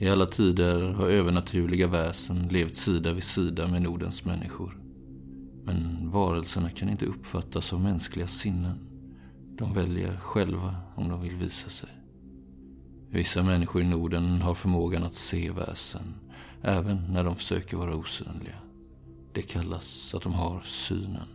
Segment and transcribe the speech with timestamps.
[0.00, 4.80] I alla tider har övernaturliga väsen levt sida vid sida med Nordens människor.
[5.64, 8.78] Men varelserna kan inte uppfattas av mänskliga sinnen.
[9.58, 11.88] De väljer själva om de vill visa sig.
[13.10, 16.14] Vissa människor i Norden har förmågan att se väsen,
[16.62, 18.58] även när de försöker vara osynliga.
[19.32, 21.28] Det kallas att de har synen.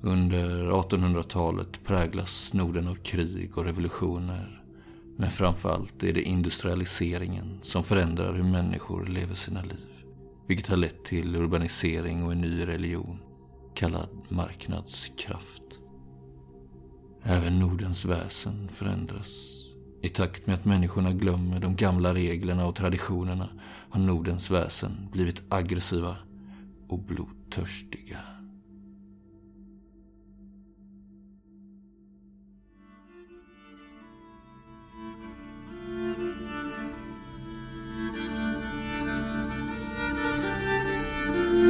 [0.00, 4.62] Under 1800-talet präglas Norden av krig och revolutioner.
[5.20, 10.04] Men framförallt är det industrialiseringen som förändrar hur människor lever sina liv.
[10.46, 13.18] Vilket har lett till urbanisering och en ny religion
[13.74, 15.62] kallad marknadskraft.
[17.22, 19.28] Även Nordens väsen förändras.
[20.02, 23.48] I takt med att människorna glömmer de gamla reglerna och traditionerna
[23.90, 26.16] har Nordens väsen blivit aggressiva
[26.88, 28.18] och blodtörstiga.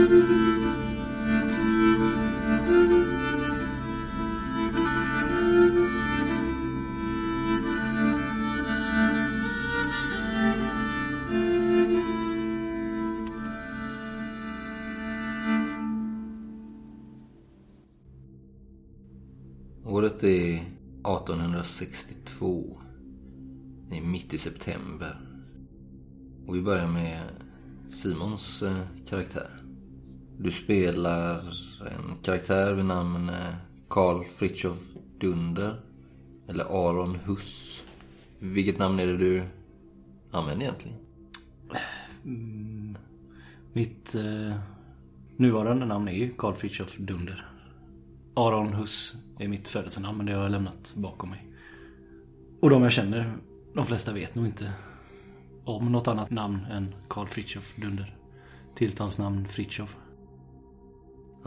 [0.08, 0.16] Året
[20.24, 22.80] är 1862.
[23.90, 25.20] Det är mitt i september.
[26.46, 27.20] Och vi börjar med
[27.90, 28.76] Simons eh,
[29.08, 29.57] karaktär.
[30.40, 31.40] Du spelar
[31.80, 33.54] en karaktär vid namn eh,
[33.88, 34.78] Karl Fritiof
[35.20, 35.80] Dunder.
[36.48, 37.84] Eller Aron Huss.
[38.38, 39.42] Vilket namn är det du
[40.30, 40.98] använder egentligen?
[42.24, 42.96] Mm.
[43.72, 44.56] Mitt eh,
[45.36, 47.46] nuvarande namn är ju Karl Fritiof Dunder.
[48.34, 51.46] Aron Huss är mitt födelsenamn men det har jag lämnat bakom mig.
[52.60, 53.32] Och de jag känner,
[53.74, 54.72] de flesta vet nog inte
[55.64, 58.16] om något annat namn än Karl Fritiof Dunder.
[58.74, 59.96] Tilltalsnamn Fritiof.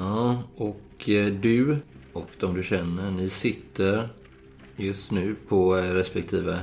[0.01, 1.77] Ja, och eh, du
[2.13, 4.09] och de du känner, ni sitter
[4.75, 6.59] just nu på eh, respektive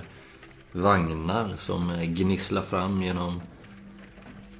[0.72, 3.40] vagnar som eh, gnisslar fram genom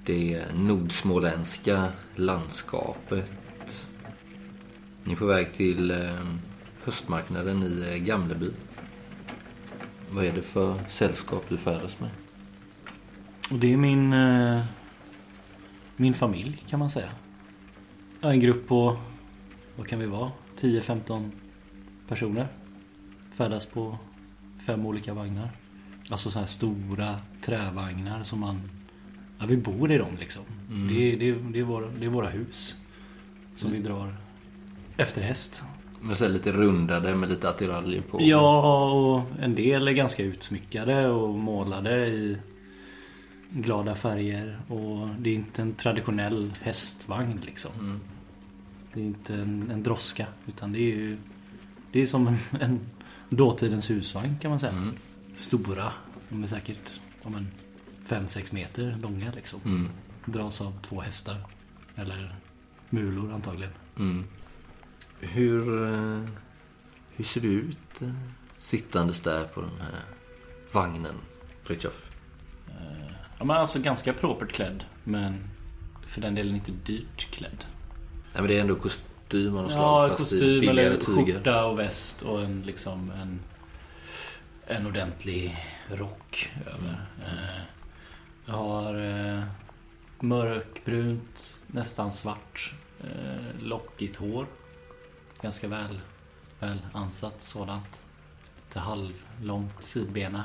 [0.06, 3.86] det nordsmåländska landskapet.
[5.04, 6.08] Ni är på väg till
[6.84, 8.50] höstmarknaden i Gamleby.
[10.10, 12.10] Vad är det för sällskap du färdas med?
[13.50, 14.14] Och det är min...
[15.96, 17.08] Min familj kan man säga.
[18.20, 18.96] En grupp på...
[19.76, 20.30] Vad kan vi vara?
[20.56, 21.30] 10-15
[22.08, 22.46] personer.
[23.32, 23.98] Färdas på
[24.66, 25.50] fem olika vagnar.
[26.10, 28.60] Alltså så här stora trävagnar som man...
[29.38, 30.42] Ja, vi bor i dem liksom.
[30.88, 32.76] Det, är, det, är, det, är våra, det är våra hus.
[33.54, 34.14] Som vi drar
[34.96, 35.62] efter häst.
[36.00, 38.18] Men så lite rundade med lite attiraljer på.
[38.22, 42.36] Ja, och en del är ganska utsmyckade och målade i
[43.50, 44.60] glada färger.
[44.68, 48.00] Och det är inte en traditionell hästvagn liksom.
[48.94, 50.26] Det är inte en, en droska.
[50.46, 51.18] Utan det är ju
[51.92, 52.80] Det är som en, en
[53.28, 54.92] dåtidens husvagn kan man säga.
[55.36, 55.92] Stora.
[56.28, 57.48] De är säkert om en
[58.06, 59.88] 5-6 meter långa liksom.
[60.24, 61.36] Dras av två hästar.
[61.96, 62.34] Eller
[62.90, 63.72] mulor antagligen.
[65.20, 66.20] Hur, eh,
[67.16, 68.10] hur ser du ut eh,
[68.58, 70.00] sittandes där på den här
[70.72, 71.14] vagnen,
[71.62, 72.08] Fritiof?
[73.38, 74.84] Ja, men alltså ganska propert klädd.
[75.04, 75.50] Men
[76.06, 77.64] för den delen inte dyrt klädd.
[78.32, 79.76] Nej, men det är ändå kostym av något Ja,
[80.06, 80.08] slag.
[80.18, 81.34] fast i kostym billigare eller tyger.
[81.34, 83.40] skjorta och väst och en liksom en,
[84.66, 85.56] en ordentlig
[85.88, 87.00] rock över.
[87.26, 87.60] Eh,
[88.46, 88.94] Jag har
[89.36, 89.42] eh,
[90.20, 92.74] mörkbrunt, nästan svart,
[93.04, 94.46] eh, lockigt hår.
[95.42, 96.00] Ganska väl,
[96.60, 98.02] väl ansatt sådant.
[98.66, 100.44] Lite halvlångt sidbena.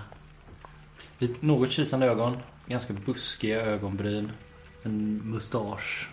[1.20, 2.38] Lite, något kisande ögon,
[2.68, 4.31] ganska buskiga ögonbryn.
[4.84, 6.09] En mustasch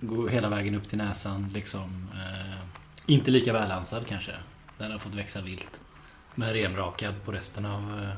[0.00, 2.08] Går hela vägen upp till näsan liksom.
[2.14, 2.58] Eh,
[3.06, 4.32] inte lika välansad kanske.
[4.78, 5.80] Den har fått växa vilt.
[6.34, 8.10] Men renrakad på resten av eh,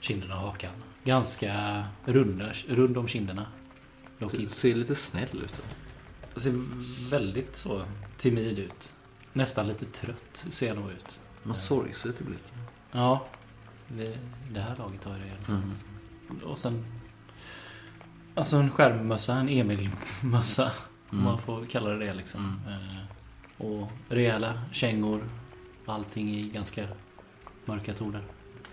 [0.00, 0.72] kinderna och hakan.
[1.04, 3.46] Ganska runda, rund om kinderna.
[4.18, 5.62] Du ser lite snäll ut.
[6.36, 6.54] Ser
[7.10, 7.84] väldigt så
[8.16, 8.92] timid ut.
[9.32, 11.20] Nästan lite trött ser jag nog ut.
[11.42, 12.58] Något sorgset i blicken.
[12.92, 13.26] Ja.
[13.88, 16.42] Det, här laget har jag det fall.
[16.44, 16.84] Och sen...
[18.34, 20.72] Alltså en skärmmössa, en Emil-mössa.
[21.10, 22.60] Om man får kalla det det liksom.
[22.68, 25.24] Eh, och rejäla kängor.
[25.86, 26.86] Allting i ganska
[27.64, 28.22] mörka toner.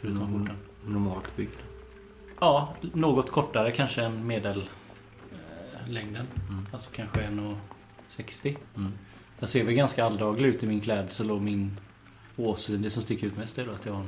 [0.02, 0.40] Förutom Mm.
[0.40, 0.58] skjortan.
[0.86, 1.52] Normalt byggd.
[2.40, 4.68] Ja, något kortare kanske än medellängden.
[5.86, 6.28] Eh, längden.
[6.74, 8.58] Alltså kanske 1,60.
[8.76, 8.92] Mm.
[9.40, 11.80] Jag ser väl ganska alldaglig ut i min klädsel och min
[12.38, 12.82] åsyn.
[12.82, 14.04] Det som sticker ut mest är då att jag har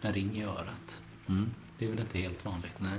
[0.00, 1.02] en ring i örat.
[1.28, 1.50] Mm.
[1.78, 2.76] Det är väl inte helt vanligt.
[2.78, 2.98] Nej.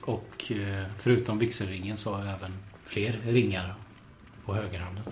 [0.00, 2.52] Och eh, förutom vigselringen så har jag även
[2.82, 3.74] fler ringar
[4.44, 5.04] på högerhanden.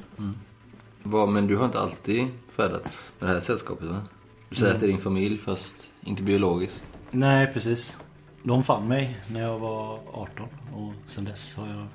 [1.02, 4.02] Vad, men du har inte alltid färdats med det här sällskapet va?
[4.49, 6.82] Du säger att det är din familj fast inte biologiskt.
[7.11, 7.96] Nej, precis.
[8.43, 11.87] De fann mig när jag var 18 och sen dess har jag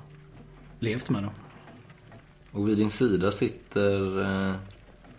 [0.78, 1.32] levt med dem.
[2.50, 4.54] Och vid din sida sitter eh,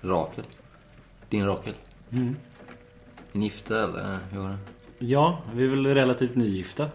[0.01, 0.43] Rakel.
[1.29, 1.73] Din Rakel.
[2.11, 2.35] Mm.
[3.31, 4.57] Gifta eller hur var det?
[4.99, 6.89] Ja, vi är väl relativt nygifta.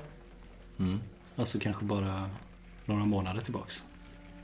[0.81, 0.99] Mm.
[1.37, 2.31] Alltså kanske bara
[2.85, 3.83] några månader tillbaks.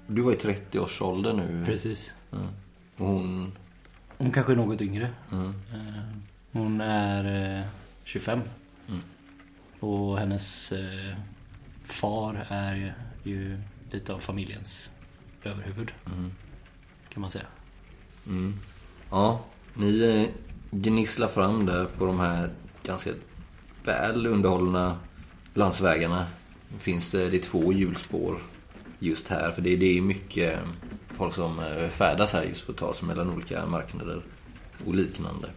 [0.07, 1.65] Du var i 30-årsåldern nu.
[1.67, 2.15] Precis.
[2.31, 2.39] Ja.
[2.97, 3.53] Och hon...
[4.19, 5.11] Hon kanske är något yngre.
[5.31, 5.45] Ja.
[5.45, 6.03] Eh,
[6.53, 7.67] Hon är eh,
[8.05, 8.41] 25.
[8.89, 9.01] Mm.
[9.81, 11.15] Och hennes eh,
[11.85, 12.95] far är
[13.25, 13.59] ju-
[13.91, 14.91] lite av familjens
[15.45, 15.93] överhuvud.
[16.07, 16.33] Mm.
[17.09, 17.47] Kan man säga.
[18.27, 18.55] Mm.
[19.11, 19.41] Ja,
[19.75, 20.29] ni eh,
[20.71, 22.51] gnisslar fram där på de här
[22.83, 23.11] ganska
[23.85, 24.99] väl underhållna
[25.57, 26.27] landsvägarna.
[26.79, 28.43] Finns det, det är två hjulspår
[28.99, 29.51] just här.
[29.51, 30.59] För det, det är mycket
[31.17, 34.23] folk som eh, färdas här just för att ta sig mellan olika marknader
[34.87, 35.49] och liknande.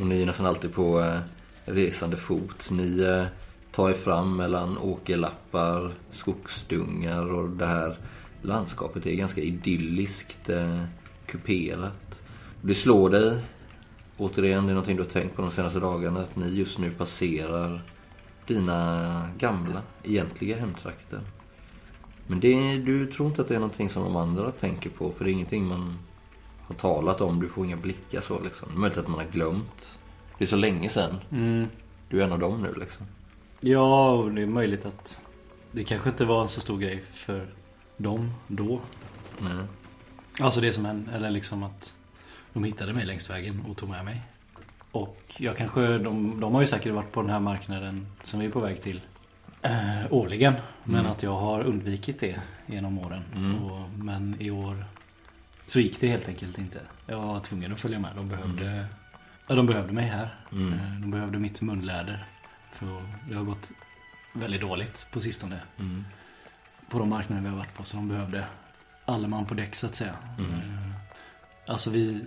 [0.00, 1.18] Och ni är nästan alltid på eh,
[1.64, 2.70] resande fot.
[2.70, 3.24] Ni eh,
[3.72, 7.96] tar er fram mellan åkerlappar, skogsdungar och det här
[8.42, 10.50] landskapet är ganska idylliskt
[11.26, 12.22] kuperat.
[12.62, 13.38] Det slår dig,
[14.16, 16.90] återigen, det är någonting du har tänkt på de senaste dagarna, att ni just nu
[16.90, 17.82] passerar
[18.46, 21.20] dina gamla, egentliga hemtrakter.
[22.26, 25.24] Men det, du tror inte att det är någonting som de andra tänker på, för
[25.24, 25.98] det är ingenting man
[26.66, 27.40] har talat om.
[27.40, 28.68] Du får inga blickar så liksom.
[28.68, 29.98] Det är möjligt att man har glömt.
[30.38, 31.16] Det är så länge sedan.
[31.30, 31.66] Mm.
[32.08, 33.06] Du är en av dem nu liksom.
[33.60, 35.20] Ja, och det är möjligt att
[35.72, 37.54] det kanske inte var en så stor grej för
[37.96, 38.80] dem då.
[39.38, 39.64] Nej.
[40.40, 41.96] Alltså det som hände, eller liksom att
[42.52, 44.22] de hittade mig längs vägen och tog med mig.
[44.92, 48.46] Och jag kanske, de, de har ju säkert varit på den här marknaden som vi
[48.46, 49.00] är på väg till
[49.62, 50.54] eh, årligen.
[50.84, 51.10] Men Mm.
[51.12, 53.22] att jag har undvikit det genom åren.
[53.34, 53.62] Mm.
[53.64, 54.84] Och, men i år
[55.66, 56.80] så gick det helt enkelt inte.
[57.06, 58.16] Jag var tvungen att följa med.
[58.16, 58.86] De behövde,
[59.46, 60.28] ja, de behövde mig här.
[60.52, 60.72] Mm.
[60.72, 62.24] Eh, De behövde mitt munläder.
[62.72, 63.70] För det har gått
[64.32, 65.58] väldigt dåligt på sistone.
[65.78, 66.04] Mm.
[66.90, 67.84] På de marknader vi har varit på.
[67.84, 68.44] Så de behövde
[69.04, 70.14] alla man på däck så att säga.
[70.38, 70.50] Mm.
[70.52, 70.90] Eh,
[71.68, 72.24] Alltså vi...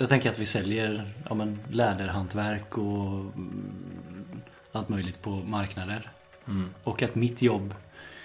[0.00, 4.40] Jag tänker att vi säljer ja, men, läderhantverk och mm,
[4.72, 6.10] allt möjligt på marknader.
[6.46, 6.70] Mm.
[6.84, 7.74] Och att mitt jobb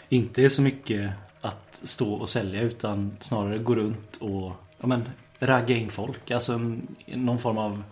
[0.10, 1.12] inte är så mycket
[1.42, 6.32] att stå och sälja utan snarare gå runt och ja, men, ragga in folk.
[6.32, 7.84] Alltså en, någon form av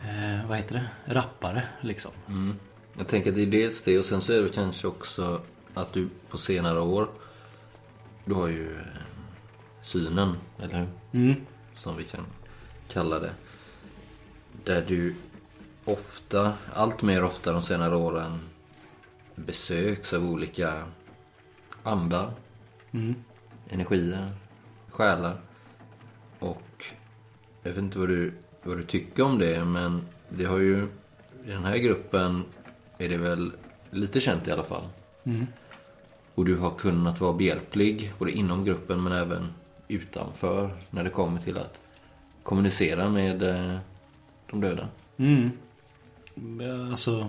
[0.00, 1.14] eh, vad heter det?
[1.14, 2.12] Rappare liksom.
[2.28, 2.56] Mm.
[2.98, 5.40] Jag tänker att det är dels det och sen så är det kanske också
[5.74, 7.08] att du på senare år
[8.24, 8.82] Du har ju eh,
[9.82, 10.88] synen, eller hur?
[11.12, 11.34] Mm.
[11.74, 12.24] Som vi kan
[12.88, 13.32] kalla det.
[14.64, 15.14] Där du
[15.84, 18.38] ofta, allt mer ofta de senare åren
[19.34, 20.82] besöks av olika
[21.82, 22.32] andar,
[22.90, 23.14] Mm.
[23.68, 24.30] energier,
[24.90, 25.36] själar.
[26.38, 26.84] Och
[27.62, 28.32] jag vet inte vad du,
[28.62, 30.88] vad du tycker om det, men det har ju
[31.46, 32.44] i den här gruppen
[32.98, 33.52] är det väl
[33.90, 34.88] lite känt i alla fall.
[35.24, 35.46] Mm.
[36.34, 39.48] Och du har kunnat vara behjälplig både inom gruppen men även
[39.88, 41.80] utanför när det kommer till att
[42.48, 43.78] kommunicera med eh,
[44.50, 44.88] de döda.
[45.16, 45.50] Mm.
[46.90, 47.28] Alltså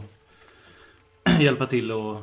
[1.39, 2.17] hjälpa till att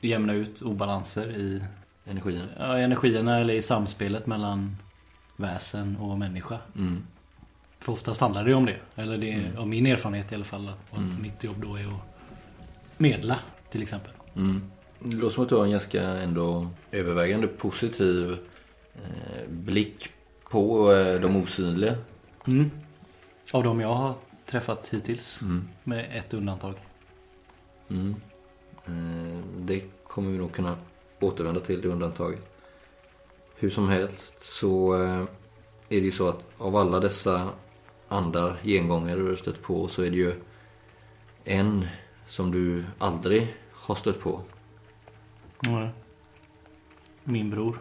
[0.00, 1.62] jämna ut obalanser i
[2.04, 2.42] Energin.
[2.58, 4.76] ja, energierna eller i samspelet mellan
[5.36, 6.58] väsen och människa.
[6.76, 7.02] Mm.
[7.78, 8.76] För oftast handlar det ju om det.
[8.94, 10.72] Eller det är av min erfarenhet i alla fall.
[10.90, 11.22] Och Mm.
[11.22, 13.38] mitt jobb då är att medla
[13.70, 14.12] till exempel.
[14.36, 14.70] Mm.
[15.00, 18.36] Det låter som att du har en ganska ändå övervägande positiv
[18.94, 20.08] eh, blick
[20.50, 21.94] på eh, de osynliga.
[22.48, 22.70] Mm.
[23.52, 24.14] Av de jag har
[24.46, 25.42] träffat hittills.
[25.42, 25.68] Mm.
[25.84, 26.74] Med ett undantag.
[27.88, 28.14] Mm.
[28.86, 30.76] Eh, det kommer vi nog kunna
[31.20, 32.54] återvända till, det undantaget.
[33.58, 35.22] Hur som helst så eh,
[35.88, 37.50] är det ju så att av alla dessa
[38.08, 40.34] andar, gengångare du har stött på så är det ju
[41.44, 41.86] en
[42.28, 44.40] som du aldrig har stött på.
[45.66, 45.88] Mm.
[47.24, 47.78] Min bror.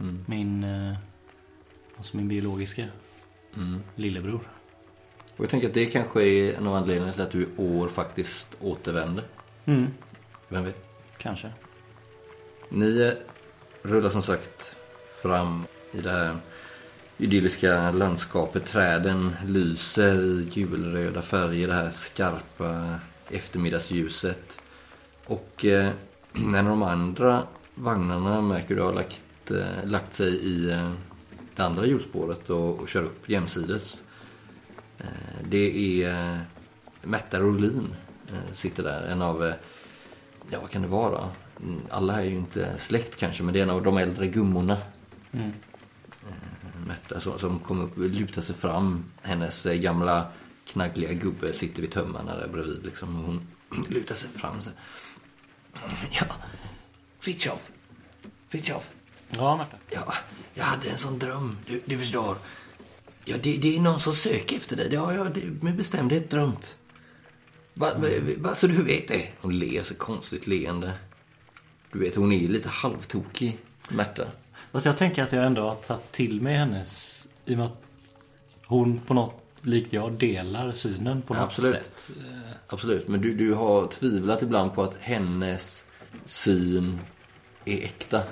[0.00, 0.24] Mm.
[0.26, 0.96] Min, eh,
[1.96, 2.86] alltså min biologiska
[3.56, 3.80] Mm.
[3.94, 4.40] lillebror.
[5.36, 7.88] Och jag tänker att det kanske är en av anledningarna till att du i år
[7.88, 9.24] faktiskt återvänder.
[9.64, 9.86] Mm.
[10.48, 10.88] Vem vet?
[11.18, 11.50] Kanske.
[12.68, 13.14] Ni
[13.82, 14.76] rullar som sagt
[15.22, 16.36] fram i det här
[17.18, 18.66] idylliska landskapet.
[18.66, 23.00] Träden lyser i gulröda färger, det här skarpa
[23.30, 24.60] eftermiddagsljuset.
[25.24, 25.90] Och eh,
[26.34, 27.42] av de andra
[27.74, 30.92] vagnarna märker du har lagt, eh, lagt sig i eh,
[31.58, 34.02] det andra hjulspåret och, och kör upp jämsides.
[34.98, 35.06] Eh,
[35.44, 36.38] det är eh,
[37.02, 37.94] Märta Rolin
[38.28, 39.02] eh, sitter där.
[39.06, 39.52] En av,
[40.50, 41.28] ja vad kan det vara?
[41.62, 44.76] Mm, Alla är ju inte släkt kanske, men det är en av de äldre gummorna.
[45.32, 45.52] Mm.
[46.86, 49.04] Märta som, som kommer upp, lutar sig fram.
[49.22, 50.26] Hennes gamla
[50.66, 52.84] knaggliga gubbe sitter vid tömmarna där bredvid.
[52.84, 53.40] Liksom, hon
[53.88, 54.62] lutar sig fram.
[54.62, 54.70] Så.
[56.10, 56.26] Ja,
[57.20, 57.70] Fritiof.
[58.48, 58.92] Fritiof.
[59.30, 59.76] Ja, Märta.
[59.90, 60.14] Ja,
[60.54, 61.58] jag hade en sån dröm.
[61.66, 62.36] Du, du förstår.
[63.24, 64.88] Ja, det, det är någon som söker efter dig.
[64.88, 66.76] Det har jag det, med bestämdhet drömt.
[67.74, 69.28] Bara så du vet det.
[69.40, 70.92] Hon ler så konstigt leende.
[71.92, 73.58] Du vet, hon är ju lite halvtokig,
[73.88, 74.24] Märta.
[74.72, 77.28] Fast jag tänker att jag ändå har tagit till mig hennes...
[77.44, 77.82] I och med att
[78.66, 81.74] hon på något likt jag delar synen på något Absolut.
[81.74, 82.10] sätt.
[82.66, 85.84] Absolut, men du, du har tvivlat ibland på att hennes
[86.24, 86.98] syn
[87.68, 88.22] är äkta.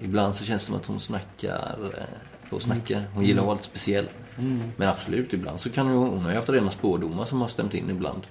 [0.00, 2.04] Ibland så känns det som att hon snackar eh,
[2.44, 3.02] för att snacka.
[3.14, 4.08] Hon gillar att vara lite speciell.
[4.76, 7.74] Men absolut, ibland så kan hon, hon har ju haft rena spårdomar som har stämt
[7.74, 8.22] in ibland.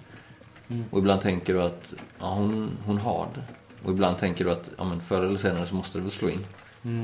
[0.89, 3.44] Och ibland tänker du att ja, hon, hon har det.
[3.84, 6.30] Och ibland tänker du att ja, men förr eller senare så måste det väl slå
[6.30, 6.46] in.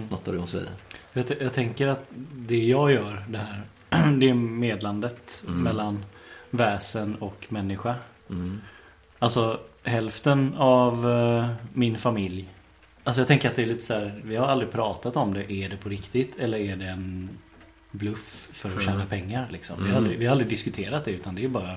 [0.09, 0.69] Något av det hon säger.
[1.13, 6.03] Jag, jag tänker att det jag gör, det här, det är medlandet mellan
[6.49, 7.95] väsen och människa.
[8.29, 8.61] Mm.
[9.19, 12.49] Alltså hälften av eh, min familj.
[13.07, 15.51] Alltså jag tänker att det är lite så här, vi har aldrig pratat om det.
[15.53, 17.29] Är det på riktigt eller är det en
[17.91, 19.83] bluff för att tjäna pengar liksom?
[19.83, 21.75] Vi, har aldrig, vi har aldrig diskuterat det utan det är bara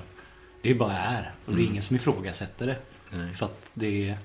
[0.61, 1.31] det är bara är.
[1.45, 2.75] Och det är ingen som ifrågasätter det.
[3.11, 3.33] Nej.
[3.33, 4.17] För att det är...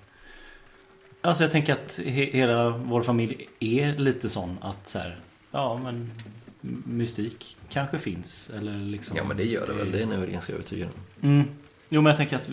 [1.20, 5.18] Alltså jag tänker att he- hela vår familj är lite sån att så här,
[5.50, 6.12] ja men
[6.84, 8.50] mystik kanske finns.
[8.58, 9.92] Eller liksom, Ja, men det gör det väl.
[9.92, 10.88] Det är jag väl ganska övertygad
[11.20, 11.28] om.
[11.30, 11.48] Mm.
[11.88, 12.50] Jo men jag tänker att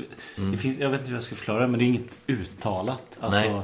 [0.52, 3.18] det finns, jag vet inte hur jag ska förklara det men det är inget uttalat.
[3.22, 3.62] Alltså, Nej.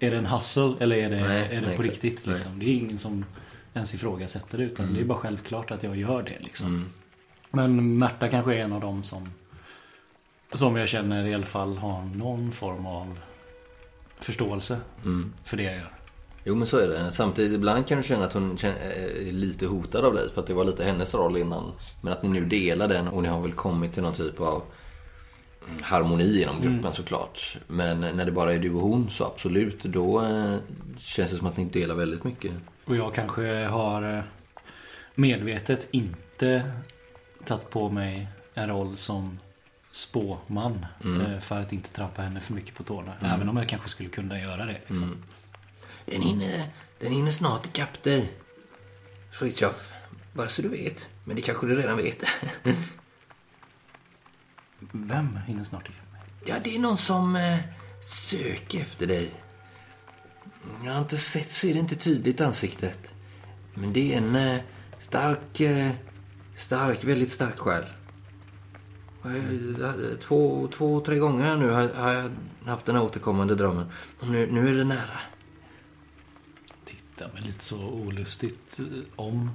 [0.00, 2.26] Är det en hustle eller är det, Nej, är det nej, på riktigt?
[2.26, 2.58] Liksom?
[2.58, 3.24] Det är ingen som
[3.74, 6.38] ens ifrågasätter det utan det är bara självklart att jag gör det.
[6.40, 6.66] Liksom.
[6.66, 6.86] Mm.
[7.50, 9.28] Men Märta kanske är en av dem som
[10.52, 13.18] som jag känner i alla fall har någon form av
[14.20, 15.32] förståelse Mm.
[15.44, 15.92] för det jag gör.
[16.44, 17.12] Jo men så är det.
[17.12, 18.76] Samtidigt ibland kan du känna att hon känner,
[19.28, 20.30] är lite hotad av dig.
[20.34, 21.72] För att det var lite hennes roll innan.
[22.00, 24.62] Men att ni nu delar den och ni har väl kommit till någon typ av
[25.82, 27.58] harmoni inom gruppen såklart.
[27.66, 29.82] Men när det bara är du och hon så absolut.
[29.82, 30.56] Då eh,
[30.98, 32.52] känns det som att ni delar väldigt mycket.
[32.84, 34.22] Och jag kanske har eh,
[35.14, 36.72] medvetet inte
[37.44, 39.38] tagit på mig en roll som
[39.92, 43.12] spåman eh, för att inte trampa henne för mycket på tårna.
[43.20, 44.76] Även om jag kanske skulle kunna göra det.
[44.86, 45.16] Liksom.
[46.06, 46.64] Den hinner,
[47.00, 48.32] den hinner snart ikapp dig.
[49.32, 49.92] Fritiof.
[50.32, 51.08] Bara så du vet.
[51.24, 52.24] Men det kanske du redan vet.
[54.92, 56.22] Vem hinner snart ikapp mig?
[56.44, 57.58] Ja, det är någon som eh,
[58.00, 59.30] söker efter dig.
[60.84, 63.14] Jag har inte sett så är det inte tydligt ansiktet.
[63.74, 64.60] Men det är en eh,
[64.98, 65.90] stark, eh,
[66.54, 67.84] stark, väldigt stark själ.
[70.20, 72.30] Två, två, tre gånger nu har, har jag
[72.66, 73.86] haft den här återkommande drömmen.
[74.20, 75.20] Och nu, nu är det nära.
[76.84, 79.50] Titta mig lite så olustigt eh, om.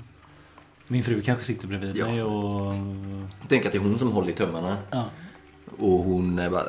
[0.87, 2.07] Min fru kanske sitter bredvid Ja.
[2.07, 2.73] mig och...
[3.47, 4.77] Tänk att det är hon som håller i tömmarna.
[4.91, 5.05] Ja.
[5.77, 6.63] Och hon är bara...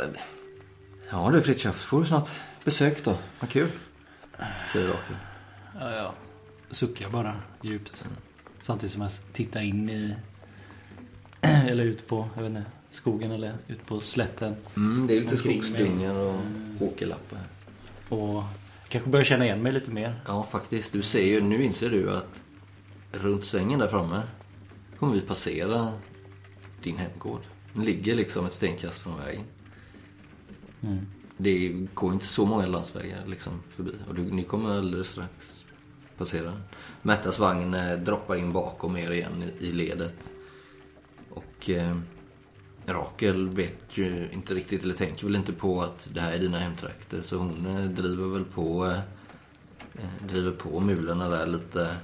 [1.10, 2.28] Ja du Fritiof, får du snart
[2.64, 3.16] besök då.
[3.40, 3.68] Vad kul.
[4.72, 5.16] Säger Rakel.
[5.80, 6.14] Ja, ja.
[6.70, 8.04] Suckar bara djupt.
[8.60, 10.14] Samtidigt som jag tittar in i...
[11.40, 14.56] Eller ut på, jag vet inte, skogen eller ut på slätten.
[14.76, 16.40] Mm, det är lite skogsdyngar och
[16.80, 17.38] åkerlappar.
[18.08, 18.42] Och
[18.88, 20.14] kanske börjar känna igen mig lite mer.
[20.26, 20.92] Ja, faktiskt.
[20.92, 22.42] Du ser ju, nu inser du att
[23.18, 24.22] runt svängen där framme
[24.98, 25.92] kommer vi passera
[26.82, 27.40] din hemgård.
[27.72, 29.44] Den ligger liksom ett stenkast från vägen.
[30.82, 31.06] Mm.
[31.36, 33.92] Det går inte så många landsvägar liksom förbi.
[34.08, 35.64] Och du, ni kommer alldeles strax
[36.18, 36.62] passera den.
[37.02, 40.30] Märtas vagn eh, droppar in bakom er igen i, i ledet.
[41.30, 41.96] Och eh,
[42.86, 46.58] Rakel vet ju inte riktigt, eller tänker väl inte på att det här är dina
[46.58, 47.22] hemtrakter.
[47.22, 48.98] Så hon eh, driver väl på, eh,
[49.94, 51.96] eh, driver på mulorna där lite.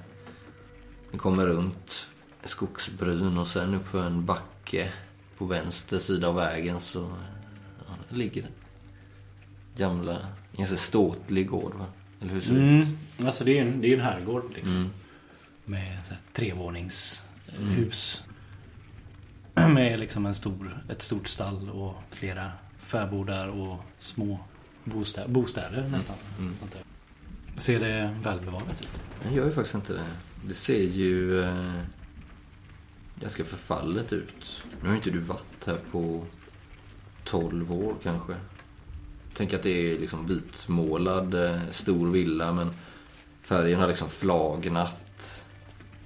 [1.12, 2.06] Ni kommer runt
[2.44, 4.92] skogsbryn och sen upp för en backe
[5.38, 7.10] på vänster sida av vägen så
[7.78, 8.48] ja, där ligger det.
[9.82, 10.18] Gamla,
[10.56, 11.86] ganska ståtlig gård va?
[12.20, 12.86] Eller hur ser det ut?
[12.86, 13.26] Mm.
[13.26, 14.90] Alltså det är en, det är en herrgård liksom.
[15.64, 18.24] Med så här, trevåningshus.
[19.54, 24.40] Med liksom en stor, ett stort stall och flera fäbodar och små
[24.84, 26.16] bostäder, bostäder nästan.
[26.36, 26.82] Sånt där.
[27.56, 29.00] Ser det välbevarat ut?
[29.24, 30.04] Jag gör ju faktiskt inte det.
[30.48, 31.82] Det ser ju eh,
[33.20, 34.62] ganska förfallet ut.
[34.82, 36.24] Nu har inte du varit här på
[37.24, 38.34] 12 år kanske.
[39.34, 42.70] Tänk att det är liksom vitmålad eh, stor villa men
[43.40, 44.98] färgen har liksom flagnat.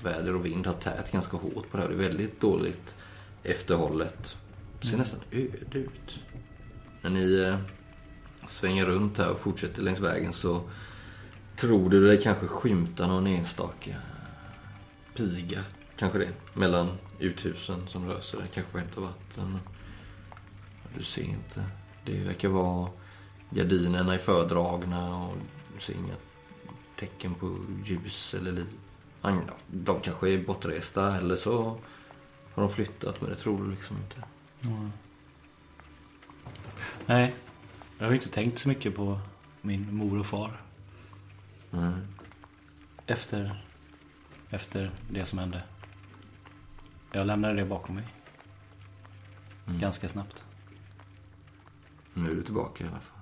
[0.02, 1.88] Väder och vind har tät ganska hårt på det här.
[1.88, 2.96] Det är väldigt dåligt
[3.42, 4.36] efterhållet.
[4.80, 6.20] Det ser nästan öde ut.
[7.02, 7.56] När ni eh,
[8.46, 10.62] svänger runt här och fortsätter längs vägen så
[11.56, 13.94] tror du dig kanske skymta någon enstaka
[15.14, 15.64] piga.
[15.96, 16.32] Kanske det.
[16.54, 18.46] Mellan uthusen som rör sig där.
[18.54, 19.58] Kanske får hämta vatten.
[20.96, 21.64] Du ser inte.
[22.04, 22.90] Det verkar vara
[23.50, 25.36] gardinerna är fördragna och
[25.74, 26.14] du ser inga
[26.96, 28.66] tecken på ljus eller liv.
[29.66, 31.78] De kanske är bortresta eller så
[32.54, 34.22] har de flyttat men det tror du liksom inte.
[37.06, 37.34] Nej,
[37.98, 39.20] jag har ju inte tänkt så mycket på
[39.60, 40.65] min mor och far
[43.06, 43.64] efter,
[44.50, 45.62] efter det som hände.
[47.12, 48.04] Jag lämnade det bakom mig.
[49.66, 49.80] Mm.
[49.80, 50.44] Ganska snabbt.
[52.14, 53.15] Nu är du tillbaka i alla fall.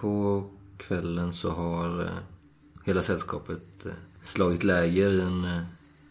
[0.00, 0.44] På
[0.76, 2.18] kvällen så har eh,
[2.84, 3.92] hela sällskapet eh,
[4.22, 5.62] slagit läger i en eh,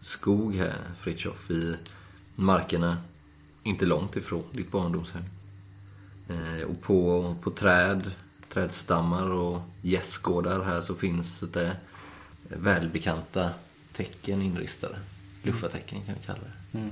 [0.02, 1.78] skog här, Fritiof, i
[2.36, 2.98] markerna
[3.64, 5.24] inte långt ifrån ditt barndomshem.
[6.68, 8.12] Och på, på träd,
[8.54, 11.76] trädstammar och gästgårdar här så finns det
[12.44, 13.50] välbekanta
[13.94, 15.00] tecken inristade.
[15.44, 16.78] Luffartecken kan vi kalla det.
[16.78, 16.92] Mm.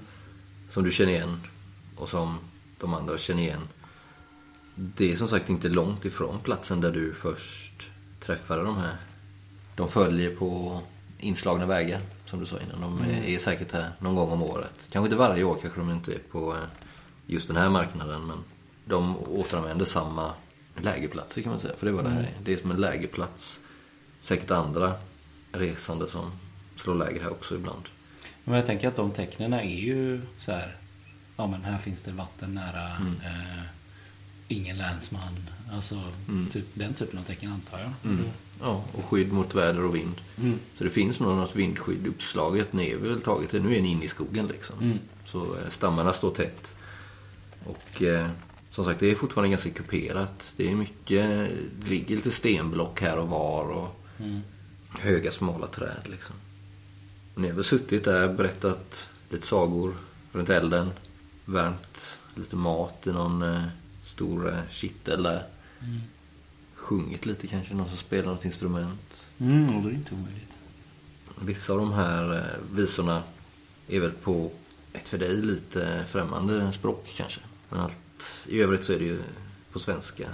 [0.70, 1.42] Som du känner igen
[1.96, 2.38] och som
[2.80, 3.68] de andra känner igen.
[4.80, 8.96] Det är som sagt inte långt ifrån platsen där du först träffade de här.
[9.76, 10.82] De följer på
[11.20, 12.82] inslagna vägar, som du sa innan.
[12.82, 14.88] De är säkert här någon gång om året.
[14.92, 16.60] Kanske inte varje år kanske de inte är på eh,
[17.28, 18.28] just den här marknaden.
[18.28, 18.38] Men
[18.86, 20.34] de återanvänder samma
[20.76, 21.76] lägerplatser kan man säga.
[21.78, 22.34] För det var det här är.
[22.44, 23.60] Det är som en lägerplats.
[24.20, 24.94] Säkert andra
[25.52, 26.32] resande som
[26.76, 27.84] slår läger här också ibland.
[28.44, 30.76] Men jag tänker att de tecknen är ju så här.
[31.38, 32.92] Ja men här finns det vatten nära.
[33.24, 33.77] Eh,
[34.48, 35.24] ingen länsman.
[35.72, 36.02] Alltså
[36.52, 37.92] typ, den typen av tecken antar jag.
[38.62, 40.22] Ja, och skydd mot väder och vind.
[40.38, 40.60] Mm.
[40.78, 43.52] Så det finns nog något vindskydd uppslaget ner väl taget.
[43.54, 44.80] Nu är ni inne i skogen liksom.
[44.82, 45.00] Mm.
[45.26, 46.76] Så eh, stammarna står tätt.
[47.66, 48.30] Och eh,
[48.72, 50.54] som sagt, det är fortfarande ganska kuperat.
[50.58, 54.42] Det är mycket, det ligger lite stenblock här och var och Mm.
[54.90, 56.36] höga smala träd liksom.
[57.36, 59.98] Och Ni har väl suttit där, berättat lite sagor
[60.32, 60.90] runt elden.
[61.46, 63.62] Värmt lite mat i någon eh,
[64.18, 65.44] stor eh, kittel där.
[66.76, 69.26] Sjungit lite kanske, någon som spelar något instrument.
[69.40, 70.60] Mm, och det är inte omöjligt.
[71.42, 73.24] Vissa av de här eh, visorna
[73.88, 74.52] är väl på
[74.94, 77.40] ett för dig lite främmande språk kanske.
[77.70, 79.22] Men allt i övrigt så är det ju
[79.72, 80.30] på svenska.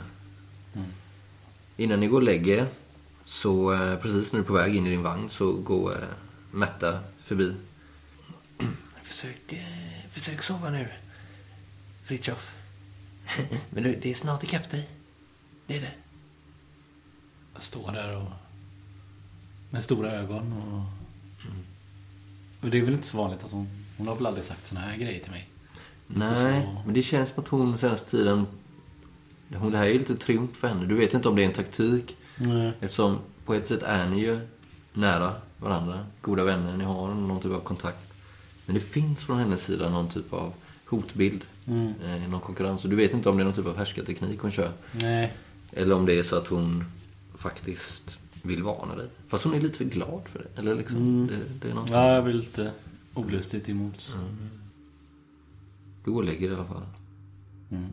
[1.77, 2.67] Innan ni går och lägger er,
[3.25, 6.07] så eh, precis när du är på väg in i din vagn så går eh,
[6.51, 7.55] Märta förbi.
[9.03, 10.87] Försök, eh, försök sova nu,
[12.03, 12.52] Fritiof.
[13.69, 14.87] Men du, det är snart ikapp dig.
[15.67, 15.91] Det är det.
[17.53, 18.27] Jag står där och
[19.69, 20.83] med stora ögon och...
[22.63, 23.67] Och det är väl inte så vanligt att hon...
[23.97, 25.49] Hon har väl aldrig sagt såna här grejer till mig.
[26.07, 28.45] Nej, så- men det känns som att hon senaste tiden...
[29.55, 30.85] Hon, det här är ju lite triumf för henne.
[30.85, 32.15] Du vet inte om det är en taktik.
[32.37, 32.71] Nej.
[32.81, 34.39] Eftersom på ett sätt är ni ju
[34.93, 36.05] nära varandra.
[36.21, 38.13] Goda vänner, ni har någon typ av kontakt.
[38.65, 40.53] Men det finns från hennes sida någon typ av
[40.85, 41.41] hotbild.
[41.67, 41.93] Mm.
[42.05, 42.83] Eh, någon konkurrens.
[42.83, 44.71] Och du vet inte om det är någon typ av härskarteknik hon kör.
[44.91, 45.33] Nej.
[45.71, 46.83] Eller om det är så att hon
[47.35, 49.07] faktiskt vill varna dig.
[49.27, 50.61] Fast hon är lite för glad för det.
[50.61, 51.95] Eller liksom, det, det är någonting.
[51.95, 52.71] Ja, jag blir lite
[53.13, 54.17] olustigt emot.
[56.03, 56.85] Du går och lägger dig i alla fall.
[57.71, 57.89] Mm.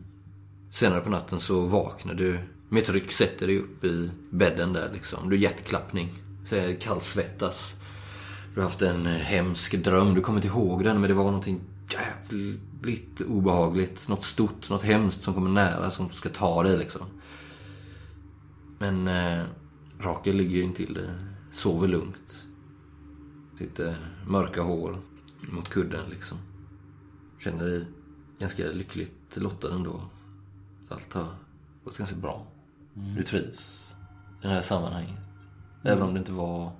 [0.71, 4.89] Senare på natten så vaknar du med ett ryck, sätter dig upp i bädden där
[4.93, 5.29] liksom.
[5.29, 6.09] Du är hjärtklappning.
[6.45, 7.75] Så kallsvettas.
[8.53, 10.13] Du har haft en eh, hemsk dröm.
[10.13, 12.70] Du kommer inte ihåg den men det var någonting jävligt
[13.27, 14.09] obehagligt.
[14.09, 17.01] Något stort, något hemskt som kommer nära som ska ta dig liksom.
[18.79, 19.43] Men eh,
[19.99, 21.09] Rakel ligger ju intill dig.
[21.51, 22.45] Sover lugnt.
[23.57, 23.95] Sitter
[24.27, 25.01] mörka hår
[25.41, 26.37] mot kudden liksom.
[27.39, 27.85] Känner dig
[28.39, 30.01] ganska lyckligt lottad ändå.
[30.87, 31.35] Så allt har
[31.83, 32.47] gått ganska bra.
[32.93, 33.93] Du trivs
[34.43, 35.19] i det här sammanhanget.
[35.83, 36.71] Även om det inte var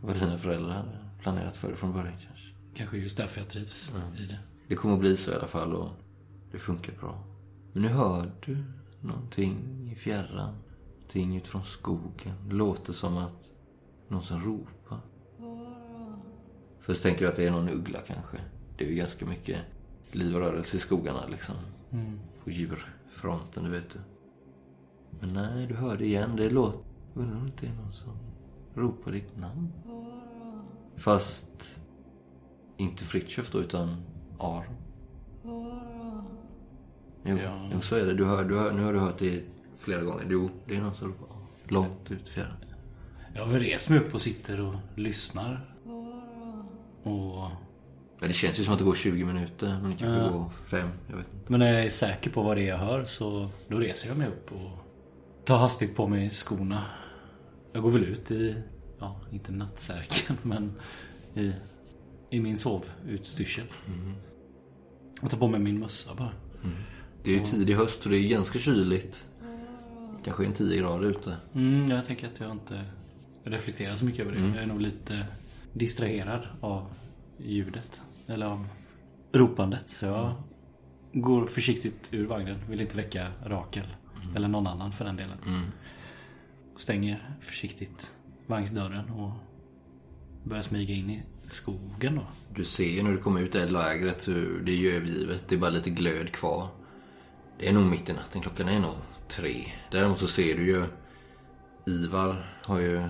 [0.00, 2.54] vad dina föräldrar hade planerat för dig från början kanske.
[2.74, 4.38] Kanske just därför jag trivs i det.
[4.68, 5.90] Det kommer att bli så i alla fall och
[6.52, 7.24] det funkar bra.
[7.72, 8.64] Men nu hör du
[9.00, 10.54] någonting i fjärran.
[10.94, 12.34] Någonting utifrån skogen.
[12.48, 13.50] Det låter som att
[14.08, 15.00] någon som ropar.
[16.80, 18.36] Först tänker du att det är någon uggla kanske.
[18.76, 19.58] Det är ju ganska mycket
[20.12, 21.54] liv och rörelse i skogarna liksom.
[22.44, 23.98] På djurfronten, du vet du.
[25.20, 26.36] Men nej, du hör det igen.
[26.36, 26.80] Det låter...
[27.14, 28.12] Undrar om det är någon som
[28.74, 29.72] ropa ditt namn.
[30.96, 31.78] Fast
[32.76, 33.96] inte Fritiof då, utan
[34.38, 34.64] Aron.
[37.24, 37.68] Jo, Ja.
[37.72, 38.14] jo, så är det.
[38.14, 39.42] Du hör, du hör, nu har du hört det
[39.78, 40.26] flera gånger.
[40.30, 41.46] Jo, det är någon som ropar Aron.
[41.68, 42.56] Långt ut i fjärran.
[43.34, 45.74] Jag rest mig upp och sitter och lyssnar.
[47.02, 47.48] Och...
[48.20, 50.28] Men det känns ju som att det går 20 minuter, men det kanske Ja.
[50.28, 50.88] går fem.
[51.08, 51.50] Jag vet inte.
[51.52, 54.18] Men när jag är säker på vad det är jag hör så då reser jag
[54.18, 54.70] mig upp och
[55.44, 56.82] tar hastigt på mig skorna.
[57.72, 58.56] Jag går väl ut i,
[58.98, 60.72] ja, inte nattsärken men
[61.34, 61.52] i,
[62.30, 63.64] i min sovutstyrsel.
[65.22, 66.30] Och tar på mig min mössa bara.
[67.22, 69.24] Det är ju tidig höst så det är ganska kyligt.
[70.24, 71.36] Kanske en 10 grader ute.
[71.54, 72.84] Mm, jag tänker att jag inte
[73.44, 74.40] reflekterar så mycket över det.
[74.40, 75.26] Jag är nog lite
[75.72, 76.86] distraherad av
[77.38, 78.02] ljudet.
[78.26, 78.66] Eller av
[79.32, 79.88] ropandet.
[79.88, 80.32] Så jag
[81.12, 82.56] går försiktigt ur vagnen.
[82.68, 83.86] Vill inte väcka Rakel.
[84.36, 85.38] Eller någon annan för den delen.
[86.76, 88.14] Stänger försiktigt
[88.46, 89.30] vagnsdörren och
[90.44, 92.26] börjar smyga in i skogen då.
[92.54, 95.44] Du ser ju när du kommer ut i lägret hur det är ju övergivet.
[95.48, 96.68] Det är bara lite glöd kvar.
[97.58, 98.40] Det är nog mitt i natten.
[98.40, 98.94] Klockan är nog
[99.28, 99.72] tre.
[99.90, 100.84] Däremot så ser du ju
[101.86, 103.08] Ivar har ju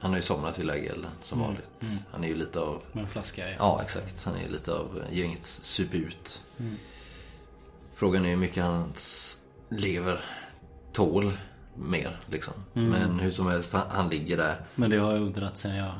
[0.00, 1.70] han har ju somnat vid lägerelden som vanligt.
[2.10, 3.54] Han är ju lite av Med en flaska i.
[3.58, 4.24] Ja, exakt.
[4.24, 6.42] Han är lite av gänget suput.
[7.94, 10.20] Frågan är hur mycket hans lever
[10.92, 11.32] tål
[11.74, 12.54] mer liksom.
[12.72, 14.66] Men hur som helst, han, han ligger där.
[14.74, 15.92] Men det har jag undrat sen jag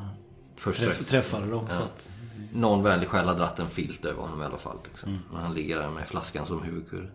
[0.60, 1.66] Först träff, träff, träffade dem.
[1.68, 2.10] Så att,
[2.52, 4.76] någon vänlig själ har dratt en filt över honom i alla fall.
[4.84, 5.18] Liksom.
[5.32, 7.10] Men han ligger där med flaskan som huvudkudde.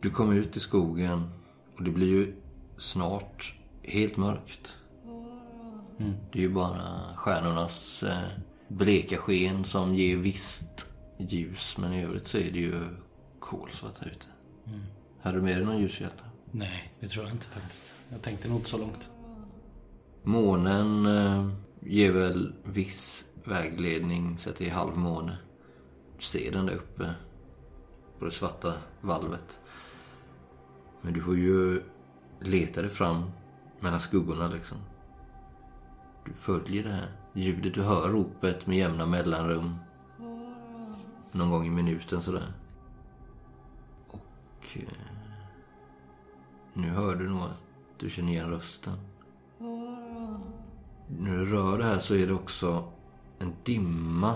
[0.00, 1.30] Du kommer ut i skogen
[1.76, 2.34] och det blir ju
[2.78, 4.76] snart helt mörkt.
[6.32, 8.28] Det är ju bara stjärnornas eh,
[8.68, 10.86] bleka sken som ger visst
[11.18, 11.76] ljus.
[11.78, 12.84] Men i övrigt så är det ju
[13.38, 14.26] kolsvart här ute.
[15.22, 16.22] Hade du med dig någon ljushjälp?
[16.50, 17.94] nej, det tror jag inte faktiskt.
[18.08, 19.10] Jag tänkte nog inte så långt.
[20.22, 25.38] Månen eh, ger väl viss vägledning så att det är halvmåne.
[26.16, 27.14] Du ser den där uppe
[28.18, 29.60] på det svarta valvet.
[31.00, 31.82] Men du får ju
[32.40, 33.30] leta dig fram
[33.80, 34.78] mellan skuggorna liksom.
[36.24, 37.74] Du följer det här ljudet.
[37.74, 39.76] Du hör ropet med jämna mellanrum.
[41.32, 42.52] Någon gång i minuten sådär.
[44.08, 44.82] Och eh,
[46.74, 47.64] nu hör du nog att
[47.98, 49.09] du känner igen rösten.
[51.18, 52.92] När du rör det här så är det också
[53.38, 54.34] en dimma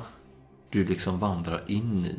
[0.71, 2.17] du liksom vandrar in i.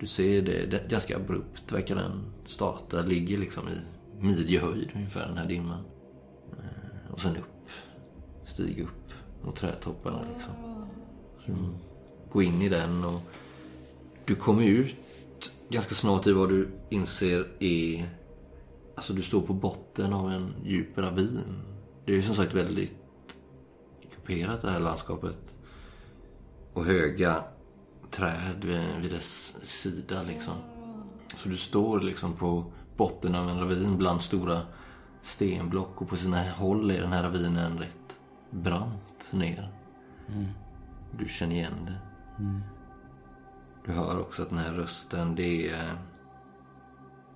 [0.00, 3.02] Du ser det, det ganska abrupt verkar den starta.
[3.02, 3.78] Ligger liksom i
[4.20, 5.84] midjehöjd ungefär den här dimman.
[6.52, 7.68] Eh, och sen upp.
[8.46, 9.12] Stig upp
[9.44, 10.52] mot trädtopparna liksom.
[11.46, 11.52] Så
[12.32, 13.20] går in i den och
[14.24, 14.96] du kommer ut
[15.68, 18.08] ganska snart i vad du inser är
[18.94, 21.62] Alltså du står på botten av en djup ravin.
[22.04, 22.94] Det är ju som sagt väldigt
[24.26, 25.56] kuperat det här landskapet.
[26.72, 27.44] Och höga
[28.10, 30.54] träd vid, vid dess sida liksom.
[31.36, 34.62] Så du står liksom på botten av en ravin bland stora
[35.22, 39.72] stenblock och på sina håll är den här ravinen rätt brant ner.
[41.18, 41.98] Du känner igen det.
[43.84, 45.98] Du hör också att den här rösten det är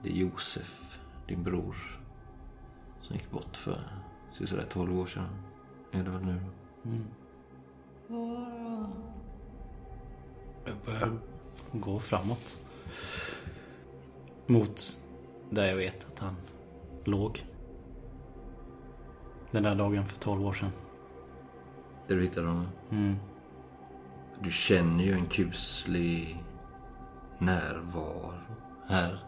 [0.03, 1.77] det är Josef, din bror.
[3.03, 3.81] Som gick bort för
[4.33, 5.29] så sådär 12 år sedan.
[5.93, 6.41] Är det väl nu
[6.83, 6.91] då?
[10.65, 11.19] Jag börjar
[11.73, 12.59] gå framåt.
[14.47, 15.01] Mot
[15.51, 16.37] där jag vet att han
[17.05, 17.45] låg.
[19.51, 20.73] Den där dagen för 12 år sedan.
[22.07, 22.69] Där du hittade honom?
[22.91, 23.17] Mm.
[24.41, 26.45] Du känner ju en kuslig
[27.39, 28.33] närvaro
[28.87, 29.25] här.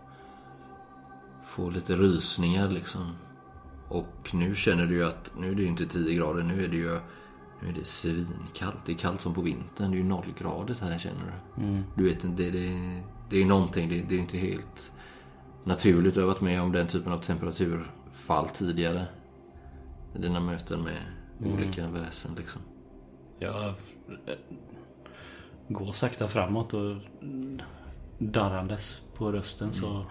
[1.44, 3.16] Får lite rysningar liksom.
[3.88, 6.42] Och nu känner du ju att nu är det ju inte 10 grader.
[6.42, 6.98] Nu är det ju
[7.62, 8.86] nu är det svinkallt.
[8.86, 9.90] Det är kallt som på vintern.
[9.90, 11.20] Det är ju nollgradigt här känner
[11.56, 11.62] du.
[11.96, 13.88] Du vet inte, det, det, det är någonting.
[13.88, 14.92] Det, det är inte helt
[15.64, 16.14] naturligt.
[16.14, 19.06] Du har varit med om den typen av temperaturfall tidigare.
[20.14, 21.02] I dina möten med
[21.54, 22.60] olika väsen liksom.
[23.38, 23.74] Jag
[25.68, 26.96] går sakta framåt och
[28.18, 30.06] darrandes på rösten så...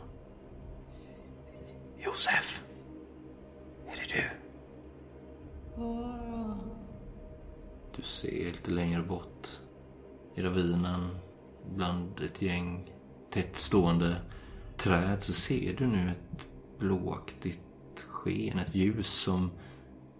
[1.97, 2.61] Josef!
[3.87, 4.23] Är det du?
[7.95, 9.47] Du ser lite längre bort
[10.35, 11.17] i ravinen
[11.75, 12.91] bland ett gäng
[13.31, 14.15] tätt stående
[14.77, 16.45] träd så ser du nu ett
[16.79, 17.59] blåaktigt
[18.09, 19.51] sken, ett ljus som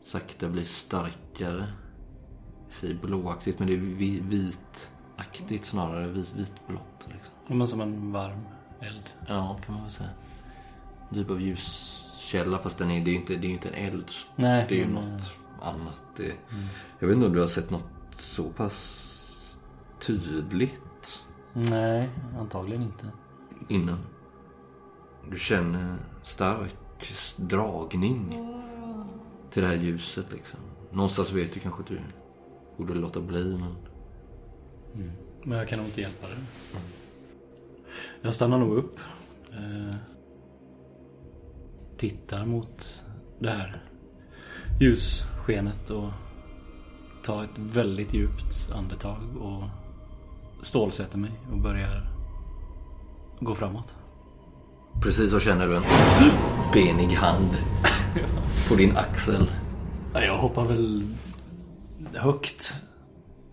[0.01, 1.73] sakta blir starkare.
[2.65, 7.57] Jag säger blåaktigt men det är vi- vitaktigt snarare, vit, vitblått liksom.
[7.57, 8.41] Men som en varm
[8.79, 9.03] eld.
[9.27, 10.09] Ja, kan man väl säga.
[11.09, 13.93] En typ av ljuskälla fast den är, det är ju inte, det är inte en
[13.93, 14.05] eld.
[14.35, 16.10] Nej, Det är ju något annat.
[16.17, 16.33] Det,
[16.99, 17.83] Jag vet inte om du har sett något
[18.15, 19.07] så pass
[19.99, 23.07] tydligt Nej, antagligen inte.
[23.69, 23.99] innan.
[25.31, 26.75] Du känner stark
[27.37, 28.37] dragning
[29.51, 30.59] till det här ljuset liksom.
[30.91, 31.99] Någonstans vet du kanske att du
[32.77, 33.75] borde låta bli men...
[35.43, 36.37] Men jag kan nog inte hjälpa dig.
[38.21, 38.99] Jag stannar nog upp.
[39.51, 39.95] Eh,
[41.97, 43.03] tittar mot
[43.39, 43.83] det här
[45.41, 46.09] ljusskenet och
[47.23, 49.63] tar ett väldigt djupt andetag och
[50.61, 52.07] stålsätter mig och börjar
[53.39, 53.95] gå framåt.
[55.01, 55.83] Precis så känner du en
[56.73, 57.57] benig hand
[58.69, 59.49] på din axel.
[60.13, 61.03] Ja, Jag hoppar väl
[62.13, 62.73] högt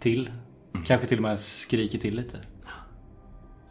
[0.01, 0.31] till.
[0.87, 2.39] Kanske till och med skriker till lite.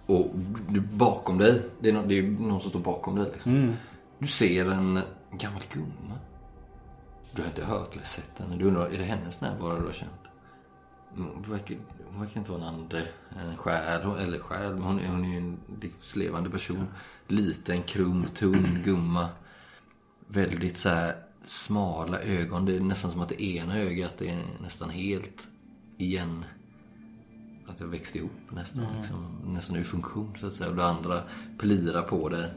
[0.05, 0.31] Och
[0.69, 3.73] du, bakom dig, det är, någon, det är någon som står bakom dig liksom.
[4.19, 4.99] Du ser en
[5.31, 6.15] gammal gumma.
[7.37, 8.55] Du har inte hört eller sett henne.
[8.55, 10.11] Du undrar, är det hennes närvaro du har känt?
[11.15, 11.77] Mm, Hon verkar,
[12.11, 13.07] hon verkar inte vara en ande,
[13.39, 16.87] en själ, eller själ, men hon, hon är ju en livslevande person.
[17.27, 19.29] Liten, krum, tunn gumma.
[20.27, 22.65] Väldigt så här smala ögon.
[22.65, 25.47] Det är nästan som att det ena ögat är nästan helt
[25.97, 26.45] igen
[27.67, 28.85] att jag växte ihop nästan.
[28.97, 30.69] Liksom, nästan ur funktion så att säga.
[30.69, 31.21] Och det andra
[31.57, 32.51] plirar på det.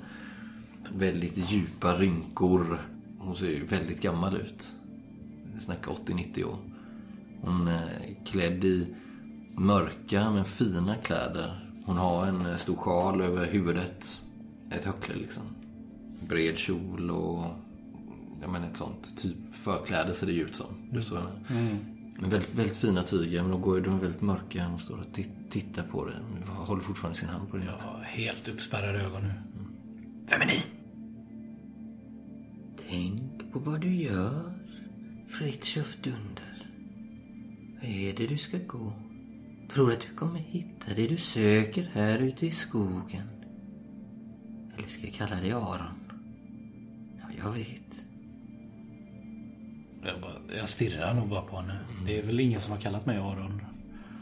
[0.95, 2.81] Väldigt djupa rynkor.
[3.21, 4.73] Hon ser ju väldigt gammal ut.
[5.55, 6.57] Vi snackar 80-90 år.
[7.41, 7.89] Hon är
[8.27, 8.95] klädd i
[9.57, 11.73] mörka men fina kläder.
[11.87, 14.21] Hon har en eh, stor sjal över huvudet.
[14.71, 15.43] Ett höckle liksom.
[16.29, 17.45] Bred kjol och
[18.43, 20.67] jag menar ett sånt typ förkläde ser det ju ut som.
[20.93, 21.77] Du jag menar.
[22.21, 24.65] Men väldigt, väldigt fina tyger, men de, går, ju- de är väldigt mörka.
[24.67, 26.15] Hon står och tit- tittar på det.
[26.33, 27.65] Men håller fortfarande sin hand på det.
[27.65, 29.33] Jag har helt uppspärrade ögon nu.
[30.31, 30.80] Vem är ni?
[32.91, 34.53] Tänk på vad du gör,
[35.29, 36.67] Fritiof Dunder.
[37.75, 38.93] Vad är det du ska gå?
[39.73, 43.29] Tror att du kommer hitta det du söker här ute i skogen?
[44.79, 46.01] Eller ska jag kalla dig Aron?
[47.21, 48.05] Ja, jag vet.
[50.05, 51.79] Jag, bara, jag stirrar nog bara på henne.
[52.07, 53.63] Det är väl ingen som har kallat mig Aron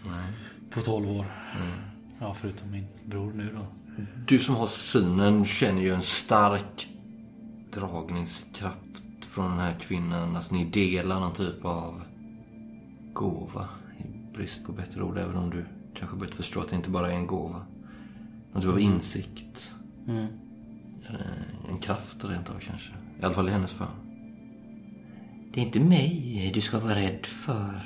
[0.06, 0.32] Nej.
[0.70, 1.26] på 12 år.
[2.20, 3.66] Ja, förutom min bror nu då.
[4.26, 6.88] Du som har synen känner ju en stark
[7.80, 10.36] dragningskraft från den här kvinnan.
[10.36, 12.02] Alltså ni delar någon typ av
[13.12, 13.68] gåva.
[13.98, 15.64] I brist på bättre ord, även om du
[15.94, 17.66] kanske börjat förstå att det inte bara är en gåva.
[18.52, 19.74] Någon typ av insikt.
[20.08, 20.26] Mm.
[21.08, 22.90] Eh, En kraft rent av kanske.
[23.20, 23.88] I alla fall i hennes fall.
[25.52, 27.82] Det är inte mig du ska vara rädd för,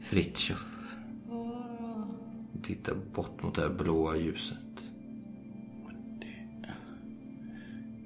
[0.00, 0.66] Fritiof.
[2.62, 4.58] Titta bort mot det här blåa ljuset.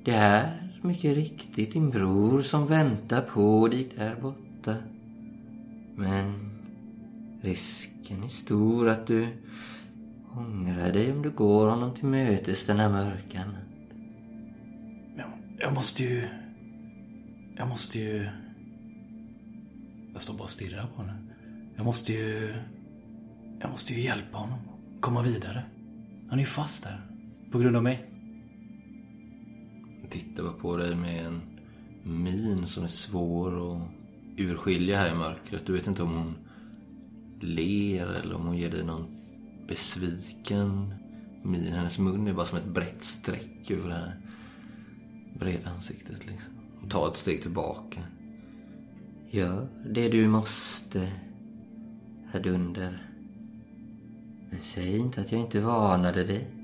[0.04, 4.76] Det är mycket riktigt din bror som väntar på dig där borta.
[5.96, 6.50] Men
[7.40, 9.28] risken är stor att du
[10.36, 13.54] ångrar dig om du går honom till mötes denna mörka natt.
[15.16, 16.28] Jag, jag måste ju...
[17.56, 18.28] Jag måste ju...
[20.12, 21.18] Jag står bara och stirrar på henne.
[21.76, 22.54] Jag måste ju...
[23.60, 24.58] Jag måste ju hjälpa honom.
[25.00, 25.62] Komma vidare.
[26.28, 27.00] Han är ju fast där.
[27.50, 28.17] På grund av mig
[30.10, 31.40] tittar bara på dig med en
[32.02, 33.82] min som är svår att
[34.36, 35.66] urskilja här i mörkret.
[35.66, 36.34] Du vet inte om hon
[37.40, 39.06] ler eller om hon ger dig någon
[39.68, 40.94] besviken
[41.42, 41.72] min.
[41.72, 44.20] Hennes mun är bara som ett brett streck över det här
[45.38, 46.52] breda ansiktet liksom.
[46.80, 48.00] Hon tar ett steg tillbaka.
[49.30, 51.12] Gör det du måste,
[52.32, 53.12] herr Dunder.
[54.50, 56.57] Men säg inte att jag inte varnade dig.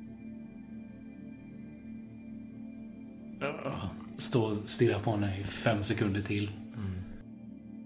[4.18, 6.50] Stå och stirra på henne i fem sekunder till.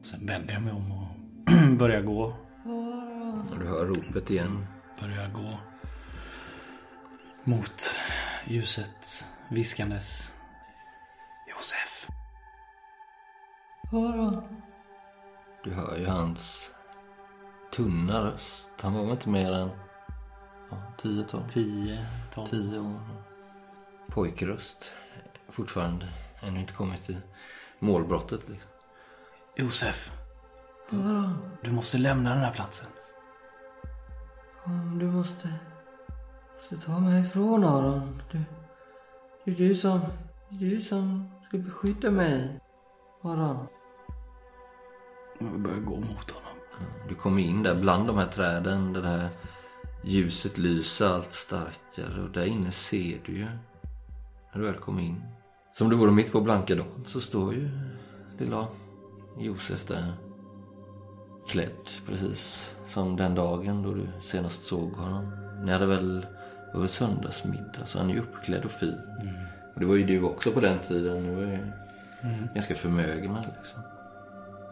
[0.03, 1.09] Sen vänder jag mig om och
[1.79, 2.23] börjar gå.
[3.51, 4.67] Och du hör ropet igen.
[5.01, 5.59] Börjar gå.
[7.45, 7.91] Mot
[8.47, 10.33] ljuset viskandes.
[11.51, 12.09] Josef.
[15.65, 16.73] Du hör ju hans
[17.73, 18.71] tunna röst.
[18.81, 19.71] Han var väl inte mer än
[20.71, 22.49] ja, 10, 12, 10, 12.
[22.49, 23.01] 10 år.
[24.09, 24.95] Pojkröst.
[25.49, 26.07] Fortfarande.
[26.41, 27.21] Ännu inte kommit till
[27.79, 28.71] målbrottet liksom.
[29.57, 30.13] Josef.
[31.63, 32.89] Du måste lämna den här platsen.
[34.99, 35.55] Du måste,
[36.57, 38.23] måste ta mig ifrån Aron.
[38.33, 38.41] Du,
[39.45, 40.01] det är du som,
[40.49, 42.61] det är du som ska beskydda mig.
[43.23, 43.67] Aron.
[45.39, 46.59] Jag börjar gå mot honom.
[47.09, 49.29] Du kommer in där bland de här träden där det här
[50.05, 53.47] ljuset lyser allt starkare och där inne ser du ju
[54.53, 55.23] när du väl kommer in.
[55.79, 57.71] Som det vore mitt på blanka dagen så står ju
[58.39, 58.67] lilla
[59.39, 60.13] Josef där.
[61.49, 65.33] Klädd precis som den dagen då du senast såg honom.
[65.65, 66.27] Ni hade väl,
[66.73, 69.01] det var söndagsmiddag så han är ju uppklädd och fin.
[69.75, 71.27] Och det var ju du också på den tiden.
[71.27, 71.59] Du var ju
[72.55, 73.83] ganska förmögna liksom.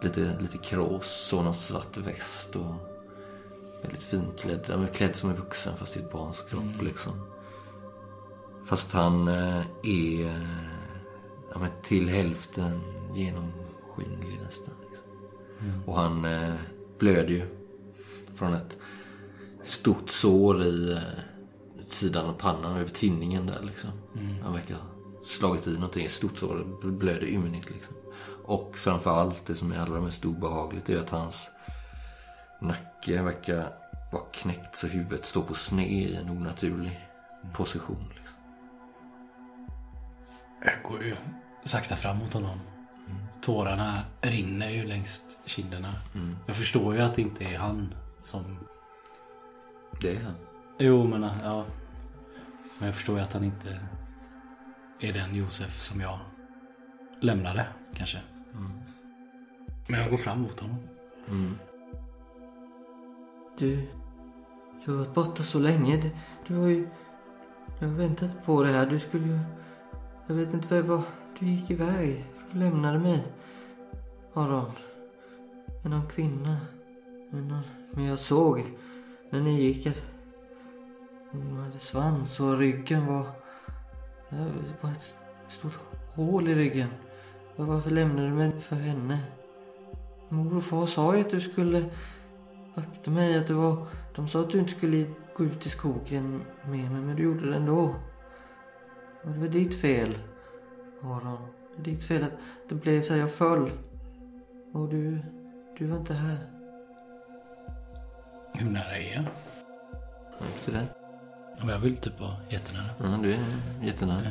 [0.02, 2.74] Lite, lite krås, så någon svart väst och
[3.82, 4.60] väldigt finklädd.
[4.68, 7.12] Ja, men klädd som en vuxen fast i ett barns kropp liksom.
[8.68, 10.46] Fast han eh, är
[11.56, 12.80] ja, men till hälften
[13.14, 14.74] genomskinlig nästan.
[14.90, 15.82] Liksom.
[15.86, 16.54] Och han eh,
[16.98, 17.46] blöder ju
[18.34, 18.78] från ett
[19.62, 20.98] stort sår i eh,
[21.88, 23.90] sidan av pannan över tinningen där liksom.
[24.42, 24.82] Han verkar ha
[25.24, 27.94] slagit i någonting, ett stort sår, blöder ymnigt liksom.
[28.44, 31.50] Och framförallt det som är allra mest obehagligt är att hans
[32.60, 33.72] nacke verkar
[34.12, 37.00] vara knäckt så huvudet står på sned i en onaturlig
[37.54, 38.04] position.
[38.16, 38.36] Liksom.
[40.60, 41.16] Jag går ju
[41.68, 42.60] sakta fram mot honom.
[43.40, 45.92] Tårarna rinner ju längs kinderna.
[46.46, 48.58] Jag förstår ju att det inte är han som...
[50.00, 50.34] Det är han.
[50.78, 51.64] Jo, men ja.
[52.78, 53.80] Men jag förstår ju att han inte
[55.00, 56.18] är den Josef som jag
[57.20, 58.18] lämnade, kanske.
[59.86, 60.78] Men jag går fram mot honom.
[63.58, 63.88] Du,
[64.84, 65.96] du har varit borta så länge.
[65.96, 66.10] Du,
[66.46, 66.88] du har ju...
[67.80, 68.86] Jag har väntat på det här.
[68.86, 69.38] Du skulle ju...
[70.26, 71.02] Jag vet inte vad det var.
[71.38, 72.24] Du gick iväg.
[72.52, 73.26] Du lämnade mig.
[74.34, 74.70] Aron.
[75.82, 76.56] Med någon kvinna.
[77.30, 77.62] Med någon...
[77.90, 78.64] Men jag såg
[79.30, 80.06] när ni gick att
[81.30, 83.26] hon hade svans och ryggen var...
[84.30, 85.16] Det var ett
[85.48, 85.78] stort
[86.14, 86.88] hål i ryggen.
[87.56, 89.20] Varför lämnade du mig för henne?
[90.28, 91.84] Mor och far sa ju att du skulle
[92.74, 93.38] vakta mig.
[93.38, 93.86] Att det var...
[94.14, 97.50] De sa att du inte skulle gå ut i skogen med mig, men du gjorde
[97.50, 97.94] det ändå.
[99.22, 100.18] Och det var ditt fel,
[101.12, 101.38] Aron.
[101.76, 102.32] Det ditt fel att
[102.68, 103.16] det blev så.
[103.16, 103.70] Jag föll.
[104.72, 105.22] Och du...
[105.78, 106.38] Du var inte här.
[108.54, 109.24] Hur nära är jag?
[110.64, 110.86] Till det.
[111.68, 112.84] Jag vill typ vara jättenära.
[112.98, 113.38] Ja, du är
[113.82, 114.22] jättenära.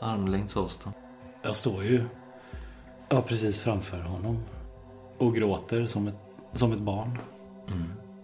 [0.00, 0.94] Armlängds avstånd.
[1.42, 2.04] Jag står ju
[3.08, 4.38] ja, precis framför honom.
[5.18, 6.18] Och gråter som ett,
[6.52, 7.18] som ett barn.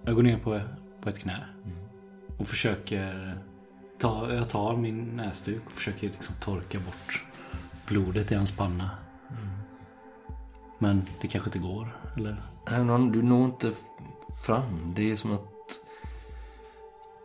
[0.04, 0.60] Jag går ner på,
[1.00, 1.44] på ett knä.
[2.38, 3.38] Och försöker...
[3.98, 7.26] Ta, jag tar min näsduk och försöker liksom torka bort
[7.92, 8.90] blodet i hans panna.
[10.78, 12.36] Men det kanske inte går, eller?
[13.12, 13.72] Du når inte
[14.44, 14.92] fram.
[14.96, 15.48] Det är som att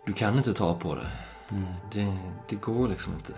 [0.06, 1.12] du kan inte ta på det.
[1.94, 2.18] Det,
[2.50, 3.34] det går liksom inte.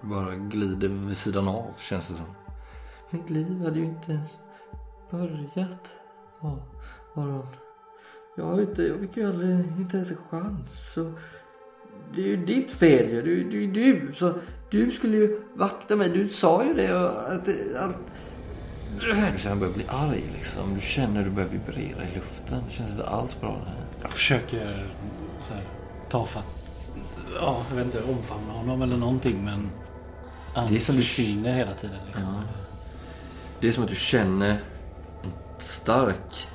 [0.00, 2.34] Du bara glider vid sidan av känns det som.
[3.10, 4.36] Mitt liv hade ju inte ens
[5.10, 5.94] börjat.
[6.40, 6.58] Ja,
[7.14, 7.46] Aron.
[8.36, 10.92] Jag, har inte, jag fick ju aldrig, inte ens en chans.
[10.94, 11.12] Så
[12.14, 13.22] det är ju ditt fel ju.
[13.22, 14.34] Du, du, du, så
[14.70, 16.08] du skulle ju vakta mig.
[16.08, 16.94] Du sa ju det.
[16.94, 17.96] Och att det allt,
[19.00, 20.74] Du känner börjar bli arg liksom.
[20.74, 22.62] Du känner du börjar vibrera i luften.
[22.68, 23.84] Det känns inte alls bra det här.
[24.02, 24.86] Jag försöker
[25.42, 25.62] så här,
[26.08, 26.46] ta fatt...
[27.40, 29.70] Ja, jag vet inte, omfamna honom eller någonting men...
[30.54, 32.34] Han Det är som du- försvinner hela tiden liksom.
[33.60, 34.50] Det är som att du känner
[35.24, 36.48] en stark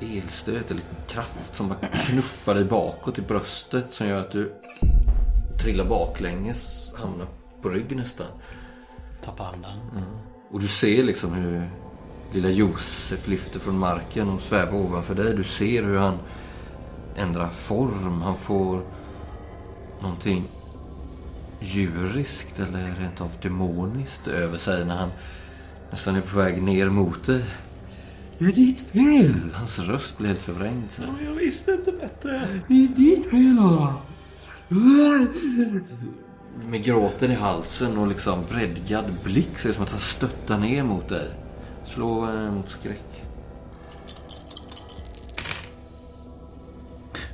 [0.00, 4.52] elstöt eller kraft som bara knuffar dig bakåt i bröstet som gör att du
[5.62, 7.26] trillar baklänges, hamnar
[7.62, 8.26] på rygg nästan.
[9.20, 9.78] Tappa andan.
[10.50, 11.70] Och du ser liksom hur
[12.32, 15.36] lilla Josef lyfter från marken och svävar ovanför dig.
[15.36, 16.18] Du ser hur han
[17.16, 18.22] ändrar form.
[18.22, 18.82] Han får
[20.00, 20.48] någonting
[21.60, 25.10] djuriskt eller rent av demoniskt över sig när han
[25.90, 27.44] nästan är på väg ner mot dig.
[28.38, 29.50] Det är ditt fel!
[29.54, 30.90] Hans röst blir helt förvrängd.
[30.90, 31.22] så här.
[31.24, 32.48] Jag visste inte bättre.
[32.68, 33.92] det är ditt fel.
[36.70, 40.82] Med gråten i halsen och liksom vredgad blick ser det som att han stöttar ner
[40.84, 41.28] mot dig.
[41.86, 43.24] Slå eh, mot skräck.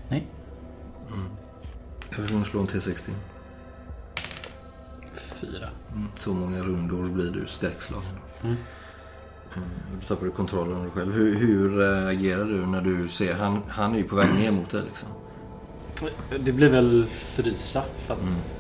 [0.09, 0.27] Nej.
[2.11, 3.11] Jag vill slå en T60.
[5.15, 5.69] Fyra.
[5.95, 8.09] Mm, Så många rundor blir du skräckslagen.
[8.43, 8.57] Mm.
[10.01, 11.13] Du tappar du kontrollen över dig själv.
[11.13, 13.35] Hur, hur äh, agerar du när du ser...
[13.35, 15.09] Han, han är ju på väg ner mot dig liksom.
[16.45, 18.51] Det blir väl frysa för att...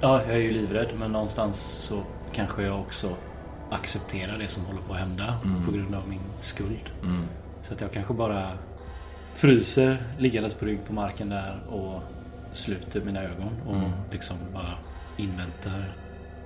[0.00, 3.16] Ja, jag är ju livrädd men någonstans så kanske jag också
[3.70, 5.36] accepterar det som håller på att hända
[5.66, 6.90] på grund av min skuld.
[7.62, 8.50] Så att jag kanske bara
[9.34, 12.02] fryser liggandes på rygg på marken där och
[12.52, 14.74] sluter mina ögon och liksom bara
[15.16, 15.94] inväntar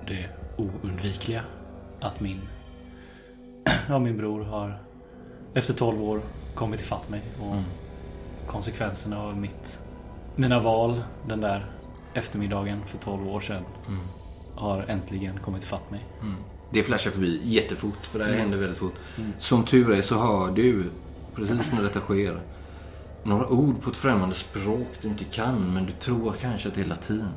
[0.07, 1.41] det oundvikliga.
[1.99, 2.41] Att min,
[3.89, 4.81] ja, min bror har
[5.53, 6.21] efter 12 år
[6.55, 7.55] kommit ifatt mig och
[8.47, 9.79] konsekvenserna av mitt,
[10.35, 11.65] mina val den där
[12.13, 13.63] eftermiddagen för 12 år sedan
[14.55, 15.99] har äntligen kommit fatt mig.
[16.71, 18.93] Det flashar förbi jättefort, för det här händer väldigt fort.
[19.39, 20.83] Som tur är så hör du,
[21.35, 22.39] precis när detta sker,
[23.23, 26.81] några ord på ett främmande språk du inte kan, men du tror kanske att det
[26.81, 27.27] är latin.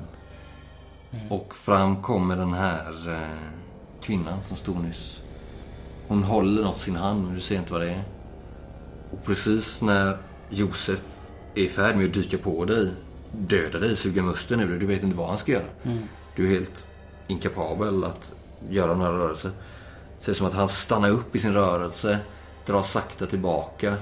[1.31, 3.53] Och fram kommer den här eh,
[4.03, 5.21] kvinnan som stod nyss.
[6.09, 8.05] Hon håller något i sin hand, men du ser inte vad det är.
[9.11, 10.19] Och precis när
[10.51, 11.01] Josef
[11.55, 12.91] är i färd med att dyka på dig,
[13.33, 15.65] döda dig, suga musten ur dig, du vet inte vad han ska göra.
[16.37, 16.89] Du är helt
[17.27, 18.35] inkapabel att
[18.69, 19.51] göra några rörelser.
[20.19, 22.19] Det ser ut som att han stannar upp i sin rörelse,
[22.67, 23.97] drar sakta tillbaka,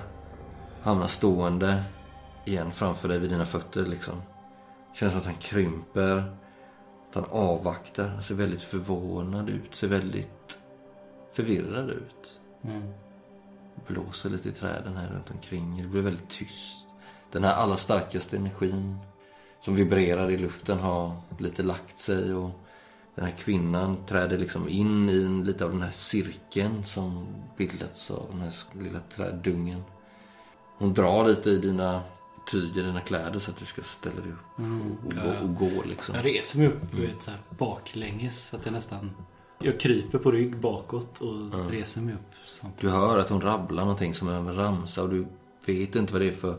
[0.83, 1.83] hamnar stående
[2.45, 4.23] igen framför dig vid dina fötter liksom.
[4.95, 6.17] Känns som att han krymper,
[7.09, 10.36] att han avvaktar, han ser väldigt förvånad ut, ser väldigt
[11.37, 12.41] förvirrad ut.
[13.87, 15.83] Blåser lite i träden här runt omkring.
[15.83, 16.87] Det blir väldigt tyst.
[17.33, 18.99] Den här allra starkaste energin
[19.61, 22.51] som vibrerar i luften har lite lagt sig och
[23.15, 27.27] den här kvinnan träder liksom in i en, lite av den här cirkeln som
[27.57, 29.83] bildats av den här lilla träddungen.
[30.79, 32.03] Hon drar lite i dina
[32.51, 35.83] tyger, dina kläder så att du ska ställa dig upp och, och, gå, och gå
[35.83, 36.15] liksom.
[36.15, 39.11] Jag reser mig upp du vet, så här, baklänges så att jag nästan...
[39.59, 42.81] Jag kryper på rygg bakåt och reser mig upp samtidigt.
[42.81, 45.27] Du hör att hon rabblar någonting som är en ramsa och du
[45.67, 46.59] vet inte vad det är för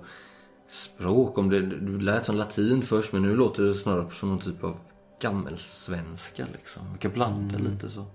[0.67, 1.37] språk.
[1.37, 4.63] Om det, du lät som latin först men nu låter det snarare som någon typ
[4.63, 4.77] av
[5.21, 6.83] gammelsvenska liksom.
[6.93, 8.05] Vi kan blanda lite så.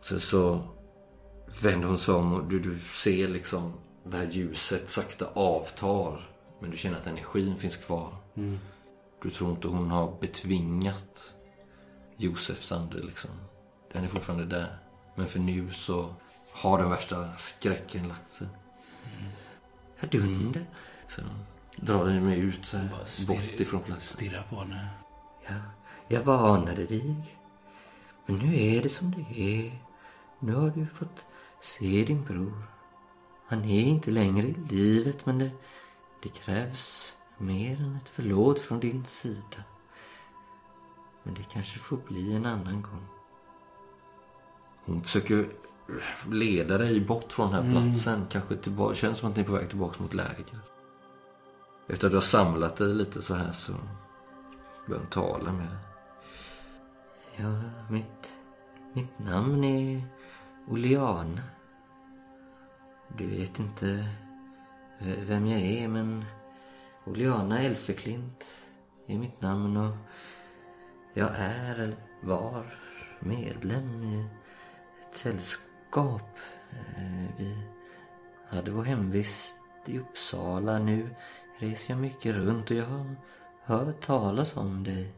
[0.00, 0.60] Sen så
[1.62, 3.72] vänder hon sig om och du, du ser liksom
[4.04, 6.28] det här ljuset sakta avtar.
[6.60, 8.14] Men du känner att energin finns kvar.
[9.22, 11.34] Du tror inte hon har betvingat
[12.22, 13.30] Josefs ande liksom.
[13.92, 14.78] Den är fortfarande där.
[15.14, 16.14] Men för nu så
[16.52, 18.46] har den värsta skräcken lagt sig.
[19.96, 20.66] Herr Dunder.
[21.08, 21.22] Så
[21.76, 22.88] drar dig med ut så här,
[23.28, 24.16] bort ifrån platsen.
[24.16, 24.88] Stirra på henne.
[25.46, 25.54] Ja,
[26.08, 27.14] jag varnade dig.
[28.26, 29.78] Men nu är det som det är.
[30.38, 31.24] Nu har du fått
[31.60, 32.62] se din bror.
[33.46, 35.50] Han är inte längre i livet men det,
[36.22, 39.64] det krävs mer än ett förlåt från din sida.
[41.22, 43.06] Men det kanske får bli en annan gång.
[44.84, 45.48] Hon försöker
[46.30, 48.26] leda dig bort från den här platsen.
[48.30, 50.60] Kanske tillbaka, känns som att ni är på väg tillbaka mot läger.
[51.88, 53.72] Efter att du har samlat dig lite så här så
[54.86, 55.78] börjar hon tala med dig.
[57.36, 57.60] Ja,
[57.90, 58.32] mitt,
[58.92, 60.02] mitt namn är
[60.68, 61.42] Oleana.
[63.16, 64.08] Du vet inte
[64.98, 66.24] vem jag är men
[67.04, 68.44] Oleana Elfeklint
[69.06, 69.96] är mitt namn och
[71.14, 72.64] jag är eller var
[73.20, 74.26] medlem i
[75.00, 76.38] ett sällskap.
[76.70, 77.56] Eh, vi
[78.48, 79.56] hade vår hemvist
[79.86, 80.78] i Uppsala.
[80.78, 81.08] Nu
[81.58, 83.16] reser jag mycket runt och jag har
[83.62, 85.12] hört talas om dig.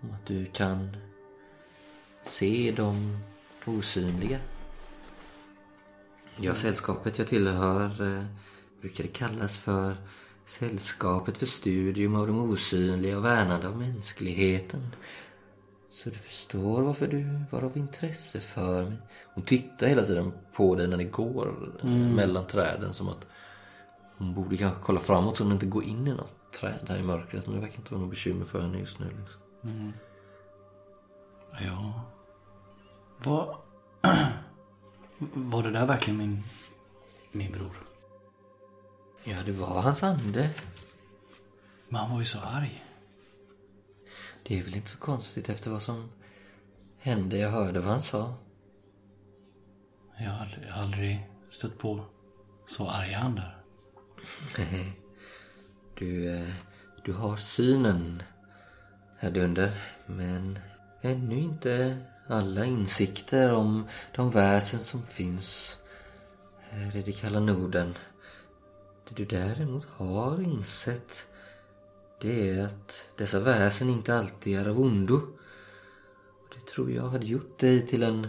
[0.00, 0.96] Om att du kan
[2.24, 3.18] se de
[3.64, 4.38] osynliga.
[6.36, 8.24] Ja, sällskapet jag tillhör eh,
[8.80, 9.96] brukar kallas för
[10.48, 14.86] Sällskapet för studium av de osynliga och värnande av mänskligheten.
[15.90, 18.98] Så du förstår varför du var av intresse för mig.
[19.34, 23.26] Hon tittar hela tiden på dig när ni går eh, mellan träden som att
[24.16, 27.02] hon borde kanske kolla framåt så hon inte går in i något träd här i
[27.02, 27.46] mörkret.
[27.46, 29.06] Men det verkar inte vara något bekymmer för henne just nu.
[29.06, 29.92] Liksom.
[31.60, 32.02] Ja.
[33.24, 33.56] Var...
[35.34, 36.42] Var det där verkligen min...
[37.32, 37.87] Min bror?
[39.30, 40.50] Ja, det var hans ande.
[41.88, 42.84] Men han var ju så arg.
[44.42, 46.10] Det är väl inte så konstigt efter vad som
[46.98, 47.38] hände.
[47.38, 48.34] Jag hörde vad han sa.
[50.18, 52.04] Jag har aldrig, stött på
[52.66, 53.62] så arga andar.
[55.98, 56.48] Du, eh,
[57.04, 58.22] du har synen,
[59.18, 59.82] herr Dunder.
[60.06, 60.58] Men
[61.00, 61.98] ännu inte
[62.28, 65.78] alla insikter om de väsen som finns
[66.70, 67.94] här i det kalla Norden.
[69.08, 71.26] Det du däremot har insett
[72.20, 75.20] det är att dessa väsen inte alltid är av ondo.
[76.54, 78.28] Det tror jag hade gjort dig till en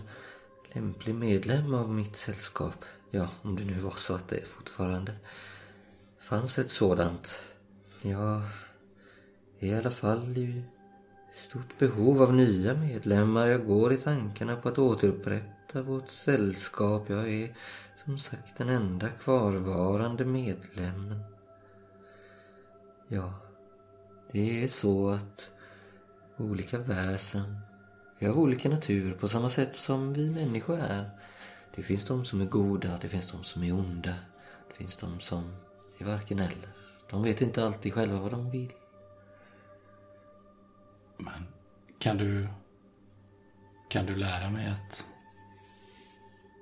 [0.73, 2.85] lämplig medlem av mitt sällskap.
[3.11, 5.11] Ja, om det nu var så att det fortfarande
[6.19, 7.43] fanns ett sådant.
[8.01, 8.41] Jag
[9.59, 10.63] är i alla fall i
[11.33, 13.47] stort behov av nya medlemmar.
[13.47, 17.09] Jag går i tankarna på att återupprätta vårt sällskap.
[17.09, 17.55] Jag är
[18.09, 21.23] som sagt den enda kvarvarande medlemmen.
[23.07, 23.33] Ja,
[24.31, 25.51] det är så att
[26.37, 27.59] olika väsen
[28.19, 31.09] är av olika natur på samma sätt som vi människor är.
[31.75, 34.15] Det finns de som är goda, det finns de som är onda.
[34.67, 35.55] Det finns de som
[35.97, 36.69] är varken eller.
[37.09, 38.73] De vet inte alltid själva vad de vill.
[41.17, 41.47] Men
[41.99, 42.47] Kan du...
[43.89, 45.05] Kan du lära mig att...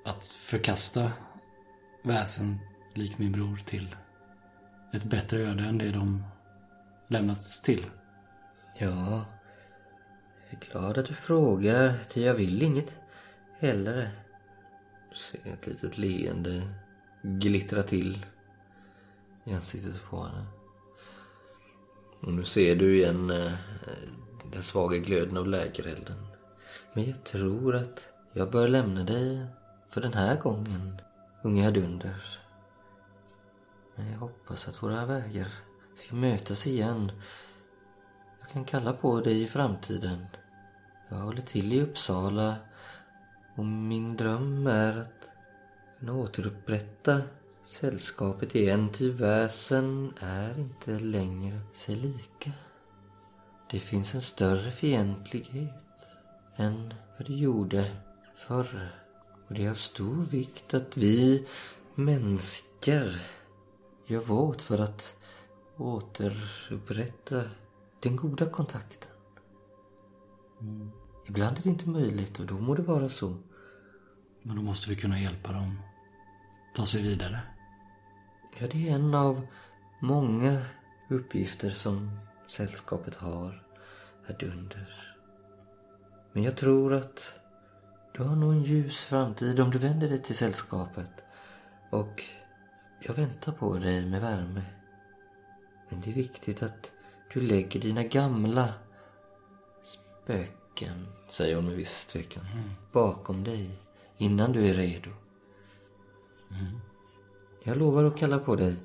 [0.05, 1.11] Att förkasta
[2.03, 2.59] väsen
[2.93, 3.95] likt min bror till
[4.93, 6.23] ett bättre öde än det de
[7.07, 7.85] lämnats till?
[8.77, 9.25] Ja,
[10.49, 12.97] jag är glad att du frågar, ty jag vill inget
[13.59, 14.11] hellre.
[15.09, 16.61] Du ser ett litet leende
[17.21, 18.25] glittra till
[19.43, 20.45] i ansiktet på henne.
[22.19, 23.53] Och nu ser du igen eh,
[24.51, 26.27] den svaga glöden av lägerelden.
[26.93, 29.45] Men jag tror att jag bör lämna dig
[29.89, 31.01] för den här gången,
[31.47, 32.39] Unga dunders.
[33.95, 35.47] Men jag hoppas att våra vägar
[35.95, 37.11] ska mötas igen.
[38.39, 40.27] Jag kan kalla på dig i framtiden.
[41.09, 42.55] Jag håller till i Uppsala
[43.55, 45.29] och min dröm är att
[45.99, 47.21] kunna återupprätta
[47.65, 52.51] sällskapet igen, ty väsen är inte längre sig lika.
[53.69, 56.07] Det finns en större fientlighet
[56.55, 57.91] än vad det gjorde
[58.35, 59.06] förr.
[59.47, 61.47] Och det är av stor vikt att vi
[61.95, 63.11] människor
[64.05, 65.17] gör vårt för att
[65.77, 67.43] återupprätta
[67.99, 69.11] den goda kontakten.
[71.27, 73.35] Ibland är det inte möjligt och då må det vara så.
[74.41, 75.79] Men då måste vi kunna hjälpa dem
[76.75, 77.39] ta sig vidare.
[78.59, 79.47] Ja, det är en av
[80.01, 80.61] många
[81.09, 83.63] uppgifter som sällskapet har
[84.27, 85.15] här under.
[86.33, 87.36] Men jag tror att
[88.17, 91.11] du har nog en ljus framtid om du vänder dig till sällskapet.
[91.89, 92.23] Och
[92.99, 94.61] jag väntar på dig med värme.
[95.89, 96.91] Men det är viktigt att
[97.33, 98.73] du lägger dina gamla
[99.83, 102.43] spöken, säger hon med viss tvekan,
[102.91, 103.69] bakom dig
[104.17, 105.09] innan du är redo.
[107.63, 108.75] Jag lovar att kalla på dig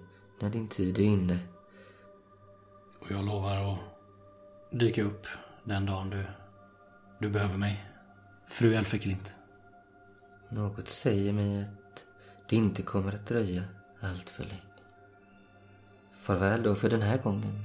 [0.41, 1.39] när din tid är inne.
[2.99, 3.79] Och jag lovar att
[4.71, 5.27] dyka upp
[5.65, 6.25] den dagen du,
[7.19, 7.92] du behöver mig.
[8.53, 9.35] Fru Elfeklint.
[10.49, 12.05] Något säger mig att
[12.49, 13.63] det inte kommer att dröja
[14.01, 14.63] allt för länge.
[16.17, 17.65] Farväl då för den här gången,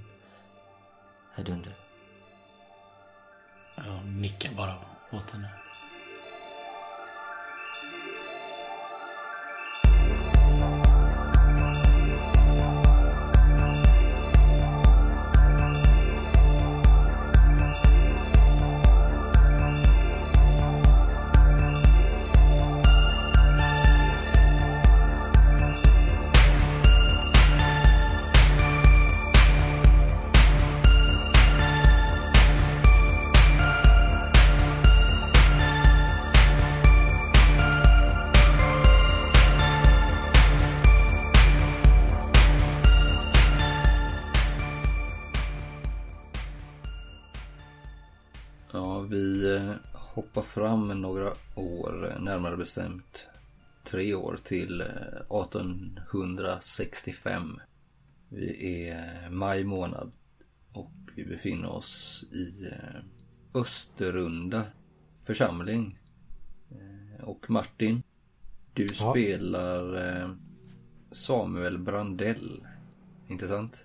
[1.33, 1.75] herr Dunder.
[3.75, 4.75] Jag nickar bara
[5.11, 5.49] åt henne.
[52.67, 53.27] Bestämt
[53.83, 54.87] tre år till eh,
[55.45, 57.59] 1865.
[58.29, 60.11] Vi är eh, maj månad
[60.73, 63.01] och vi befinner oss i eh,
[63.53, 64.63] Österunda
[65.23, 65.99] församling.
[66.71, 68.03] Eh, Och Martin,
[68.73, 69.11] du Ja.
[69.11, 70.29] spelar eh,
[71.11, 72.67] Samuel Brandell.
[73.27, 73.77] Inte sant?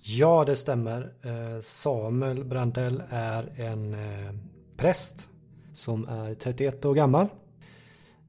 [0.00, 1.12] Ja, det stämmer.
[1.22, 4.34] Eh, Samuel Brandell är en eh,
[4.76, 5.28] präst
[5.72, 7.26] som är 31 år gammal.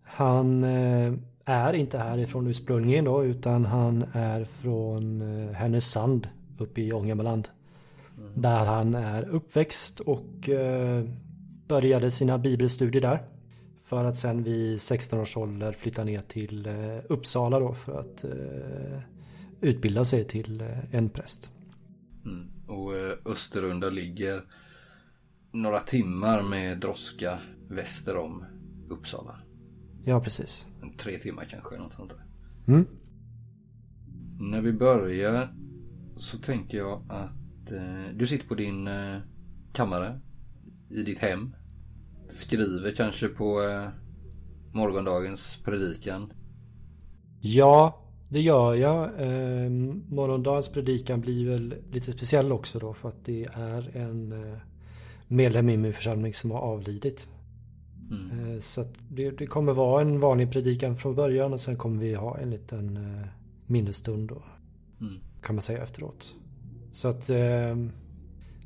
[0.07, 1.13] Han eh,
[1.45, 7.49] är inte härifrån ursprungligen då, utan han är från eh, Härnösand uppe i Ångermanland.
[8.33, 11.05] Där han är uppväxt och eh,
[11.67, 13.23] började sina bibelstudier där.
[13.83, 16.67] För att sen vid 16 års ålder flytta ner till
[17.09, 18.25] Uppsala då för att
[19.61, 21.51] utbilda sig till en präst.
[22.25, 22.47] Mm.
[22.67, 22.93] Och
[23.31, 24.41] Österunda ligger
[25.51, 28.45] några timmar med droska väster om
[28.89, 29.39] Uppsala.
[30.07, 30.67] Ja, precis.
[30.97, 32.73] Tre timmar kanske, något sånt där.
[32.73, 32.87] Mm.
[34.39, 35.53] När vi börjar
[36.15, 39.17] så tänker jag att eh, du sitter på din eh,
[39.73, 40.19] kammare
[40.89, 41.55] i ditt hem.
[42.29, 43.89] Skriver kanske på eh,
[44.73, 46.33] morgondagens predikan.
[47.41, 49.03] Ja, det gör jag.
[49.03, 49.69] Eh,
[50.09, 54.57] morgondagens predikan blir väl lite speciell också då för att det är en eh,
[55.27, 57.27] medlem i min församling som har avlidit.
[58.11, 58.53] Mm.
[58.53, 62.13] Eh, så det, det kommer vara en vanlig predikan från början och sen kommer vi
[62.13, 63.27] ha en liten eh,
[63.65, 64.43] minnesstund då.
[65.01, 65.19] Mm.
[65.41, 66.35] Kan man säga efteråt.
[66.91, 67.75] Så att eh,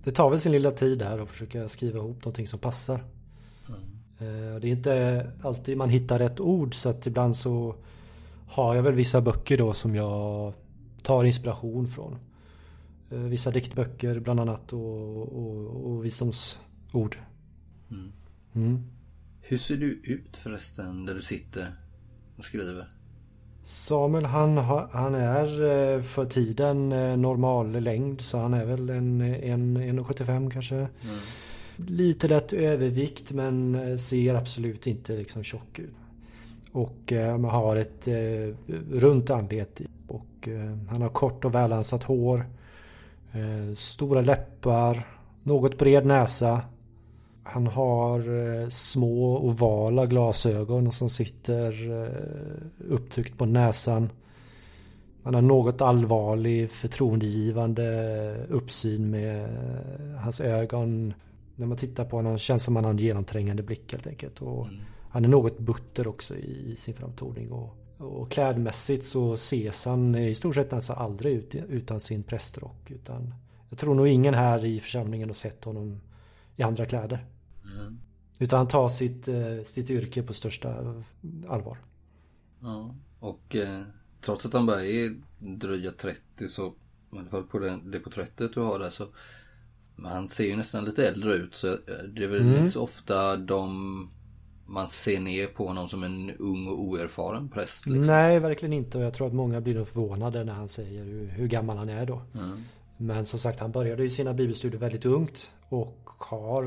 [0.04, 3.04] det tar väl sin lilla tid där att försöka skriva ihop någonting som passar.
[3.70, 3.82] Mm.
[4.62, 7.76] Det är inte alltid man hittar rätt ord så att ibland så
[8.48, 10.54] har jag väl vissa böcker då som jag
[11.02, 12.16] tar inspiration från.
[13.10, 17.18] Vissa diktböcker bland annat och, och, och visdomsord
[18.54, 18.84] Mm.
[19.52, 21.68] Hur ser du ut förresten där du sitter
[22.38, 22.86] och skriver?
[23.64, 24.58] Samuel han,
[24.92, 30.52] han är eh, för tiden eh, normal längd så han är väl en, en 1,75
[30.52, 30.88] kanske.
[31.76, 35.94] Lite lätt övervikt men eh, ser absolut inte liksom tjock ut.
[36.72, 42.04] Och eh, man har ett eh, runt anlete och eh, han har kort och välansat
[42.04, 42.46] hår.
[43.78, 45.08] Stora läppar,
[45.44, 46.62] något bred näsa.
[47.44, 54.10] Han har eh, små ovala glasögon som sitter eh, upptryckt på näsan.
[55.24, 61.14] Han har något allvarlig förtroendegivande uppsyn med eh, hans ögon.
[61.56, 64.42] När man tittar på honom känns som att han har en genomträngande blick helt enkelt.
[64.42, 64.68] Och
[65.10, 67.52] Han är något butter också i sin framtoning.
[67.52, 72.92] Och, och klädmässigt så ses han i stort sett nästan aldrig ut utan sin prästrock.
[72.92, 73.34] Utan
[73.70, 76.02] jag tror nog ingen här i församlingen har sett honom
[76.62, 77.26] i andra kläder.
[77.80, 78.00] Mm.
[78.40, 80.94] Utan han tar sitt, eh, sitt yrke på största
[81.48, 81.78] allvar.
[82.60, 82.96] Ja.
[83.20, 83.82] Och eh,
[84.22, 88.54] trots att han bara är dryga 30 så, i alla fall på det, det porträttet
[88.54, 89.06] du har där så
[89.96, 91.78] men han ser ju nästan lite äldre ut så eh,
[92.14, 92.56] det är väl Mm.
[92.56, 94.10] inte så ofta de
[94.66, 97.86] man ser ner på honom som en ung och oerfaren präst.
[97.86, 98.08] Liksom.
[98.08, 98.98] Nej, verkligen inte.
[98.98, 101.90] Och jag tror att många blir nog förvånade när han säger hur, hur gammal han
[101.90, 102.22] är då.
[102.34, 102.64] Mm.
[102.98, 106.66] Men som sagt, han började ju sina bibelstudier väldigt ungt och har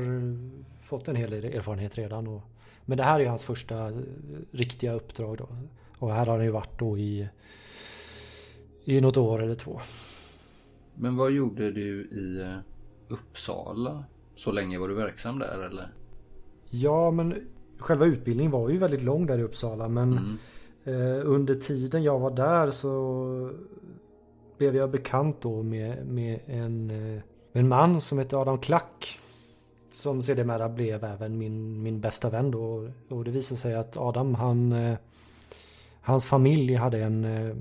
[0.83, 2.27] fått en hel del erfarenhet redan.
[2.27, 2.41] Och,
[2.85, 3.95] men det här är hans första eh,
[4.51, 5.47] riktiga uppdrag då.
[5.97, 7.29] Och här har han ju varit då i,
[8.83, 9.81] i något år eller två.
[10.95, 12.57] Men vad gjorde du i eh,
[13.07, 14.03] Uppsala?
[14.35, 15.87] Så länge var du verksam där eller?
[16.69, 17.47] Ja, men
[17.77, 19.87] själva utbildningen var ju väldigt lång där i Uppsala.
[19.87, 20.37] Men Mm.
[20.87, 23.51] Eh, under tiden jag var där så
[24.57, 27.21] blev jag bekant då med, med en, eh,
[27.53, 29.19] en man som heter Adam Klack.
[29.95, 32.91] Som sedermera blev även min, min bästa vän då.
[33.09, 34.97] Och det visade sig att Adam han eh,
[36.01, 37.55] Hans familj hade en eh,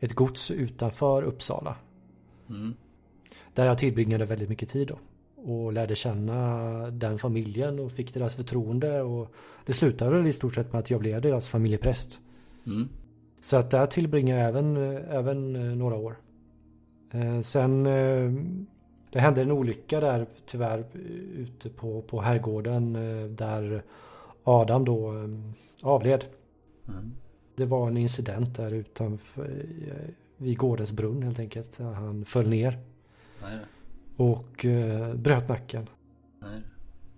[0.00, 1.76] ett gods utanför Uppsala.
[2.48, 2.74] Mm.
[3.54, 4.98] Där jag tillbringade väldigt mycket tid då.
[5.52, 9.02] Och lärde känna den familjen och fick deras förtroende.
[9.02, 9.34] Och
[9.66, 12.20] det slutade i stort sett med att jag blev deras familjepräst.
[12.66, 12.88] Mm.
[13.40, 14.76] Så att där tillbringade jag även,
[15.10, 16.16] även eh, några år.
[17.42, 17.86] Sen
[19.16, 20.84] det hände en olycka där tyvärr
[21.34, 23.82] ute på, på herrgården eh, där
[24.44, 25.28] Adam då eh,
[25.82, 26.24] avled.
[26.88, 27.12] Mm.
[27.56, 31.78] Det var en incident där utanför eh, vid gårdens brunn helt enkelt.
[31.78, 32.78] Han föll ner
[33.42, 33.58] Nej,
[34.16, 35.88] och eh, bröt nacken.
[36.38, 36.60] nej.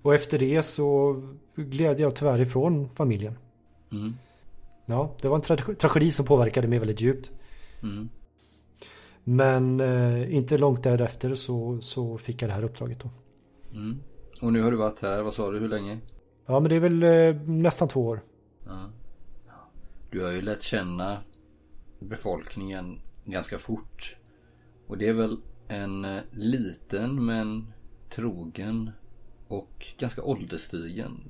[0.03, 1.23] Och efter det så
[1.57, 3.35] gled jag tyvärr ifrån familjen.
[3.93, 4.15] Mm.
[4.87, 7.31] Ja, det var en tra- tragedi som påverkade mig väldigt djupt.
[7.83, 8.09] Mm.
[9.31, 13.11] Men eh, inte långt därefter så, så fick jag det här uppdraget då.
[13.73, 13.99] Mm.
[14.41, 15.99] Och nu har du varit här, vad sa du, hur länge?
[16.47, 18.21] Ja men det är väl eh, nästan två år.
[18.67, 18.91] Ja.
[20.11, 21.19] Du har ju lärt känna
[21.99, 24.17] befolkningen ganska fort.
[24.87, 25.37] Och det är väl
[25.69, 27.73] en eh, liten men
[28.11, 28.91] trogen
[29.49, 31.21] och ganska ålderstigen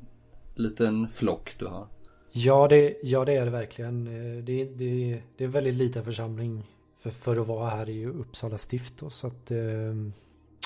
[0.55, 1.87] liten flock du har.
[2.33, 4.07] Ja det, ja, det är det verkligen.
[4.07, 6.65] Eh, Det, det, det är en väldigt liten församling
[7.11, 8.97] för, för att vara här i Uppsala stift.
[8.99, 9.95] Då, så att, eh,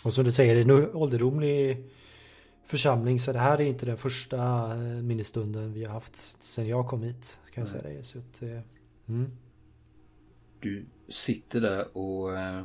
[0.04, 1.84] och som du säger, det är en ålderdomlig
[2.64, 3.18] församling.
[3.18, 4.38] Så det här är inte den första
[4.72, 7.40] eh, minnesstunden vi har haft sedan jag kom hit.
[7.54, 8.02] Kan jag säga det.
[8.02, 8.60] Så att, eh,
[9.08, 9.30] mm.
[10.60, 12.38] Du sitter där och...
[12.38, 12.62] eh,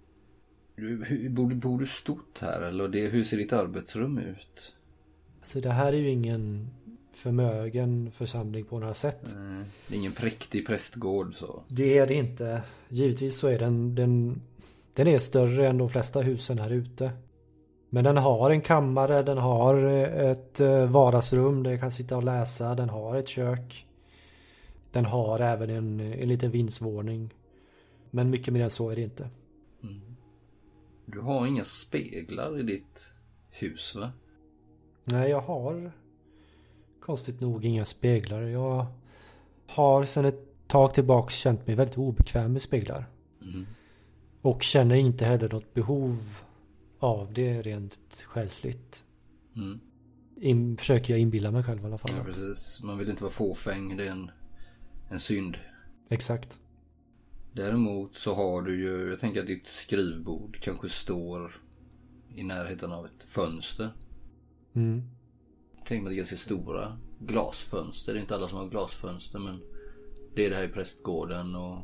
[0.79, 4.75] hur, bor, bor du stort här eller det, hur ser ditt arbetsrum ut?
[5.41, 6.69] Så det här är ju ingen
[7.17, 9.27] förmögen församling på några sätt.
[9.35, 11.63] Eh, Det är ingen präktig prästgård så.
[11.67, 12.61] Det är det inte.
[12.89, 14.41] Givetvis så är den, den
[14.93, 17.11] Den är större än de flesta husen här ute.
[17.89, 22.17] Men den har en kammare, den har eh, ett eh, vardagsrum där jag kan sitta
[22.17, 23.85] och läsa, den har ett kök.
[24.91, 27.33] Den har även en, en liten vindsvåning.
[28.11, 29.29] Men mycket mer än så är det inte.
[31.05, 33.13] Du har inga speglar i ditt
[33.49, 34.11] hus va?
[35.03, 35.91] Nej, jag har
[37.07, 38.41] konstigt nog inga speglar.
[38.41, 38.85] Jag
[39.67, 43.05] har sedan ett tag tillbaks känt mig väldigt obekväm med speglar.
[43.41, 43.65] Mm.
[44.41, 46.17] Och känner inte heller något behov
[46.99, 49.05] av det rent själsligt.
[49.55, 49.79] Mm.
[50.35, 52.11] In, försöker jag inbilla mig själv i alla fall.
[52.17, 52.83] Ja precis.
[52.83, 53.97] Man vill inte vara fåfäng.
[53.97, 54.31] Det är en,
[55.09, 55.57] en synd.
[56.09, 56.59] Exakt.
[57.53, 61.61] Däremot så har du ju, jag tänker att ditt skrivbord kanske står
[62.35, 63.89] i närheten av ett fönster.
[64.73, 65.16] Mm
[65.87, 68.13] tänker mig att det är ganska stora glasfönster.
[68.13, 69.61] Det är inte alla som har glasfönster men
[70.35, 71.79] det är det här i prästgården och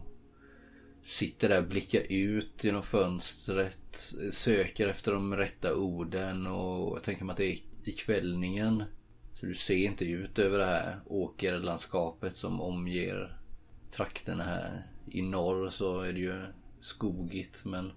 [1.04, 4.14] sitter där och blickar ut genom fönstret.
[4.32, 8.84] Söker efter de rätta orden och jag tänker mig att det är i kvällningen.
[9.34, 13.40] Så du ser inte ut över det här åkerlandskapet som omger
[13.92, 14.88] trakterna här.
[15.12, 16.42] I norr så är det ju
[16.82, 17.92] skogigt men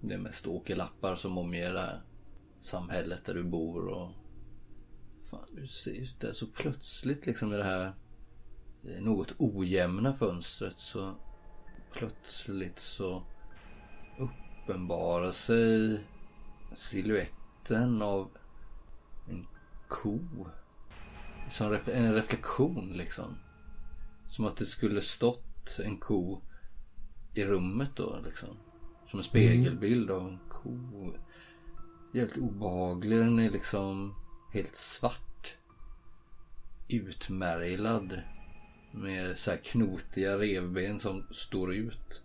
[0.00, 2.00] det är mest åkerlappar som omger det här
[2.62, 4.10] samhället där du bor och
[5.30, 7.92] fan, du ser så plötsligt liksom med det här
[9.00, 11.14] något ojämna fönstret så
[11.92, 13.22] plötsligt så
[14.18, 16.00] uppenbarar sig
[16.74, 18.30] siluetten av
[19.28, 19.46] en
[19.88, 20.18] ko.
[21.50, 23.36] Som en reflektion liksom.
[24.28, 26.42] Som att det skulle stått en ko
[27.34, 28.56] i rummet då liksom.
[29.10, 30.78] Som en spegelbild av en ko.
[32.12, 33.18] Jävligt obehaglig.
[33.18, 34.14] Den är liksom
[34.52, 35.56] helt svart.
[36.88, 38.20] Utmärglad.
[38.92, 42.24] Med så här knotiga revben som står ut.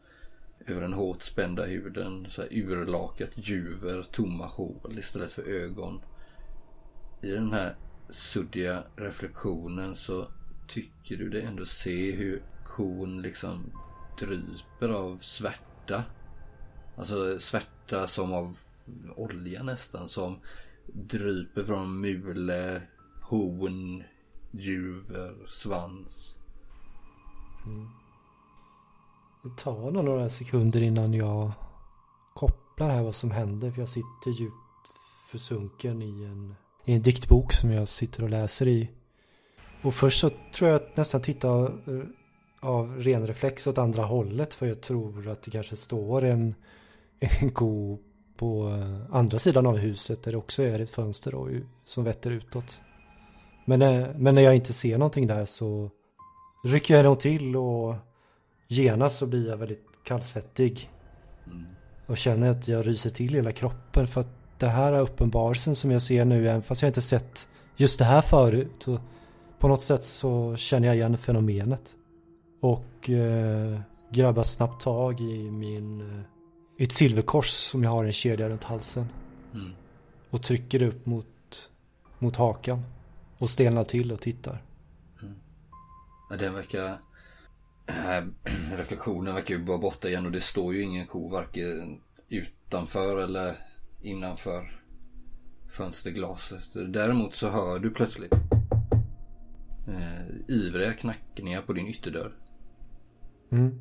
[0.67, 2.27] Över den hårt spända huden.
[2.29, 6.01] Så här urlakat juver, tomma hål istället för ögon.
[7.21, 7.75] I den här
[8.09, 10.27] suddiga reflektionen så
[10.67, 13.71] tycker du det ändå se hur kon liksom
[14.19, 16.03] dryper av svärta.
[16.97, 18.57] Alltså svärta som av
[19.15, 20.09] olja nästan.
[20.09, 20.39] Som
[20.93, 22.81] dryper från mule,
[23.21, 24.03] horn,
[24.51, 26.37] juver, svans.
[27.65, 27.89] Mm.
[29.43, 31.51] Det tar nog några sekunder innan jag
[32.33, 33.71] kopplar här vad som händer.
[33.71, 34.55] För jag sitter djupt
[35.31, 36.55] försunken i en,
[36.85, 38.89] i en diktbok som jag sitter och läser i.
[39.81, 42.03] Och först så tror jag att nästan titta eh,
[42.59, 44.53] av ren reflex åt andra hållet.
[44.53, 46.55] För jag tror att det kanske står en,
[47.19, 47.99] en ko
[48.37, 51.47] på eh, andra sidan av huset där det också är ett fönster då,
[51.85, 52.81] som vetter utåt.
[53.65, 55.89] Men, eh, men när jag inte ser någonting där så
[56.63, 57.95] rycker jag nog till och
[58.67, 60.89] genast så blir jag väldigt kallsvettig.
[61.45, 61.65] Mm.
[62.05, 65.91] Och känner att jag ryser till hela kroppen för att det här är uppenbarelsen som
[65.91, 68.85] jag ser nu, även fast jag inte sett just det här förut.
[69.59, 71.95] På något sätt så känner jag igen fenomenet.
[72.61, 73.79] Och eh,
[74.11, 76.21] grabbar snabbt tag i min eh,
[76.77, 79.05] ett silverkors som jag har en kedja runt halsen.
[79.53, 79.71] Mm.
[80.29, 81.69] Och trycker upp mot,
[82.19, 82.83] mot hakan.
[83.37, 84.63] Och stelnar till och tittar.
[85.21, 85.35] Mm.
[86.29, 86.97] Ja, den verkar...
[88.75, 93.55] reflektionen verkar ju vara borta igen och det står ju ingen ko varken utanför eller
[94.01, 94.81] innanför
[95.69, 96.93] fönsterglaset.
[96.93, 98.33] Däremot så hör du plötsligt
[99.87, 102.35] eh, ivriga knackningar på din ytterdörr.
[103.51, 103.79] Mm.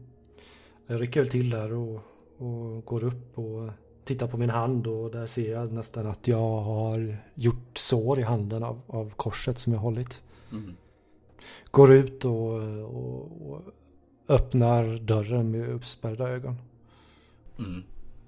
[0.86, 2.02] Jag rycker till där och,
[2.38, 3.70] och går upp och
[4.04, 8.22] tittar på min hand och där ser jag nästan att jag har gjort sår i
[8.22, 10.22] handen av, av korset som jag hållit.
[10.52, 10.76] Mm.
[11.70, 13.62] Går ut och, och, och,
[14.28, 16.56] öppnar dörren med uppspärrda ögon.
[17.58, 17.82] Mm.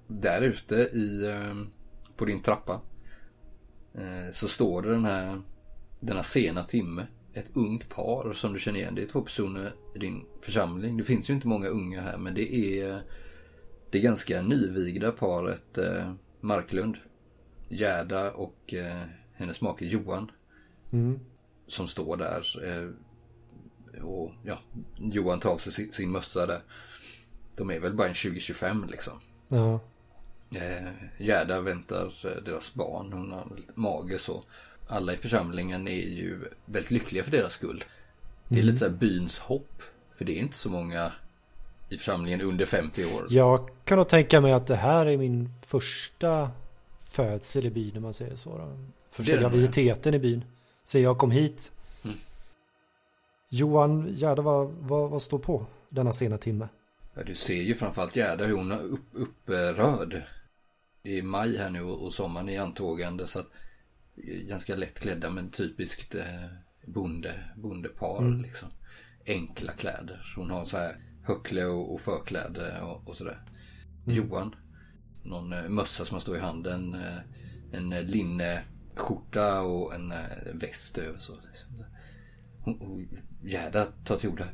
[0.07, 1.67] Där ute i, ehm,
[2.17, 2.81] på din trappa
[3.93, 5.41] eh, så står det den här
[5.99, 8.95] denna sena timme ett ungt par som du känner igen.
[8.95, 10.97] Det är två personer i din församling.
[10.97, 13.01] Det finns ju inte många unga här men det är
[13.89, 16.97] det ganska nyvigda paret eh, Marklund.
[17.69, 20.31] Gerda och eh, hennes make Johan.
[20.91, 21.19] Mm.
[21.67, 22.67] Som står där.
[22.67, 22.89] Eh,
[24.03, 24.59] och ja,
[24.99, 26.61] Johan tar av sig sin, sin mössa där.
[27.55, 29.19] De är väl bara en 20-25 liksom.
[29.47, 29.79] Ja.
[30.51, 32.13] Eh, Gerda väntar
[32.45, 33.13] deras barn.
[33.13, 34.43] Hon har mage så
[34.87, 37.83] alla i församlingen är ju väldigt lyckliga för deras skull.
[38.47, 38.65] Det är mm.
[38.65, 39.83] lite så här byns hopp.
[40.15, 41.11] För det är inte så många
[41.89, 43.27] i församlingen under 50 år.
[43.29, 46.51] Jag kan nog tänka mig att det här är min första
[46.99, 48.57] födsel i byn, om man säger så.
[48.57, 48.77] Då.
[49.11, 50.45] Första graviditeten i byn.
[50.83, 51.71] Så jag kom hit.
[52.03, 52.17] Mm.
[53.49, 56.67] Johan Gerda, vad, vad, vad står på denna sena timme?
[57.13, 60.21] Ja, du ser ju framförallt Gerda hur hon är upp, upprörd.
[61.01, 63.47] Det är maj här nu och sommaren är antågande så att
[64.23, 66.45] ganska lättklädda men typiskt eh,
[66.85, 68.41] bonde, bondepar mm.
[68.41, 68.69] liksom.
[69.25, 70.33] Enkla kläder.
[70.35, 70.95] Hon har så här
[71.27, 73.39] höckle och, och förkläde och, och sådär.
[74.05, 74.17] Mm.
[74.17, 74.55] Johan.
[75.23, 76.93] Någon eh, mössa som han står i handen.
[76.93, 77.17] Eh,
[77.71, 80.13] en eh, linneskjorta och en
[80.53, 81.33] väst över så.
[81.33, 81.83] Liksom.
[82.61, 83.07] Hon,
[83.43, 84.47] Gerda tar till orda.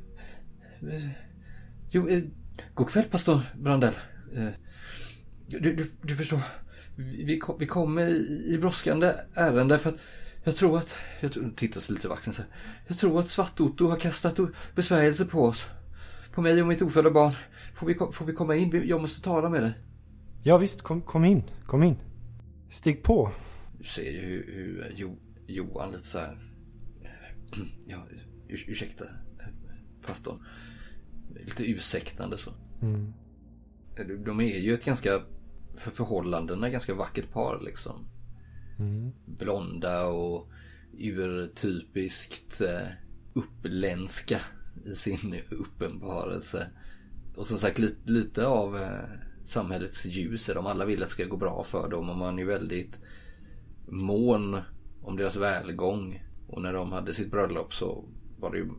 [1.92, 2.24] Jo, eh,
[2.74, 3.94] god kväll pastor Brandell.
[4.36, 4.50] Eh,
[5.48, 6.40] du, du, du förstår
[6.96, 10.00] vi, vi kommer i, i brådskande ärende för att
[10.44, 12.52] jag tror att, jag tittar sig lite i vakten så här,
[12.88, 14.40] Jag tror att Svart-Otto har kastat
[14.76, 15.66] besvärjelse på oss.
[16.34, 17.34] På mig och mitt ofödda barn.
[17.74, 18.88] Får vi, får vi komma in?
[18.88, 19.74] Jag måste tala med dig.
[20.44, 21.44] Ja visst, kom, kom in.
[21.66, 21.96] Kom in.
[22.70, 23.32] Stig på.
[23.78, 25.18] Du ser ju hur, hur jo,
[25.48, 26.38] Johan lite så här.
[27.02, 28.08] Eh, ja,
[28.48, 29.06] ur, ursäkta.
[30.06, 30.46] Pastorn.
[31.46, 32.52] Lite ursäktande så.
[32.82, 33.14] Mm.
[34.26, 35.22] De är ju ett ganska
[35.76, 38.06] för förhållandena ganska vackert par liksom.
[38.80, 39.12] Mm.
[39.26, 40.50] Blonda och
[40.98, 42.88] urtypiskt eh,
[43.34, 44.40] uppländska
[44.86, 46.70] i sin uppenbarelse.
[47.36, 49.04] Och som sagt lite, lite av eh,
[49.44, 50.66] samhällets ljus är de.
[50.66, 53.00] Alla vill att det ska gå bra för dem och man är väldigt
[53.88, 54.62] mån
[55.02, 56.24] om deras välgång.
[56.48, 58.06] Och när de hade sitt bröllop så
[58.38, 58.70] var det ju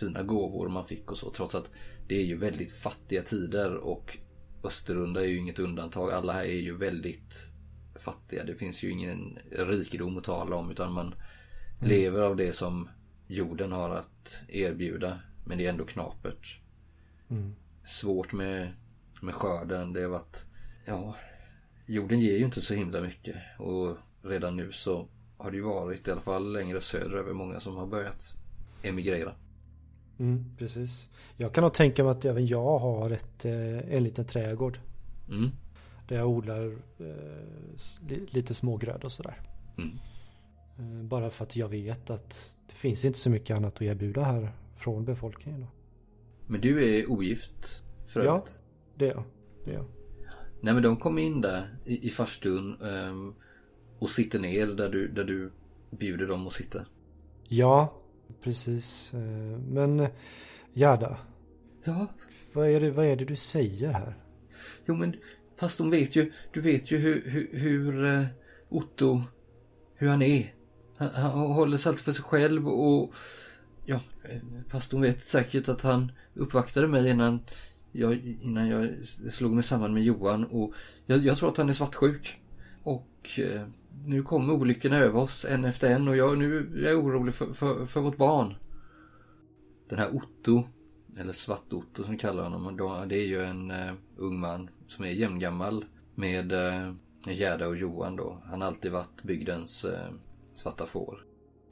[0.00, 1.30] fina gåvor man fick och så.
[1.30, 1.70] Trots att
[2.08, 4.18] det är ju väldigt fattiga tider och
[4.64, 6.12] Österunda är ju inget undantag.
[6.12, 7.34] Alla här är ju väldigt
[7.94, 8.44] fattiga.
[8.44, 11.16] Det finns ju ingen rikedom att tala om utan man mm.
[11.88, 12.88] lever av det som
[13.26, 15.20] jorden har att erbjuda.
[15.50, 16.60] Men det är ändå knapert.
[17.30, 17.54] Mm.
[17.84, 18.72] Svårt med,
[19.22, 19.92] med skörden.
[19.92, 20.46] Det har varit,
[20.84, 21.14] ja,
[21.86, 23.36] jorden ger ju inte så himla mycket.
[23.58, 27.76] Och redan nu så har det ju varit, i alla fall längre söderöver, många som
[27.76, 28.34] har börjat
[28.82, 29.34] emigrera.
[30.18, 31.10] Mm, precis.
[31.36, 34.78] Jag kan nog tänka mig att även jag har ett, eh, en liten trädgård.
[35.28, 35.50] Mm.
[36.08, 39.40] Där jag odlar eh, lite smågröd och sådär.
[39.78, 39.98] Mm.
[40.78, 44.22] Eh, bara för att jag vet att det finns inte så mycket annat att erbjuda
[44.22, 45.60] här från befolkningen.
[45.60, 45.66] Då.
[46.46, 48.44] Men du är ogift för Ja,
[48.94, 49.24] det är jag.
[49.64, 49.86] Det är jag.
[50.60, 53.34] Nej men de kommer in där i, i farstun um,
[53.98, 55.52] och sitter ner där du, där du
[55.90, 56.86] bjuder dem att sitta.
[57.48, 57.94] Ja,
[58.42, 59.14] precis.
[59.14, 60.06] Eh, men
[60.72, 61.18] Gerda.
[61.84, 62.06] Ja?
[62.52, 64.14] Vad är, det, vad är det du säger här?
[64.86, 65.16] Jo men
[65.56, 68.26] pastorn vet ju, du vet ju hur, hur, hur uh,
[68.68, 69.22] Otto,
[69.94, 70.54] hur han är.
[70.96, 73.14] Han, han håller sig alltid för sig själv och
[73.84, 77.40] ja, eh, pastorn vet säkert att han uppvaktade mig innan
[77.92, 80.74] jag, innan jag slog mig samman med Johan och
[81.06, 82.40] jag, jag tror att han är svartsjuk.
[82.82, 83.62] Och eh,
[84.04, 87.52] nu kommer olyckorna över oss en efter en och jag, nu är jag orolig för,
[87.52, 88.54] för, för vårt barn.
[89.88, 90.64] Den här Otto,
[91.16, 92.76] eller Svart-Otto som kallar honom,
[93.08, 96.94] det är ju en uh, ung man som är jämngammal med uh,
[97.26, 98.42] Gerda och Johan då.
[98.44, 100.14] Han har alltid varit bygdens uh,
[100.54, 101.29] svarta får.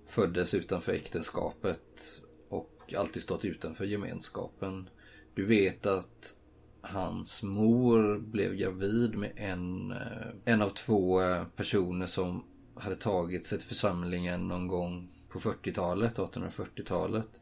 [0.08, 4.88] Föddes utanför äktenskapet och alltid stått utanför gemenskapen.
[5.34, 6.36] Du vet att
[6.80, 12.44] hans mor blev gravid med en, eh, en av två eh, personer som
[12.74, 17.40] hade tagit sig till församlingen någon gång på 40-talet, 1840-talet.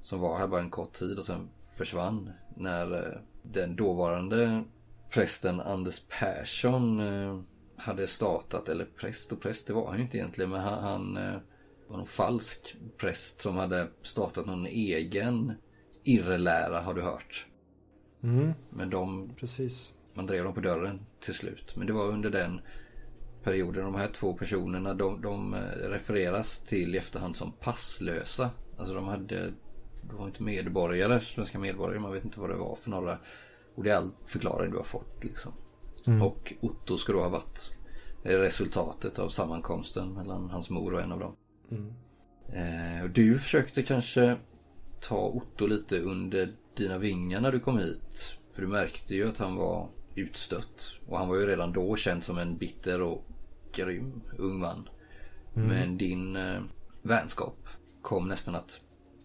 [0.00, 4.64] Som var här bara en kort tid och sen försvann när eh, den dåvarande
[5.10, 7.00] prästen Anders Persson
[7.76, 11.40] hade startat, eller präst och präst, det var han ju inte egentligen, men han, han
[11.88, 15.52] var någon falsk präst som hade startat någon egen
[16.04, 17.46] irrlära har du hört.
[18.22, 18.52] Mm.
[18.70, 19.30] Men de...
[19.36, 19.92] Precis.
[20.14, 21.76] Man drev dem på dörren till slut.
[21.76, 22.60] Men det var under den
[23.42, 28.50] perioden de här två personerna de, de eh, refereras till i efterhand som passlösa.
[28.78, 29.52] Alltså de hade...
[30.08, 32.00] De var inte medborgare, svenska medborgare.
[32.00, 33.18] Man vet inte vad det var för några.
[33.74, 35.52] Och det är all förklaring du har fått liksom.
[36.06, 36.22] Mm.
[36.22, 37.70] Och Otto ska då ha varit
[38.22, 41.36] resultatet av sammankomsten mellan hans mor och en av dem.
[41.70, 41.92] Mm.
[42.48, 44.36] Eh, och du försökte kanske
[45.00, 48.36] ta Otto lite under dina vingar när du kom hit.
[48.52, 50.98] För du märkte ju att han var utstött.
[51.06, 53.24] Och han var ju redan då känd som en bitter och
[53.72, 54.88] grym ung man.
[55.56, 55.68] Mm.
[55.68, 56.62] Men din eh,
[57.02, 57.68] vänskap
[58.02, 58.80] kom nästan att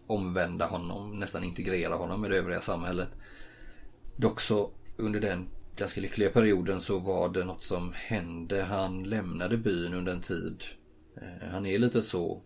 [0.06, 3.10] omvända honom, nästan integrera honom med det övriga samhället.
[4.16, 8.62] Dock så under den ganska lyckliga perioden så var det något som hände.
[8.62, 10.64] Han lämnade byn under en tid.
[11.16, 12.42] Eh, han är lite så,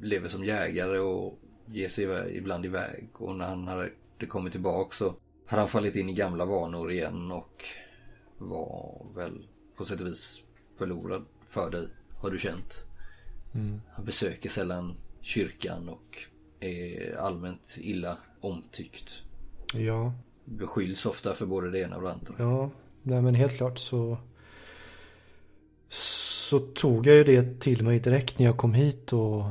[0.00, 3.08] lever som jägare och ger sig ibland iväg.
[3.12, 3.90] Och när han hade
[4.28, 5.14] kommit tillbaka så
[5.46, 7.64] hade han fallit in i gamla vanor igen och
[8.38, 9.46] var väl
[9.76, 10.42] på sätt och vis
[10.78, 11.88] förlorad för dig,
[12.20, 12.84] har du känt.
[13.54, 13.80] Mm.
[13.92, 16.18] Han besöker sällan kyrkan och
[16.60, 19.22] är allmänt illa omtyckt.
[19.74, 20.12] Ja.
[20.44, 22.34] Beskylls ofta för både det ena och det andra.
[22.38, 22.70] Ja,
[23.02, 24.18] nej men helt klart så
[26.48, 29.44] så tog jag ju det till mig direkt när jag kom hit och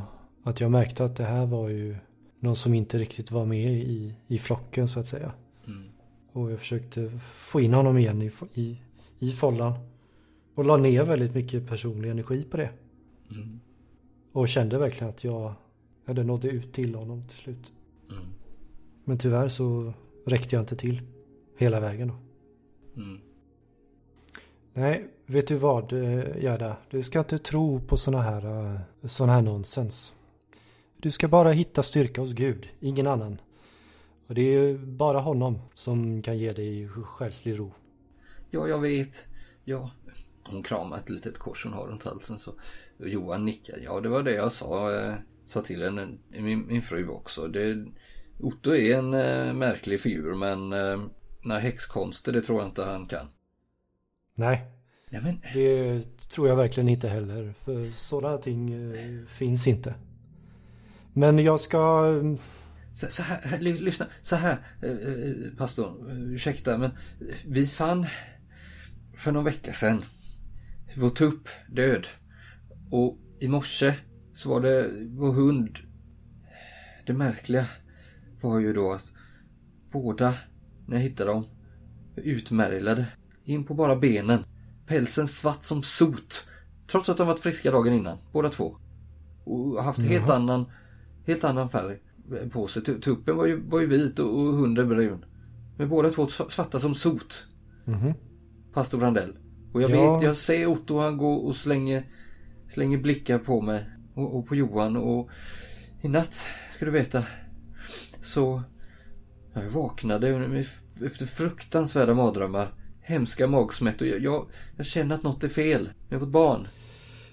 [0.44, 1.96] att jag märkte att det här var ju
[2.40, 5.32] någon som inte riktigt var med i, i flocken så att säga.
[5.68, 5.84] Mm.
[6.32, 8.82] Och jag försökte få in honom igen i, i,
[9.20, 9.74] i follan.
[10.56, 12.70] Och la ner väldigt mycket personlig energi på det.
[13.32, 13.60] Mm.
[14.32, 15.54] Och kände verkligen att jag,
[16.06, 17.72] jag nådde ut till honom till slut.
[18.12, 18.24] Mm.
[19.04, 19.94] Men tyvärr så
[20.26, 21.02] räckte jag inte till
[21.58, 22.16] hela vägen då.
[23.02, 23.20] Mm.
[24.74, 26.78] Nej, vet du vad eh, Gerda?
[26.90, 30.14] Du ska inte tro på såna här, eh, sån här nonsens.
[30.98, 33.42] Du ska bara hitta styrka hos Gud, ingen annan.
[34.28, 37.74] Och det är bara honom som kan ge dig själslig ro.
[38.52, 39.28] Ja, jag vet.
[39.64, 39.92] Ja.
[40.44, 42.52] Hon kramar ett litet kors hon har runt halsen så
[42.98, 43.78] Johan nickar.
[43.84, 45.16] Ja, det var det jag sa, eh,
[45.46, 47.48] sa till henne, min, min fru också.
[47.48, 47.86] Det,
[48.40, 51.02] Otto är en eh, märklig figur men eh,
[51.44, 53.28] nej, häxkonster det tror jag inte han kan.
[54.36, 54.77] Nej,
[55.10, 55.40] Nej, men...
[55.54, 57.54] Det tror jag verkligen inte heller.
[57.66, 59.96] För sådana ting eh, finns inte.
[61.14, 62.14] Men jag ska...
[62.94, 66.92] Så, så här, lyssna, så här eh, eh, pastorn, eh, ursäkta men
[67.46, 68.06] vi fann
[69.16, 70.04] för någon vecka sedan
[70.96, 72.08] vår tupp död.
[72.92, 73.94] Och i morse
[74.34, 75.78] så var det vår hund.
[77.06, 77.66] Det märkliga
[78.42, 79.12] var ju då att
[79.92, 80.34] båda,
[80.88, 81.46] när jag hittade dem,
[82.16, 83.06] utmärglade.
[83.44, 84.44] In på bara benen.
[84.88, 86.46] Pälsen svart som sot.
[86.92, 88.78] Trots att de varit friska dagen innan, båda två.
[89.44, 90.66] Och haft helt annan,
[91.26, 91.98] helt annan färg
[92.52, 92.82] på sig.
[92.84, 95.26] Tuppen var ju, var ju vit och, och hunden brun.
[95.78, 97.46] Men båda två svarta som sot.
[97.86, 98.14] Mhm.
[98.74, 99.38] Pastor Brandell.
[99.74, 100.14] Och jag Ja.
[100.14, 102.06] vet, jag ser Otto han går och slänger,
[102.70, 105.30] slänger blickar på mig och, och på Johan och
[106.02, 107.24] i natt, ska du veta,
[108.22, 108.64] så
[109.54, 110.30] jag vaknade
[111.06, 112.68] efter fruktansvärda mardrömmar,
[113.08, 114.46] hemska magsmätt och jag, jag,
[114.78, 116.68] jag känner att något är fel med vårt barn.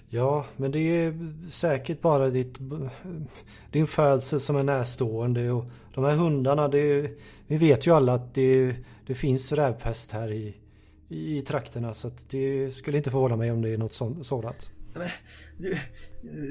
[0.09, 2.57] Ja, men det är säkert bara ditt,
[3.71, 5.51] din födsel som är närstående.
[5.51, 7.11] Och de här hundarna, det,
[7.47, 8.75] vi vet ju alla att det,
[9.07, 10.55] det finns rävpest här i,
[11.09, 11.93] i trakterna.
[11.93, 13.93] Så att det skulle inte förvåna mig om det är något
[14.25, 14.71] sådant.
[14.93, 15.09] Men,
[15.57, 15.77] du,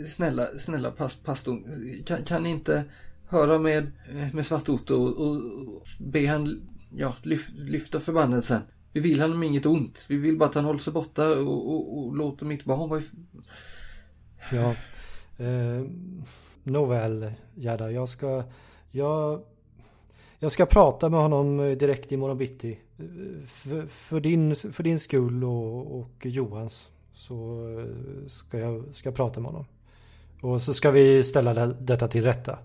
[0.06, 1.64] snälla, snälla past, pastorn,
[2.06, 2.84] kan, kan ni inte
[3.28, 3.92] höra med,
[4.32, 5.36] med Svart-Otto och, och,
[5.76, 6.62] och be han
[6.96, 8.60] ja, lyf, lyfta förbannelsen?
[8.94, 10.06] Vi vill honom inget ont.
[10.08, 13.00] Vi vill bara att han håller sig borta och, och, och låter mitt barn vara
[13.00, 13.04] i...
[14.52, 14.74] Ja.
[15.44, 15.84] Eh,
[16.62, 17.90] Nåväl, Gerda.
[17.90, 18.42] Jag ska...
[18.90, 19.42] Jag,
[20.38, 22.78] jag ska prata med honom direkt imorgon bitti.
[23.46, 26.90] För, för, din, för din skull och, och Johans.
[27.14, 29.66] Så eh, ska jag ska prata med honom.
[30.40, 32.58] Och så ska vi ställa det, detta till rätta.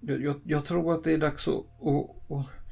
[0.00, 2.63] Jag, jag, jag tror att det är dags att, att, att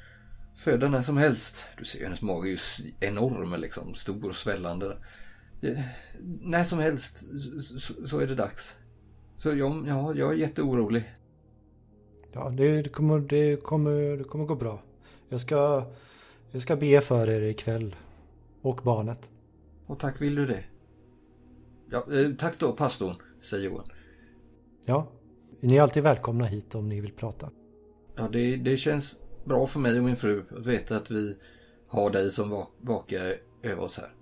[0.57, 1.65] föda när som helst.
[1.79, 2.59] Du ser hennes mage är ju
[3.01, 3.95] enorm liksom.
[3.95, 4.97] Stor och svällande.
[6.41, 7.19] När som helst
[7.63, 8.77] så, så, så är det dags.
[9.37, 11.13] Så jag, ja, jag är jätteorolig.
[12.33, 14.83] Ja, det, det, kommer, det, kommer, det kommer gå bra.
[15.29, 15.87] Jag ska,
[16.51, 17.97] jag ska be för er ikväll.
[18.63, 19.31] Och barnet.
[19.87, 20.65] Och tack vill du det.
[21.91, 23.89] Ja, eh, tack då pastorn, säger Johan.
[24.85, 25.07] Ja,
[25.61, 27.51] ni är alltid välkomna hit om ni vill prata.
[28.17, 31.37] Ja, det, det känns bra för mig och min fru att veta att vi
[31.89, 34.13] har dig som va- vakar över oss här.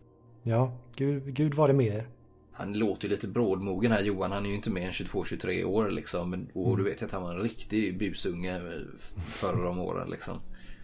[0.43, 2.09] Ja, Gud, Gud vare med er.
[2.53, 4.33] Han låter ju lite brådmogen här Johan.
[4.33, 6.31] Han är ju inte mer än 22-23 år liksom.
[6.31, 9.79] Men, och du vet ju att han var en riktig busunge eh, f- förr om
[9.79, 10.35] åren liksom.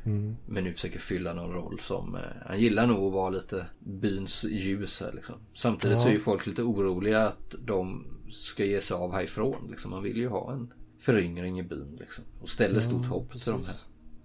[0.06, 0.36] Mm.
[0.48, 2.14] Men nu försöker fylla någon roll som...
[2.14, 5.34] Eh, han gillar nog att vara lite byns ljus här liksom.
[5.54, 6.02] Samtidigt Ja.
[6.02, 9.66] så är ju folk lite oroliga att de ska ge sig av härifrån.
[9.70, 9.90] Liksom.
[9.90, 12.24] Man vill ju ha en föryngring i byn liksom.
[12.42, 13.62] Och ställer stort hopp till de här.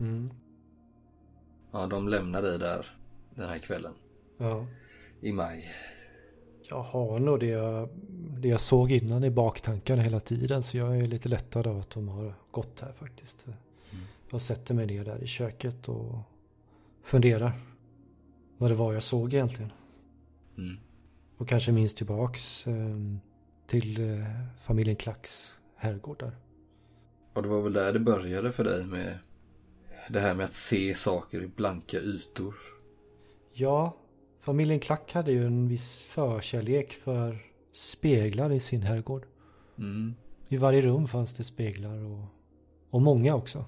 [0.01, 0.29] Mm.
[1.71, 2.85] Ja, de lämnar dig där
[3.35, 3.93] den här kvällen.
[4.37, 4.67] Ja.
[5.21, 5.65] I maj.
[6.63, 7.89] Jag har nog det jag,
[8.39, 10.63] det jag såg innan i baktankarna hela tiden.
[10.63, 13.45] Så jag är lite lättad av att de har gått här faktiskt.
[14.31, 16.15] Jag sätter mig ner där i köket och
[17.03, 17.61] funderar.
[18.57, 19.71] Vad det var jag såg egentligen.
[20.57, 20.77] Mm.
[21.37, 22.97] Och kanske minns tillbaks eh,
[23.67, 24.25] till eh,
[24.61, 26.35] familjen Klacks herrgård där.
[27.33, 29.17] Och det var väl där det började för dig med
[30.11, 32.55] det här med att se saker i blanka ytor.
[33.53, 33.97] Ja,
[34.39, 37.37] familjen Klack hade ju en viss förkärlek för
[37.71, 39.25] speglar i sin herrgård.
[39.77, 40.15] Mm.
[40.47, 42.25] I varje rum fanns det speglar och,
[42.89, 43.65] och många också.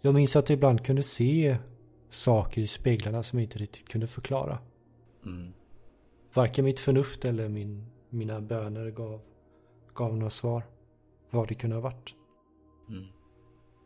[0.00, 1.56] Jag minns att jag ibland kunde se
[2.10, 4.58] saker i speglarna som jag inte riktigt kunde förklara.
[5.24, 5.52] Mm.
[6.34, 9.20] Varken mitt förnuft eller min, mina böner gav,
[9.94, 10.62] gav några svar.
[11.30, 12.14] Vad det kunde ha varit.
[12.88, 13.04] Mm.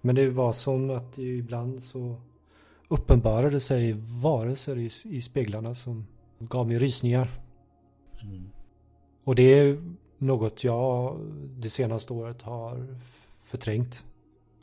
[0.07, 2.17] Men det var som att ibland så
[2.89, 3.93] uppenbarade sig
[4.23, 6.07] varelser i, i speglarna som
[6.39, 7.31] gav mig rysningar.
[8.23, 8.45] Mm.
[9.25, 11.21] Och det är något jag
[11.59, 12.97] det senaste året har
[13.39, 14.05] förträngt.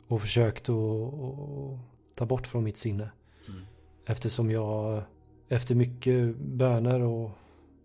[0.08, 1.78] Och försökt att, att
[2.14, 3.10] ta bort från mitt sinne.
[3.48, 3.60] Mm.
[4.06, 5.02] Eftersom jag
[5.48, 7.30] efter mycket böner och,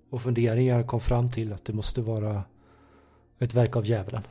[0.10, 2.43] och funderingar kom fram till att det måste vara
[3.39, 4.24] ett verk av djävulen.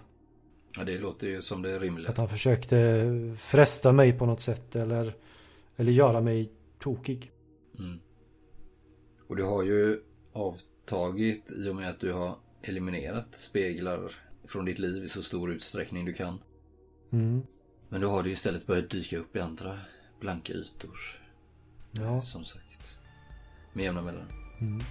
[0.79, 2.21] Ja, det låter ju som det Att rimligaste.
[2.21, 5.15] han försökte fresta mig på något sätt eller,
[5.77, 7.33] eller göra mig tokig.
[7.79, 7.99] Mm.
[9.29, 10.01] Och du har ju
[10.33, 14.13] avtagit i och med att du har eliminerat speglar
[14.45, 16.39] från ditt liv i så stor utsträckning du kan.
[17.13, 17.43] Mm.
[17.89, 19.79] Men då har det istället börjat dyka upp i andra
[20.21, 20.99] blanka ytor.
[21.93, 22.23] Ja.
[22.23, 22.99] Som sagt.
[23.73, 24.29] Med jämna mellanrum.
[24.61, 24.83] Mm.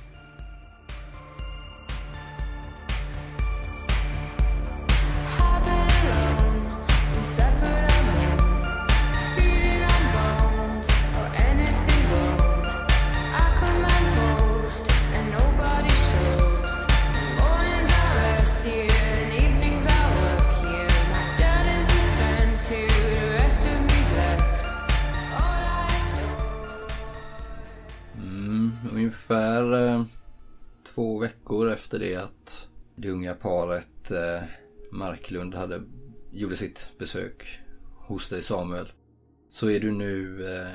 [33.41, 34.43] Paret eh,
[34.91, 35.81] Marklund hade,
[36.31, 37.59] gjorde sitt besök
[37.95, 38.91] hos dig Samuel.
[39.49, 40.71] Så är du nu eh,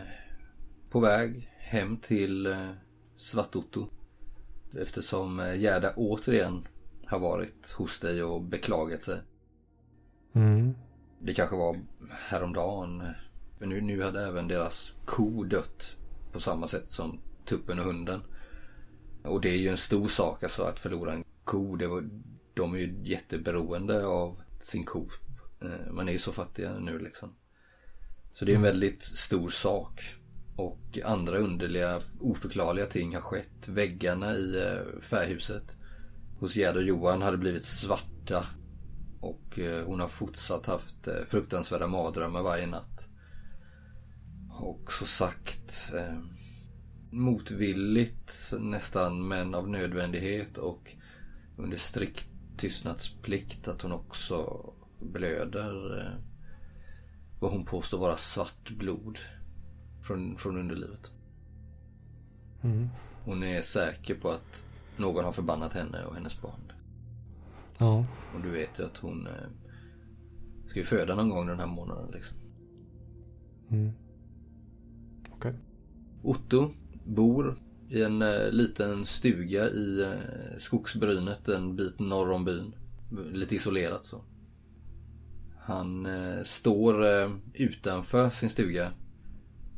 [0.90, 2.70] på väg hem till eh,
[3.16, 3.86] Svartotto.
[4.78, 6.68] Eftersom eh, Gerda återigen
[7.06, 9.20] har varit hos dig och beklagat sig.
[10.32, 10.74] Mm.
[11.18, 11.76] Det kanske var
[12.10, 13.08] häromdagen.
[13.58, 15.96] Men nu, nu hade även deras ko dött.
[16.32, 18.22] På samma sätt som tuppen och hunden.
[19.24, 21.76] Och det är ju en stor sak alltså att förlora en ko.
[21.76, 22.04] Det var,
[22.54, 25.08] de är ju jätteberoende av sin ko.
[25.62, 27.34] Eh, man är ju så fattiga nu liksom.
[28.32, 30.02] Så det är en väldigt stor sak.
[30.56, 33.68] Och andra underliga, oförklarliga ting har skett.
[33.68, 35.76] Väggarna i eh, färghuset
[36.38, 38.46] hos Gerd och Johan hade blivit svarta.
[39.20, 43.08] Och eh, hon har fortsatt haft fruktansvärda mardrömmar varje natt.
[44.60, 45.92] Och så sagt
[47.10, 50.90] motvilligt nästan men av nödvändighet och
[51.56, 52.31] under strikt
[52.62, 54.66] tystnadsplikt att hon också
[55.00, 56.20] blöder eh,
[57.40, 59.18] vad hon påstår vara svart blod
[60.02, 61.12] från, från underlivet.
[62.62, 62.88] Mm.
[63.24, 64.64] Hon är säker på att
[64.96, 66.72] någon har förbannat henne och hennes barn.
[67.78, 68.04] Ja.
[68.34, 69.32] Och du vet ju att hon eh,
[70.68, 72.36] ska ju föda någon gång den här månaden liksom.
[73.70, 73.92] Mm.
[75.32, 75.54] Okej.
[76.22, 76.70] Otto
[77.06, 77.58] bor
[77.92, 82.74] i en eh, liten stuga i eh, skogsbrynet en bit norr om byn.
[83.32, 84.24] Lite isolerat så.
[85.58, 87.04] Han eh, står
[87.54, 88.92] utanför sin stuga.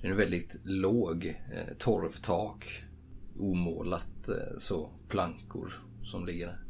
[0.00, 1.40] Det är en väldigt låg
[1.78, 2.84] torvtak.
[3.38, 5.72] Omålat så plankor
[6.04, 6.64] som ligger där.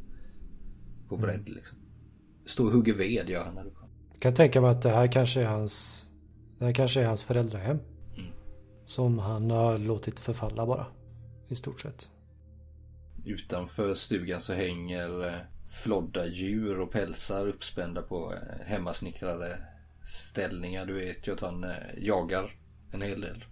[1.09, 1.77] På bredd liksom.
[2.45, 3.93] Står och hugger ved gör han när du kommer.
[4.19, 6.05] Kan tänka mig att det här kanske är hans
[6.59, 7.79] Det här kanske är hans föräldrahem.
[8.17, 8.31] Mm.
[8.85, 10.94] Som han har låtit förfalla bara.
[11.47, 12.09] I stort sett.
[13.25, 15.39] Utanför stugan så hänger eh,
[15.69, 19.57] flodda djur och pälsar uppspända på eh, hemmasnickrade
[20.03, 20.85] ställningar.
[20.85, 22.55] Du vet ju att han eh, jagar
[22.91, 23.45] en hel del.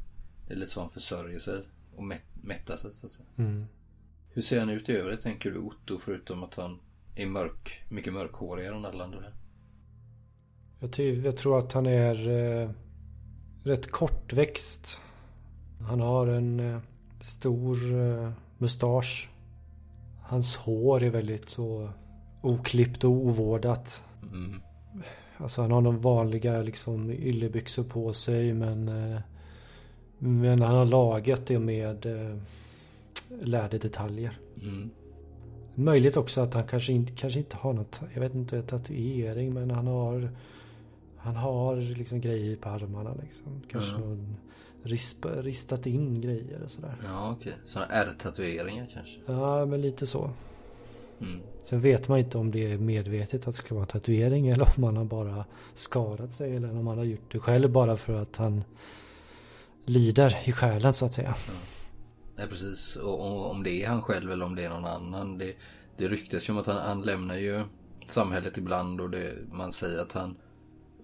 [0.47, 1.61] Det är lite så han försörjer sig
[1.95, 3.27] och mätt, mättar sig så att säga.
[3.37, 3.65] Mm.
[4.29, 6.79] Hur ser han ut i övrigt tänker du Otto förutom att han
[7.15, 9.23] är mörk, mycket mörkhårigare än alla andra?
[10.79, 12.71] Jag, jag tror att han är eh,
[13.63, 14.99] rätt kortväxt.
[15.79, 16.79] Han har en eh,
[17.23, 19.29] stor eh, mustasch.
[20.21, 21.89] Hans hår är väldigt så
[22.41, 24.03] oklippt och ovårdat.
[24.31, 24.61] Mm.
[25.37, 29.19] Alltså han har de vanliga liksom yllebyxor på sig men eh,
[30.17, 32.37] Men han har lagat det med eh,
[33.41, 34.39] läderdetaljer.
[34.61, 34.89] Mm.
[35.75, 39.71] Möjligt också att han kanske inte, kanske inte har något, jag vet inte, tatuering men
[39.71, 40.29] han har
[41.17, 43.61] Han har liksom grejer på armarna liksom.
[43.71, 43.97] Kanske Ja.
[43.99, 44.35] någon
[44.83, 46.95] risp, ristat in grejer och sådär.
[47.05, 49.19] Ja okej, sådana R-tatueringar kanske?
[49.25, 50.29] Ja men lite så.
[51.21, 51.39] Mm.
[51.63, 54.73] Sen vet man inte om det är medvetet att det ska vara en tatuering eller
[54.77, 58.21] om han har bara skadat sig eller om han har gjort det själv bara för
[58.21, 58.63] att han
[59.85, 61.35] lider i själen så att säga.
[62.35, 65.37] Nej precis, och, och om det är han själv eller om det är någon annan.
[65.37, 65.53] Det,
[65.97, 67.63] det ryktas ju om att han, han lämnar ju
[68.07, 70.35] samhället ibland och det, man säger att han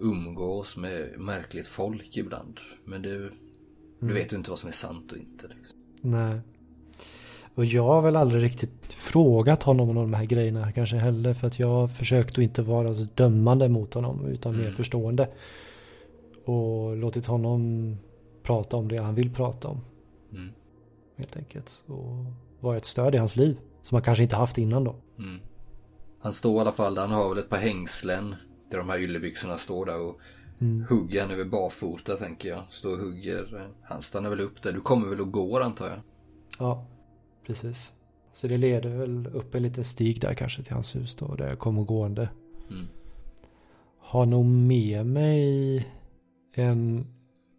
[0.00, 2.60] umgås med märkligt folk ibland.
[2.84, 3.30] Men det,
[4.00, 5.46] du vet ju inte vad som är sant och inte.
[5.48, 5.78] Liksom.
[6.00, 6.40] Nej.
[7.54, 11.34] Och jag har väl aldrig riktigt frågat honom om de här grejerna kanske heller.
[11.34, 14.74] För att jag har försökt att inte vara så dömande mot honom utan mer Mm.
[14.74, 15.28] förstående.
[16.44, 17.96] Och låtit honom
[18.42, 19.80] prata om det han vill prata om.
[20.32, 20.50] Mm.
[21.16, 21.82] Helt enkelt.
[21.86, 22.24] Och
[22.60, 23.58] vara ett stöd i hans liv.
[23.82, 24.94] Som han kanske inte haft innan då.
[25.18, 25.40] Mm.
[26.22, 28.34] Han står i alla fall han har väl ett par hängslen.
[28.70, 30.20] Där de här yllebyxorna står där och
[30.60, 30.86] Mm.
[30.88, 32.62] hugger han över barfota tänker jag.
[32.70, 33.68] Står och hugger.
[33.82, 34.72] Han stannar väl upp där.
[34.72, 36.00] Du kommer väl och går antar jag?
[36.58, 36.86] Ja,
[37.46, 37.92] precis.
[38.32, 41.34] Så det leder väl upp en liten stig där kanske till hans hus då.
[41.34, 42.28] Där jag kommer gående.
[42.70, 42.86] Mm.
[43.98, 45.86] Har nog med mig
[46.54, 47.06] en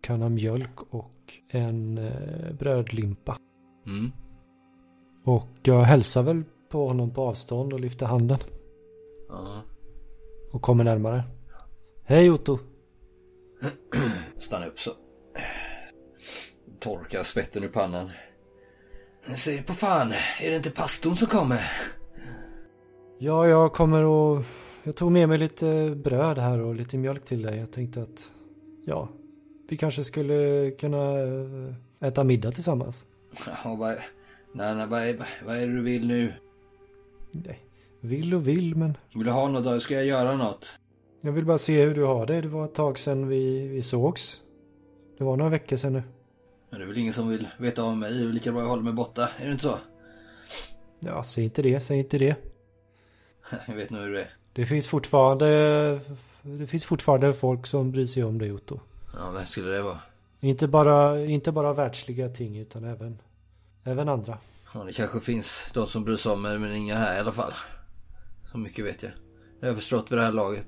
[0.02, 3.38] kanna mjölk och en eh, brödlimpa.
[3.86, 4.12] Mm.
[5.24, 8.40] Och jag hälsar väl på honom på avstånd och lyfter handen.
[9.30, 9.62] Ja.
[10.52, 11.24] Och kommer närmare.
[12.04, 12.60] Hej Otto!
[14.38, 14.92] Stanna upp så.
[16.80, 18.12] Torkar svetten ur pannan.
[19.36, 21.72] Se på fan, är det inte pastorn som kommer?
[23.20, 24.44] Ja, jag kommer och...
[24.84, 27.58] Jag tog med mig lite bröd här och lite mjölk till dig.
[27.58, 28.32] Jag tänkte att...
[28.86, 29.10] Ja,
[29.70, 33.06] vi kanske skulle kunna eh, äta middag tillsammans.
[33.64, 33.98] Ja, vad,
[34.54, 36.34] nej, nej, vad, är, vad är det du vill nu?
[37.32, 37.60] Nej,
[38.00, 38.98] vill och vill men...
[39.14, 39.80] Vill du ha något då?
[39.80, 40.80] Ska jag göra något?
[41.22, 42.42] Jag vill bara se hur du har det.
[42.42, 44.42] Det var ett tag sedan vi, vi sågs.
[45.18, 46.04] Det var några veckor sedan nu.
[46.70, 48.14] Men det är väl ingen som vill veta av mig.
[48.14, 49.30] Det är väl lika bra jag håller mig borta.
[49.38, 49.78] Är det inte så?
[51.00, 52.36] Ja, säg inte det, säg inte det.
[53.68, 54.36] Jag vet nog hur det är.
[54.54, 56.00] Det finns fortfarande
[56.42, 58.80] Det finns fortfarande folk som bryr sig om dig Otto.
[59.14, 60.00] Ja, vem skulle det vara?
[60.40, 63.18] Inte bara, inte bara världsliga ting utan även
[63.84, 64.38] Även andra.
[64.74, 67.32] Ja, det kanske finns de som bryr sig om mig men inga här i alla
[67.32, 67.54] fall.
[68.52, 69.12] Så mycket vet jag.
[69.60, 70.68] Det har jag förstått vid det här laget.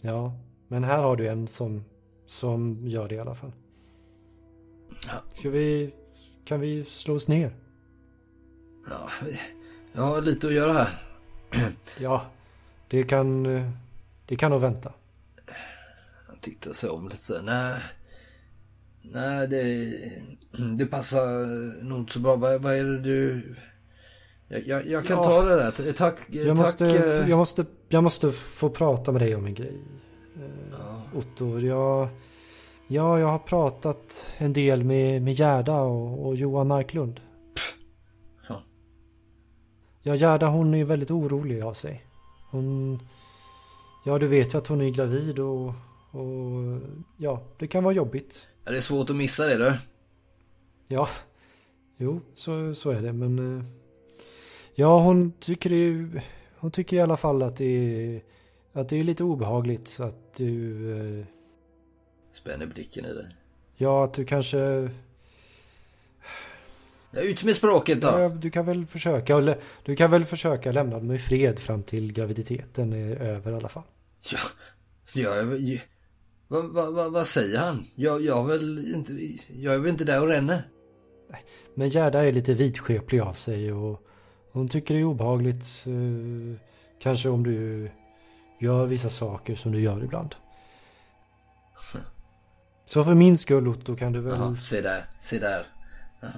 [0.00, 0.32] Ja,
[0.68, 1.84] men här har du en som
[2.26, 3.52] Som gör det i alla fall.
[5.30, 5.94] Ska vi
[6.44, 7.54] Kan vi slå oss ner?
[8.90, 9.08] Ja,
[9.92, 10.90] jag har lite att göra här.
[12.00, 12.26] Ja,
[12.88, 13.42] det kan
[14.26, 14.92] Det kan nog vänta.
[16.26, 17.42] Han tittar sig om lite så.
[17.42, 17.80] Nej.
[19.02, 19.92] Nej, det,
[20.78, 21.26] det passar
[21.84, 22.36] nog inte så bra.
[22.36, 23.54] Vad, vad är det du...
[24.48, 25.22] Jag, jag, jag kan Ja.
[25.24, 25.92] ta det där.
[25.92, 26.18] Tack.
[26.28, 26.56] Jag tack.
[26.56, 29.80] måste, eh, jag måste, jag måste få prata med dig om en grej.
[30.36, 30.42] Eh,
[30.72, 31.02] Ja.
[31.18, 32.08] Otto, jag...
[32.88, 37.20] Ja, jag har pratat en del med, med Gerda och, och Johan Marklund.
[38.48, 38.62] Ja.
[40.02, 42.06] Ja, Gerda hon är väldigt orolig av sig.
[42.50, 42.98] Hon...
[44.04, 45.66] Ja, du vet ju att hon är gravid och...
[46.10, 46.80] Och...
[47.16, 48.48] Ja, det kan vara jobbigt.
[48.64, 49.72] Ja, det är svårt att missa det du.
[50.88, 51.08] Ja,
[51.96, 53.58] jo, så, så är det, men...
[53.58, 53.64] eh,
[54.74, 56.20] Ja, hon tycker ju...
[56.58, 58.22] Hon tycker i alla fall att det är...
[58.72, 61.20] Att det är lite obehagligt att du...
[61.20, 61.26] eh,
[62.32, 63.36] Spänner blicken i dig.
[63.76, 64.90] Ja, att du kanske...
[67.10, 68.06] Ja, ut med språket då.
[68.06, 69.36] Ja, du kan väl försöka...
[69.36, 73.54] eller Du kan väl försöka lämna dem i fred fram till graviditeten är över i
[73.54, 73.82] alla fall.
[74.32, 74.38] Ja,
[75.12, 75.80] jag är väl...
[76.48, 77.86] Vad va, va, vad säger han?
[77.94, 79.12] Jag, jag, är väl inte,
[79.62, 80.68] jag är väl inte där och ränner?
[81.74, 84.05] Men Gerda är lite vidskeplig av sig och
[84.56, 85.84] hon tycker det är obehagligt.
[85.86, 86.60] eh,
[86.98, 87.90] kanske om du
[88.58, 90.34] gör vissa saker som du gör ibland.
[92.84, 95.66] Så för min skull Otto kan du väl, Jaha, se där, se där.
[96.20, 96.32] Jaha.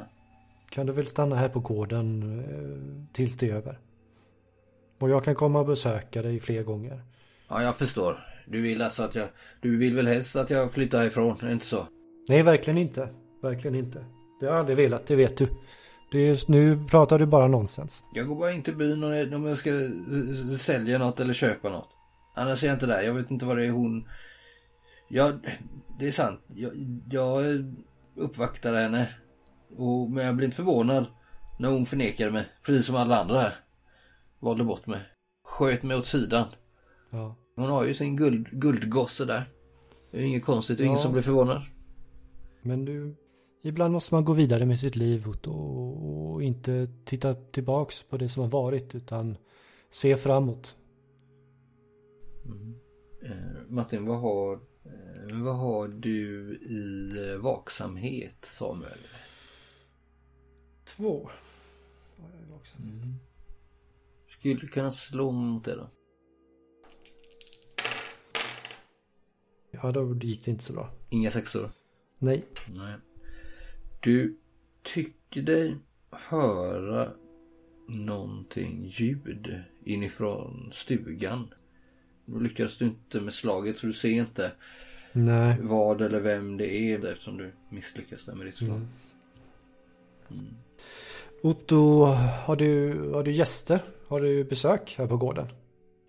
[0.71, 3.79] kan du väl stanna här på gården eh, tills det är över.
[4.99, 7.03] Och jag kan komma och besöka dig fler gånger.
[7.49, 8.27] Ja, jag förstår.
[8.47, 9.29] Du vill alltså att jag...
[9.61, 11.87] Du vill väl helst att jag flyttar härifrån, är det inte så?
[12.29, 13.09] Nej, verkligen inte.
[13.43, 14.05] Verkligen inte.
[14.41, 15.49] Det har jag aldrig velat, det vet du.
[16.13, 18.03] Det är, nu pratar du bara nonsens.
[18.15, 19.05] Jag går bara in till byn
[19.35, 21.89] om jag- ska eh, sälja något eller köpa något.
[22.35, 23.03] Annars är jag inte där.
[23.03, 24.09] Jag vet inte vad det är hon...
[25.09, 25.33] Ja,
[25.99, 26.41] det är sant.
[26.49, 26.73] Jag,
[27.11, 27.45] jag
[28.17, 29.09] uppvaktade henne.
[29.77, 31.07] Och, men jag blev inte förvånad
[31.59, 32.45] när hon förnekade mig.
[32.65, 33.55] Precis som alla andra här.
[34.41, 35.01] Valde bort mig.
[35.45, 36.45] Sköt mig åt sidan.
[37.11, 37.37] Ja.
[37.57, 39.43] Hon har ju sin guld, guldgosse där.
[40.11, 40.79] Det är inget konstigt.
[40.79, 41.03] Det är ingen Ja.
[41.03, 41.63] som blir förvånad.
[42.63, 43.17] Men du,
[43.63, 45.47] ibland måste man gå vidare med sitt liv och,
[46.35, 49.37] och inte titta tillbaks på det som har varit utan
[49.91, 50.77] se framåt.
[53.23, 53.33] Eh,
[53.69, 54.53] Martin, vad har,
[54.85, 58.99] eh, vad har du i eh, vaksamhet, Samuel?
[60.85, 61.31] Två.
[64.29, 65.91] Skulle du kunna slå mot det då?
[69.71, 70.91] Ja, då gick det inte så bra.
[71.11, 71.71] Inga sexor?
[72.19, 72.45] Nej.
[72.69, 72.95] Nej.
[74.01, 74.37] Du
[74.83, 75.77] tycker dig
[76.11, 77.13] höra
[77.89, 81.55] någonting ljud inifrån stugan.
[82.25, 84.53] Nu lyckades du inte med slaget så du ser inte
[85.13, 85.57] Nej.
[85.61, 88.81] vad eller vem det är eftersom du misslyckas där med ditt slag.
[90.31, 90.47] Mm.
[91.43, 92.05] Otto,
[92.45, 93.81] har du, har du gäster?
[94.09, 95.47] Har du besök här på gården?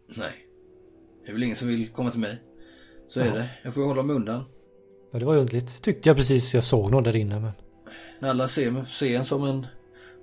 [0.07, 0.32] Nej.
[1.24, 2.41] Det är väl ingen som vill komma till mig.
[3.07, 3.34] Så är Ja.
[3.34, 3.49] det.
[3.64, 4.44] Jag får ju hålla mig undan.
[5.11, 5.82] Ja, det var ju underligt.
[5.82, 7.52] Tyckte jag precis jag såg någon där inne, men...
[8.20, 9.68] När alla ser, ser en som en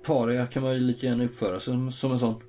[0.05, 2.41] paria kan man ju lika gärna uppföra sig som, som en sån.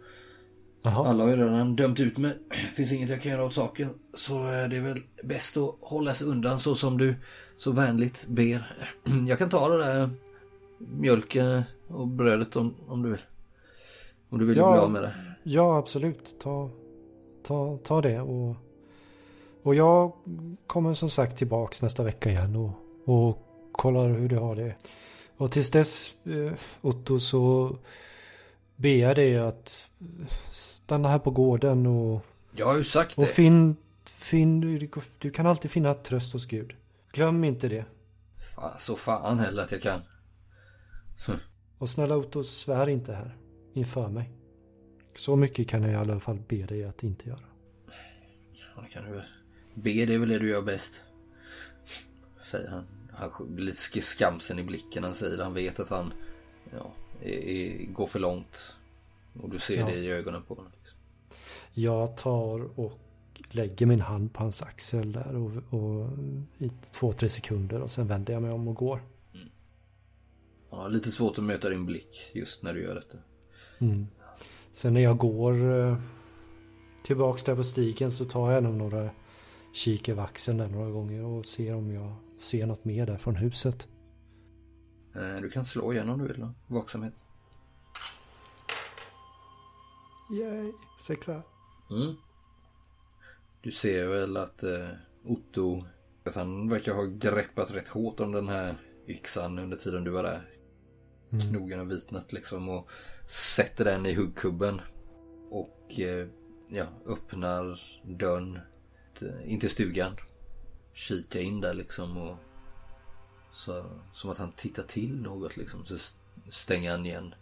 [0.82, 1.08] Jaha.
[1.08, 2.32] Alla har ju redan dömt ut mig.
[2.76, 3.90] Finns inget jag kan göra åt saken.
[4.14, 7.14] Så är det väl bäst att hålla sig undan så som du
[7.56, 8.76] så vänligt ber.
[9.28, 10.10] Jag kan ta det där
[10.78, 13.20] mjölken och brödet om, om du vill.
[14.30, 14.72] Om du vill Ja.
[14.72, 15.14] bli av med det.
[15.42, 16.34] Ja, absolut.
[16.42, 16.70] Ta,
[17.46, 18.56] ta, ta det och...
[19.62, 20.12] Och jag
[20.66, 22.70] kommer som sagt tillbaks nästa vecka igen och,
[23.04, 23.38] och
[23.72, 24.74] kollar hur du har det.
[25.38, 27.76] Och tills dess, eh, Otto, så
[28.76, 29.90] ber jag dig att
[30.52, 32.24] stanna här på gården och,
[32.56, 33.22] Jag har ju sagt det.
[33.22, 36.74] och finn, finn du, du kan alltid finna tröst hos Gud.
[37.12, 37.84] Glöm inte det.
[38.54, 40.00] Fan, så fan heller att jag kan.
[41.78, 43.36] Och snälla Otto, svär inte här
[43.74, 44.30] inför mig.
[45.16, 47.38] Så mycket kan jag i alla fall be dig att inte göra.
[48.52, 49.24] Ja, det kan du väl.
[49.74, 51.02] Be, det är väl det du gör bäst.
[52.50, 52.84] Säger han.
[53.18, 55.04] Han blir lite sk- skamsen i blicken.
[55.04, 55.42] Han säger.
[55.42, 56.12] Han vet att han
[56.72, 56.92] ja,
[57.22, 58.76] är, är, går för långt.
[59.42, 59.86] Och du ser Ja.
[59.86, 60.72] det i ögonen på honom.
[60.80, 60.98] Liksom.
[61.74, 62.98] Jag tar och
[63.50, 66.10] lägger min hand på hans axel där och, och
[66.58, 69.02] i två, tre sekunder och sen vänder jag mig om och går.
[70.70, 73.18] Han har lite svårt att möta din blick just när du gör detta.
[73.78, 74.06] Mm.
[74.72, 75.98] Sen när jag går eh,
[77.04, 79.10] tillbaks där på stigen så tar jag nog några
[79.72, 83.36] kik över axeln där några gånger och ser om jag ser något mer där från
[83.36, 83.88] huset.
[85.14, 86.52] Eh, Du kan slå igen om du vill då.
[86.66, 87.14] Vaksamhet.
[90.30, 91.42] Yay, sexa.
[91.90, 92.14] Mm.
[93.62, 94.88] Du ser väl att eh,
[95.24, 95.84] Otto,
[96.24, 98.76] att han verkar ha greppat rätt hårt om den här
[99.08, 100.48] yxan under tiden du var där.
[101.50, 102.90] Knogen har vitnat liksom och
[103.26, 104.80] sätter den i huggkubben.
[105.50, 106.26] Och eh,
[106.68, 108.58] ja, öppnar dörren
[109.18, 110.16] till- in till stugan.
[110.92, 112.36] Kika in där liksom och
[113.52, 115.86] så, som att han tittar till något liksom.
[115.86, 115.96] Så
[116.48, 117.34] stänger han igen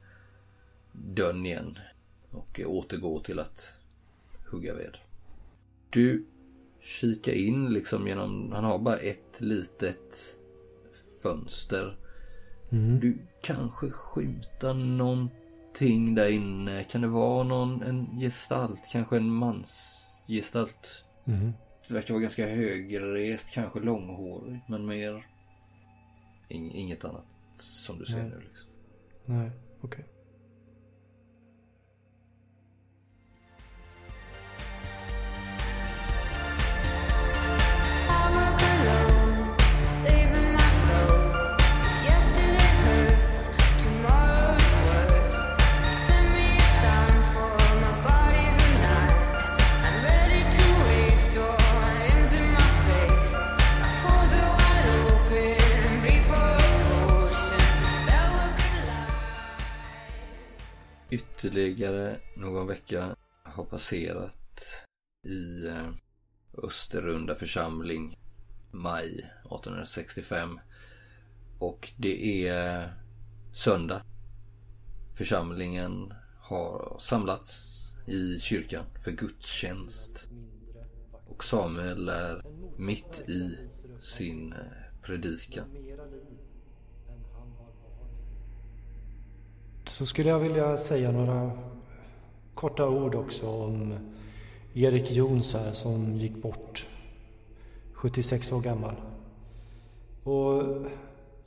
[0.93, 1.79] dörren igen.
[2.31, 3.77] Och eh, återgår till att
[4.51, 4.97] hugga ved.
[5.91, 6.27] Du
[6.81, 10.37] kikar in liksom genom, han har bara ett litet
[11.23, 11.97] fönster.
[13.01, 16.85] Du kanske skjuta någonting där inne.
[16.85, 18.81] Kan det vara någon en gestalt?
[18.93, 21.05] Kanske en mansgestalt?
[21.25, 21.53] Mhm.
[21.89, 25.27] Det verkar vara ganska högrest, kanske långhårig, men mer
[26.49, 27.25] ing- inget annat
[27.59, 28.29] som du ser Nej.
[28.31, 28.41] nu.
[28.41, 28.69] Liksom.
[29.25, 29.51] Nej,
[29.81, 30.05] okej.
[30.05, 30.16] I'm
[61.39, 64.63] Ytterligare någon vecka har passerat
[65.27, 65.91] i eh,
[66.63, 68.19] Österunda Österrunda församling
[68.71, 70.61] maj 1865.
[71.59, 72.93] Och det är
[73.55, 74.03] söndag.
[75.15, 80.29] Församlingen har samlats i kyrkan för gudstjänst.
[81.27, 82.45] Och Samuel är
[82.79, 83.59] mitt i
[84.01, 84.59] sin eh,
[85.03, 85.67] predikan.
[89.87, 91.51] Så skulle jag vilja säga några
[92.55, 93.95] korta ord också om
[94.75, 96.89] Erik Jons här som gick bort.
[97.93, 98.95] 76 år gammal.
[100.25, 100.63] Och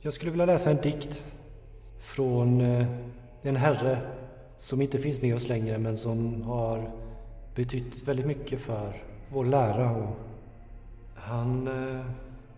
[0.00, 1.24] jag skulle vilja läsa en dikt
[1.98, 2.86] från eh,
[3.42, 3.98] en herre
[4.58, 6.90] som inte finns med oss längre men som har
[7.54, 9.90] betytt väldigt mycket för vår lära.
[9.90, 10.16] Och
[11.14, 12.06] han eh,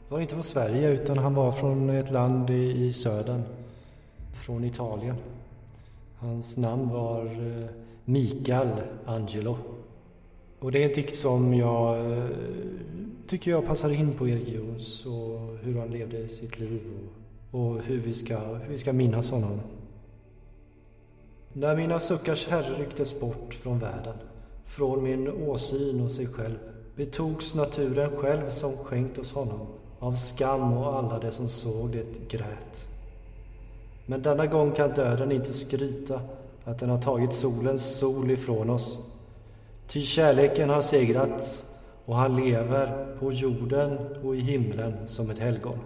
[0.09, 3.43] var inte från Sverige utan han var från ett land i södern.
[4.33, 5.17] Från Italien.
[6.23, 7.69] Hans namn var eh,
[8.05, 8.69] Mikael
[9.07, 9.57] Angelo.
[10.59, 12.25] Och det är en dikt som jag eh,
[13.27, 16.81] tycker jag passar in på Erik Jons och hur han levde sitt liv
[17.51, 19.61] och, och hur, vi ska, hur vi ska minnas honom.
[21.53, 24.17] När mina suckars herre rycktes bort från världen,
[24.65, 26.59] från min åsyn och sig själv,
[26.97, 29.67] betogs naturen själv som skänkt oss honom,
[29.99, 32.92] av skam och alla det som såg det grät.
[34.07, 36.21] Men denna gång kan döden inte skryta
[36.65, 38.99] att den har tagit solens sol ifrån oss.
[39.87, 41.65] Ty kärleken har segrat
[42.05, 45.79] och han lever på jorden och i himlen som ett helgon.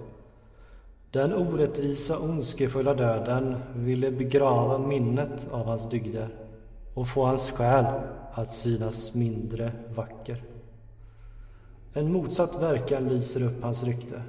[1.11, 6.29] Den orättvisa ondskefulla döden ville begrava minnet av hans dygder
[6.95, 7.85] och få hans själ
[8.33, 10.43] att synas mindre vacker.
[11.93, 14.23] En motsatt verkan lyser upp hans rykte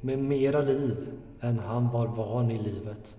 [0.00, 0.96] med mera liv
[1.40, 3.16] än han var van i livet.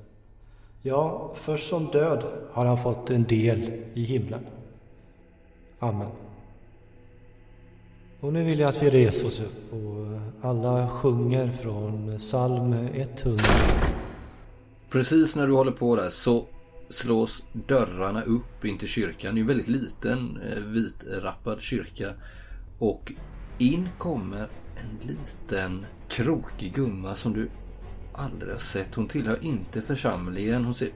[0.81, 4.45] Ja, först som död har han fått en del i himlen.
[5.80, 6.10] Amen.
[8.19, 10.19] Och nu vill jag att vi reser oss upp och
[10.49, 13.43] alla sjunger från psalm 100.
[14.89, 16.45] Precis när du håller på där så
[16.89, 19.35] slås dörrarna upp in till kyrkan.
[19.35, 22.14] Det är en väldigt liten eh, vitrappad kyrka.
[22.80, 23.11] Och
[23.57, 27.49] in kommer en liten krokig gumma som du
[28.14, 28.96] aldrig har sett.
[28.96, 30.66] Hon tillhör inte församlingen.
[30.66, 30.90] Hon ser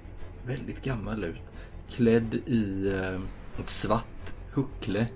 [0.45, 1.41] väldigt gammal ut.
[1.89, 3.19] Klädd i eh,
[3.63, 5.07] svart huckle.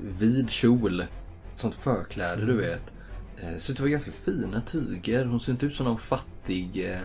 [0.00, 1.04] Vid kjol.
[1.54, 2.92] Sånt förkläde du vet.
[3.36, 5.24] Eh, ser ut att vara ganska fina tyger.
[5.24, 7.00] Hon ser inte ut som någon fattig eh,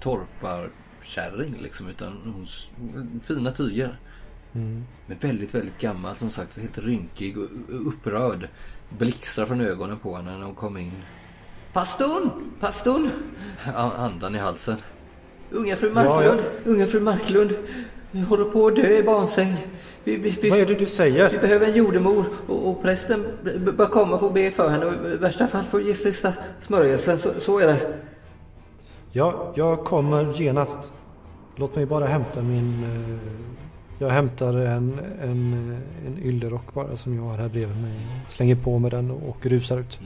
[0.00, 1.88] torparkärring liksom.
[1.88, 4.00] Utan hon, fina tyger.
[5.06, 6.58] Men väldigt, väldigt gammal som sagt.
[6.58, 8.48] Helt rynkig och och upprörd.
[8.98, 10.92] Blixtrar från ögonen på henne när hon kom in.
[11.74, 12.30] Pastorn!
[12.60, 13.10] Pastorn!
[13.96, 14.76] Andan i halsen.
[15.50, 16.40] Unga fru Marklund!
[16.64, 17.50] Unga fru Marklund!
[18.10, 19.56] Vi håller på att dö i barnsäng.
[20.04, 21.40] Vi, vi, vi, Vad är det du vi säger?
[21.40, 23.24] behöver en jordemor och, och prästen
[23.76, 27.18] bör komma och få be för henne och i värsta fall få ge sista smörjelsen.
[27.18, 27.94] Så, så är det.
[29.12, 30.92] Ja, jag kommer genast.
[31.56, 33.18] Låt mig bara hämta min, eh,
[33.98, 35.76] Jag hämtar en, en,
[36.06, 38.06] en yllerock bara som jag har här bredvid mig.
[38.28, 40.00] Slänger på med den och rusar ut.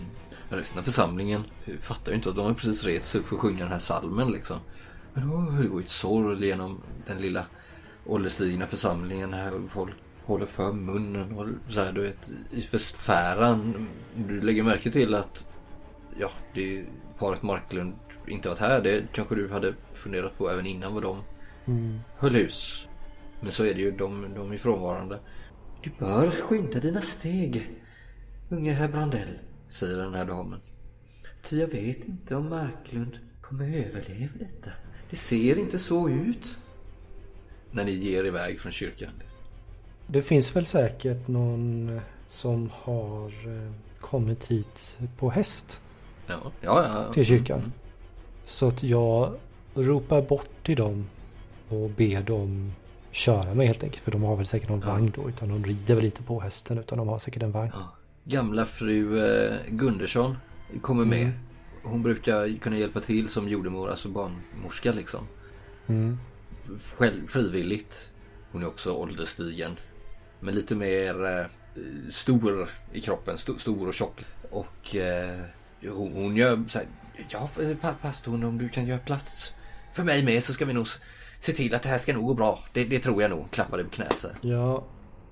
[0.51, 1.43] Resten av församlingen
[1.81, 3.79] fattar ju inte att de har precis rest sig upp för att sjunga den här
[3.79, 4.57] salmen liksom.
[5.15, 7.45] Men då det går ju ett sorl genom den lilla
[8.07, 9.95] ålderstigna församlingen här och folk
[10.25, 13.89] håller för munnen och så här du vet i förfäran.
[14.16, 15.49] Du lägger märke till att
[16.19, 16.85] ja, det är
[17.19, 17.95] paret Marklund
[18.27, 18.81] inte varit här.
[18.83, 21.23] Det kanske du hade funderat på även innan vad de
[21.66, 22.01] Mm.
[22.16, 22.87] höll hus.
[23.41, 25.20] Men så är det ju, de, de är frånvarande.
[25.83, 27.70] Du bör skynda dina steg,
[28.49, 29.39] unge herr Brandell,
[29.69, 30.61] säger den här damen.
[31.43, 34.70] Ty jag vet inte om Marklund kommer överleva detta.
[35.11, 36.57] Det ser inte så ut.
[37.70, 39.11] När ni ger iväg från kyrkan.
[40.07, 45.81] Det finns väl säkert någon som har eh, kommit hit på häst
[46.27, 46.85] Ja, ja.
[47.07, 47.12] ja.
[47.12, 47.59] till kyrkan.
[47.59, 47.73] Mm.
[48.45, 49.35] Så att jag
[49.74, 51.07] ropar bort till dem
[51.69, 52.73] och ber dem
[53.11, 54.03] köra mig helt enkelt.
[54.05, 54.86] För de har väl säkert någon Ja.
[54.86, 55.28] vagn då.
[55.28, 57.70] Utan de rider väl inte på hästen utan de har säkert en vagn.
[57.74, 57.95] Ja.
[58.29, 60.37] Gamla fru eh, Gundersson
[60.81, 61.23] kommer med.
[61.23, 61.33] Mm.
[61.83, 65.27] Hon brukar kunna hjälpa till som jordemor, alltså barnmorska liksom.
[65.87, 66.19] Mm.
[66.97, 68.11] Själv, frivilligt.
[68.53, 69.77] Hon är också ålderstigen.
[70.41, 71.47] Men lite mer eh,
[72.11, 73.37] stor i kroppen.
[73.37, 74.25] Sto- stor och tjock.
[74.51, 75.41] Och eh,
[75.83, 76.87] hon, hon gör så här.
[77.29, 77.51] Ja,
[77.81, 79.53] pa- pastorn om du kan göra plats
[79.93, 80.87] för mig med så ska vi nog
[81.41, 82.65] se till att det här ska nog gå bra.
[82.73, 83.51] Det, det tror jag nog.
[83.51, 84.37] Klappade på knät så här.
[84.41, 84.85] Ja,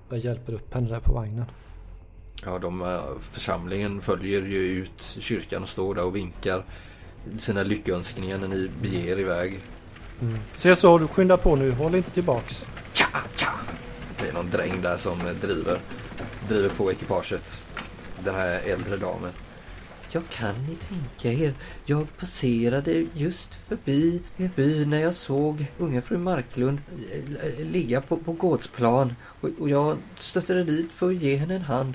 [0.09, 1.45] jag hjälper upp henne där på vagnen.
[2.45, 6.63] Ja, de, eh, församlingen följer ju ut kyrkan och står där och vinkar
[7.37, 9.59] sina lyckönskningar när ni beger er iväg.
[10.55, 11.71] Se så, du skyndar på nu.
[11.71, 12.65] Håll inte tillbaks.
[12.93, 13.53] Tja, tja!
[14.19, 15.79] Det är någon dräng där som eh, driver,
[16.49, 17.61] driver på ekipaget.
[18.23, 19.31] Den här äldre damen.
[20.11, 21.53] Jag kan ni tänka er,
[21.85, 26.79] jag passerade just förbi er by när jag såg unga fru Marklund
[27.11, 31.61] eh, ligga på, på gårdsplan och, och jag stötte dit för att ge henne en
[31.61, 31.93] hand.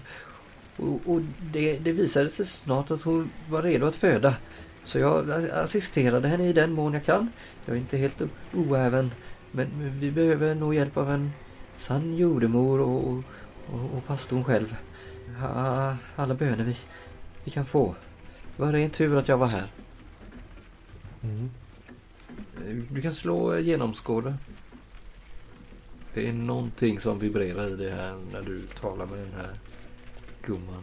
[0.77, 1.21] Och, och
[1.53, 4.37] det, det visade sig snart att hon var redo att föda.
[4.85, 7.29] Så jag assisterade henne i den mån jag kan.
[7.67, 8.23] Jag är inte helt
[8.55, 9.11] oäven.
[9.51, 11.31] Men men vi behöver nog hjälp av en
[11.77, 13.23] sann jordemor och, och,
[13.75, 14.77] och, och pastorn själv.
[15.41, 16.77] Ha- Alla böner vi,
[17.45, 17.95] vi kan få.
[18.57, 19.67] Det var ren tur att jag var här.
[21.23, 21.51] Mm.
[22.91, 24.35] Du kan slå genomskåda.
[26.15, 29.51] Det är någonting som vibrerar i det här när du talar med den här
[30.43, 30.83] gumman.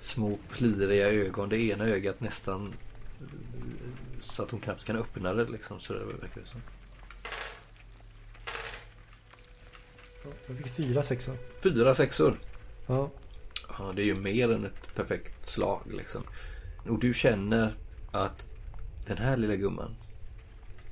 [0.00, 1.48] Små pliriga ögon.
[1.48, 2.74] Det ena ögat nästan
[4.20, 5.80] så att hon knappt kan öppna det liksom.
[5.80, 6.60] Så det verkar det som.
[10.46, 11.36] Jag fick fyra sexor.
[11.62, 12.40] Fyra sexor.
[12.86, 13.10] Ja.
[13.78, 16.22] Ja, det är ju mer än ett perfekt slag liksom.
[16.88, 17.74] Och du känner
[18.12, 18.46] att
[19.06, 19.96] den här lilla gumman,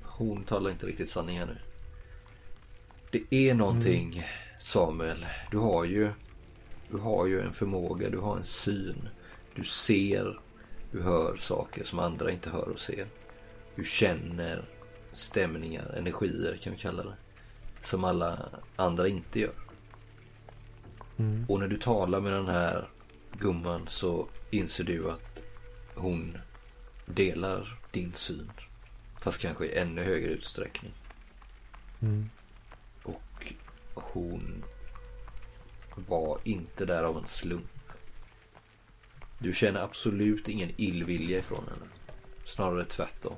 [0.02, 1.58] hon talar inte riktigt sanning här nu.
[3.10, 4.26] Det är någonting,
[4.58, 5.26] Samuel.
[5.50, 6.10] Du har ju,
[6.90, 9.08] du har ju en förmåga, du har en syn.
[9.54, 10.40] Du ser,
[10.90, 13.06] du hör saker som andra inte hör och ser.
[13.74, 14.64] Du känner
[15.12, 17.16] stämningar, energier kan vi kalla det.
[17.82, 19.54] Som alla andra inte gör.
[21.16, 21.46] Mm.
[21.48, 22.88] Och när du talar med den här
[23.32, 25.44] gumman så inser du att
[25.94, 26.38] hon
[27.06, 28.50] delar din syn.
[29.20, 30.92] Fast kanske i ännu högre utsträckning.
[32.00, 32.30] Mm.
[33.02, 33.52] Och
[33.94, 34.64] hon
[35.98, 37.70] var inte där av en slump.
[39.38, 41.90] Du känner absolut ingen illvilja ifrån henne.
[42.44, 43.34] Snarare tvärtom.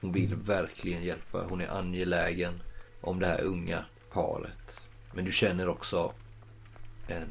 [0.00, 1.44] Hon vill verkligen hjälpa.
[1.48, 2.62] Hon är angelägen
[3.00, 4.88] om det här unga paret.
[5.14, 6.12] Men du känner också
[7.08, 7.28] en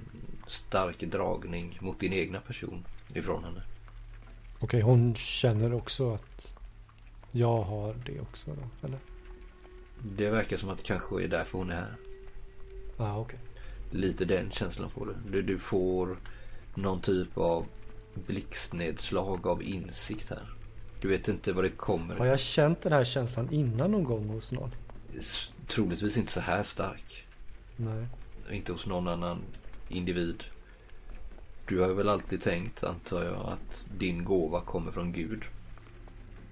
[0.48, 3.62] stark dragning mot din egna person ifrån henne.
[4.60, 6.54] Okej, hon känner också att
[7.32, 9.00] jag har det också då, eller?
[10.04, 11.96] Det verkar som att det kanske är därför hon är här.
[12.98, 13.40] Ja, ah, okej.
[13.96, 15.32] Lite den känslan får du.
[15.32, 15.42] du.
[15.42, 16.18] Du får
[16.76, 17.66] någon typ av
[18.46, 20.50] blixtnedslag av insikt här.
[21.02, 24.30] Du vet inte vad det kommer Har jag känt den här känslan innan någon gång
[24.30, 24.72] hos någon?
[25.18, 27.26] S- Troligtvis inte så här stark.
[27.78, 28.06] Nej.
[28.52, 29.38] Inte hos någon annan
[29.90, 30.44] individ.
[31.68, 35.42] Du har väl alltid tänkt, antar jag, att din gåva kommer från Gud.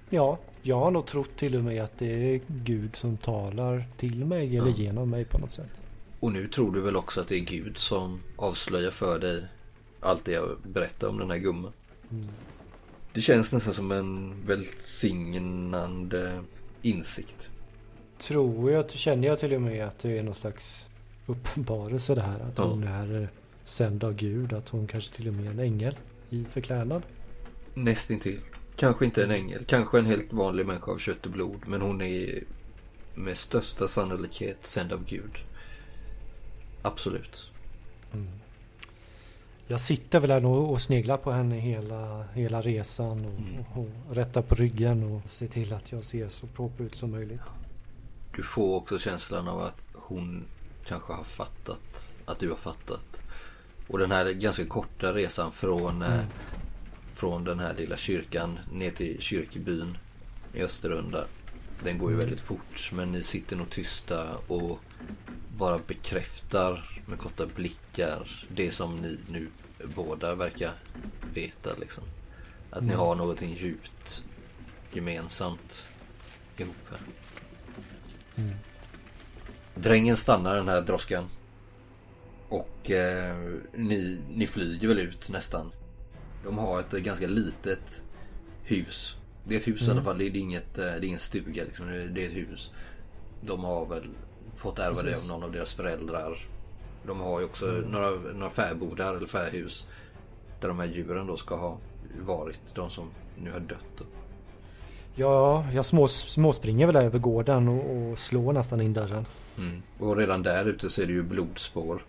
[0.09, 4.25] Ja, jag har nog trott till och med att det är Gud som talar till
[4.25, 4.75] mig eller Ja.
[4.75, 5.81] genom mig på något sätt.
[6.23, 9.45] Och nu tror du väl också att det är Gud som avslöjar för dig
[9.99, 11.71] allt det jag berättar om den här gumman.
[13.13, 16.43] Det känns nästan som en välsignande
[16.81, 17.49] insikt.
[18.19, 20.85] Tror jag, känner jag till och med att det är någon slags
[21.25, 22.39] uppenbarelse det här.
[22.39, 22.63] Att Ja.
[22.63, 23.27] hon är eh,
[23.63, 24.53] sänd av Gud.
[24.53, 25.97] Att hon kanske till och med är en ängel
[26.29, 27.01] i förklädnad.
[27.73, 28.39] Nästintill.
[28.75, 31.59] Kanske inte en ängel, kanske en helt vanlig människa av kött och blod.
[31.67, 32.43] Men hon är
[33.15, 35.31] med största sannolikhet sänd av Gud.
[36.83, 37.49] Absolut.
[39.67, 43.65] Jag sitter väl här och sneglar på henne hela, hela resan och, Mm.
[43.73, 47.11] och, och rättar på ryggen och ser till att jag ser så proper ut som
[47.11, 47.41] möjligt.
[48.35, 50.43] Du får också känslan av att hon
[50.85, 53.23] kanske har fattat att du har fattat.
[53.87, 56.23] Och den här ganska korta resan från, eh,
[57.13, 59.97] från den här lilla kyrkan ner till kyrkbyn
[60.53, 61.25] i Österunda.
[61.83, 64.79] Den går ju väldigt fort men ni sitter nog tysta och
[65.57, 69.47] bara bekräftar med korta blickar det som ni nu
[69.95, 70.71] båda verkar
[71.33, 72.03] veta liksom.
[72.71, 74.23] Att ni har någonting djupt
[74.93, 75.87] gemensamt
[76.57, 76.99] ihop här.
[79.75, 81.25] Drängen stannar den här droskan.
[82.49, 83.37] Och eh,
[83.73, 85.71] ni, ni flyger väl ut nästan.
[86.43, 88.03] De har ett ganska litet
[88.63, 89.15] hus.
[89.43, 90.17] Det är ett hus i alla fall.
[90.17, 91.87] Det är inget, eh, det är ingen stuga liksom.
[91.87, 92.71] Det är- Det är ett hus.
[93.41, 94.09] De har väl
[94.55, 95.29] fått ärva det av Precis.
[95.29, 96.37] någon av deras föräldrar.
[97.05, 99.87] De har ju också några, några fäbodar eller fähus.
[100.59, 101.77] Där de här djuren då ska ha
[102.21, 102.75] varit.
[102.75, 104.07] De som nu har dött.
[105.15, 109.25] Ja, jag små, småspringer väl över gården och, och slår nästan in dörren.
[109.57, 109.81] Mm.
[109.99, 112.05] Och redan där ute ser du ju blodspår.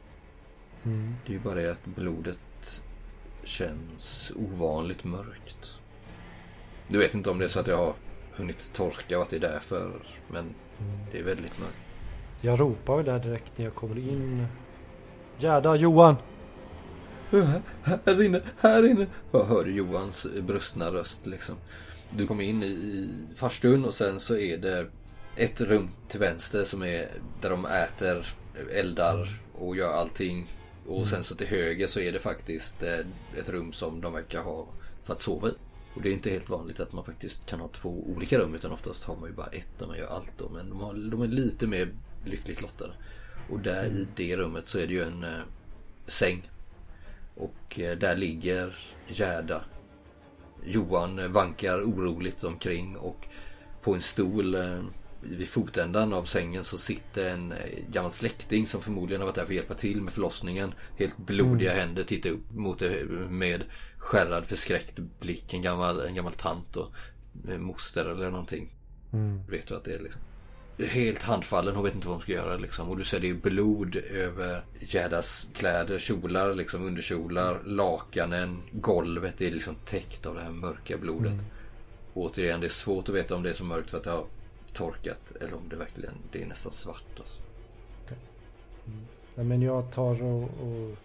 [0.84, 1.14] Mm.
[1.26, 2.84] Det är ju bara det att blodet
[3.44, 5.80] känns ovanligt mörkt.
[6.88, 7.92] Du vet inte om det är så att jag har
[8.32, 9.92] hunnit torka och att det är därför.
[10.28, 10.54] Men
[11.12, 11.83] det är väldigt mörkt.
[12.44, 14.46] Jag ropar väl där direkt när jag kommer in.
[15.38, 16.16] Gerda, Johan!
[17.82, 19.06] Här inne, här inne.
[19.32, 21.54] Jag hör Johans brustna röst liksom.
[22.10, 24.86] Du kommer in i, i farstun och sen så är det
[25.36, 27.08] ett rum till vänster som är
[27.40, 28.26] där de äter,
[28.72, 30.46] eldar och gör allting.
[30.86, 34.42] Och sen så till höger så är det faktiskt eh, ett rum som de verkar
[34.42, 34.66] ha
[35.04, 35.52] för att sova i.
[35.94, 38.72] Och det är inte helt vanligt att man faktiskt kan ha två olika rum utan
[38.72, 40.48] oftast har man ju bara ett där man gör allt då.
[40.48, 41.88] Men de, har, de är lite mer
[42.24, 42.92] lyckligt lottade.
[43.50, 45.40] Och där i det rummet så är det ju en eh,
[46.06, 46.50] säng
[47.34, 48.76] och eh, där ligger
[49.08, 49.64] Gerda.
[50.64, 53.26] Johan eh, vankar oroligt omkring och
[53.82, 54.82] på en stol eh,
[55.20, 57.58] vid fotändan av sängen så sitter en eh,
[57.90, 60.74] gammal släkting som förmodligen har varit där för att hjälpa till med förlossningen.
[60.98, 63.64] Helt blodiga händer, tittar upp mot det med
[63.98, 65.54] skärrad förskräckt blick.
[65.54, 66.92] En gammal, en gammal tant och
[67.48, 68.76] eh, moster eller någonting.
[69.48, 70.22] Vet du att det är liksom.
[70.78, 72.88] Helt handfallen, hon vet inte vad hon ska göra liksom.
[72.88, 79.50] Och du ser det är blod över Gerdas kläder, kjolar, liksom underkjolar, lakanen, golvet är
[79.50, 81.32] liksom täckt av det här mörka blodet.
[82.14, 84.24] Återigen, det är svårt att veta om det är så mörkt för att det har
[84.72, 87.40] torkat eller om det verkligen, det är nästan svart alltså.
[89.34, 90.96] Nej, men jag tar och, och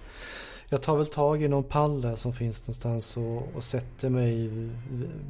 [0.70, 4.50] Jag tar väl tag i någon pall där som finns någonstans och, och sätter mig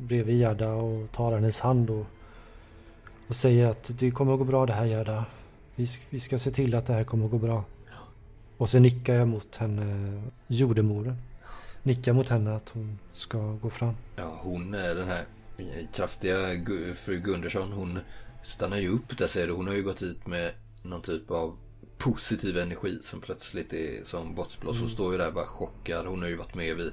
[0.01, 2.05] bredvid Gerda och tar hennes hand och,
[3.29, 5.25] och säger att det kommer att gå bra det här Gerda.
[5.75, 7.63] Vi, vi ska se till att det här kommer att gå bra.
[8.57, 11.15] Och så nickar jag mot henne, jordemoren.
[11.83, 13.93] Nickar mot henne att hon ska gå fram.
[14.15, 15.23] Ja, hon är den här
[15.93, 17.71] kraftiga Gu- fru Gundersson.
[17.71, 17.99] Hon
[18.43, 19.53] stannar ju upp där ser du.
[19.53, 20.51] Hon har ju gått hit med
[20.81, 21.57] någon typ av
[21.97, 24.79] positiv energi som plötsligt är som bortblåst.
[24.79, 26.05] Hon står ju där bara chockad.
[26.05, 26.91] Hon har ju varit med vid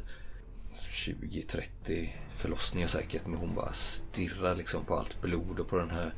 [0.80, 3.26] 20-30 förlossningar säkert.
[3.26, 6.12] Men hon bara stirrar liksom på allt blod och på den här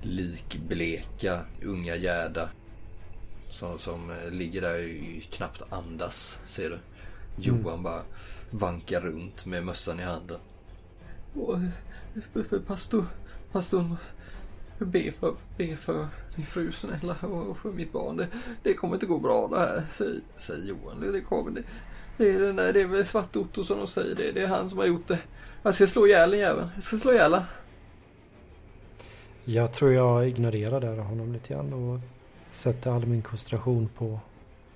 [0.00, 2.48] likbleka unga Gerda.
[3.48, 4.78] Som, som eh, ligger där
[5.16, 6.78] och knappt andas ser du.
[7.36, 8.02] Johan bara
[8.50, 10.40] vankar runt med mössan i handen.
[11.34, 11.58] Och,
[12.66, 13.06] pastor,
[13.52, 13.96] pastorn,
[14.78, 18.16] be för, be för din fru snälla och för mitt barn.
[18.16, 18.28] Det,
[18.62, 21.00] det kommer inte gå bra det här, säger, säger Johan.
[21.00, 21.62] Det, det kommer, det,
[22.22, 24.68] det, är den där, det är väl Svart-Otto som de säger, det, det är han
[24.68, 25.18] som har gjort det.
[25.62, 27.42] Jag ska slå ihjäl den jäveln, jag ska slå ihjäl.
[29.44, 32.00] Jag tror jag ignorerar där honom lite grann och
[32.50, 34.20] sätter all min koncentration på,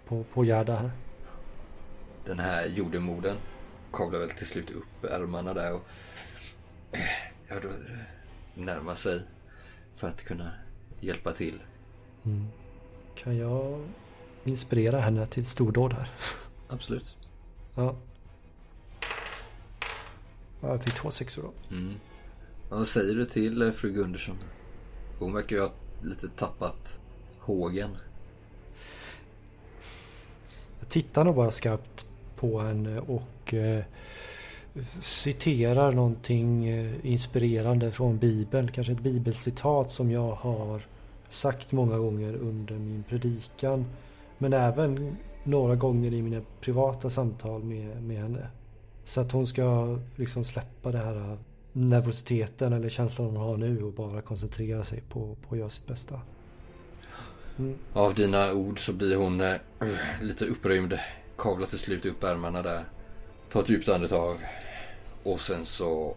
[0.09, 0.91] på, på Gerda här.
[2.25, 3.37] Den här jordemodern
[3.93, 5.83] kavlar väl till slut upp ärmarna där och
[6.93, 7.01] eh,
[7.49, 7.69] ja, då
[8.55, 9.21] närmar sig
[9.95, 10.51] för att kunna
[11.01, 11.59] hjälpa till.
[12.25, 12.47] Mm.
[13.15, 13.89] Kan jag
[14.45, 16.11] inspirera henne till stordåd här?
[16.69, 17.17] Absolut.
[17.77, 17.95] Ja.
[20.61, 21.77] Ja, jag fick två sexor då.
[21.77, 21.95] Mm.
[22.69, 24.37] Vad säger du till eh, fru Gundersson?
[25.19, 25.71] För hon verkar ju ha
[26.03, 27.01] lite tappat
[27.39, 27.91] hågen.
[30.81, 33.85] Jag tittar nog bara skarpt på henne och eh,
[35.01, 38.73] citerar någonting eh, inspirerande från Bibeln.
[38.73, 40.87] Kanske ett bibelcitat som jag har
[41.31, 43.85] sagt många gånger under min predikan.
[44.39, 45.17] Men även
[45.47, 48.49] några gånger i mina privata samtal med, med henne.
[49.05, 51.39] Så att hon ska liksom släppa det här äh,
[51.73, 55.87] nervositeten eller känslan hon har nu och bara koncentrera sig på, på att göra sitt
[55.87, 56.21] bästa.
[57.59, 57.75] Mm.
[57.93, 59.57] Av dina ord så blir hon uh,
[60.23, 60.99] lite upprymd.
[61.37, 62.85] Kavlar till slut upp ärmarna där.
[63.53, 64.37] Tar ett djupt andetag.
[65.23, 66.17] Och sen så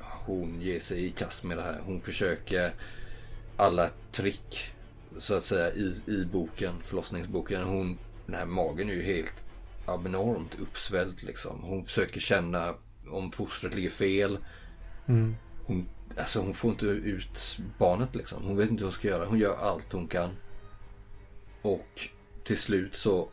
[0.00, 1.80] hon ger sig i kast med det här.
[1.86, 2.70] Hon försöker
[3.56, 4.72] alla trick
[5.18, 7.62] så att säga i, i boken, förlossningsboken.
[7.62, 9.46] Hon, den här magen är ju helt
[9.86, 11.62] abnormt uppsvälld liksom.
[11.62, 12.74] Hon försöker känna
[13.10, 14.38] om fostret ligger fel.
[15.06, 15.36] Mm.
[15.66, 18.44] Hon, alltså hon får inte ut barnet liksom.
[18.44, 19.26] Hon vet inte vad hon ska göra.
[19.26, 20.30] Hon gör allt hon kan.
[21.62, 22.08] Och
[22.44, 23.28] till slut så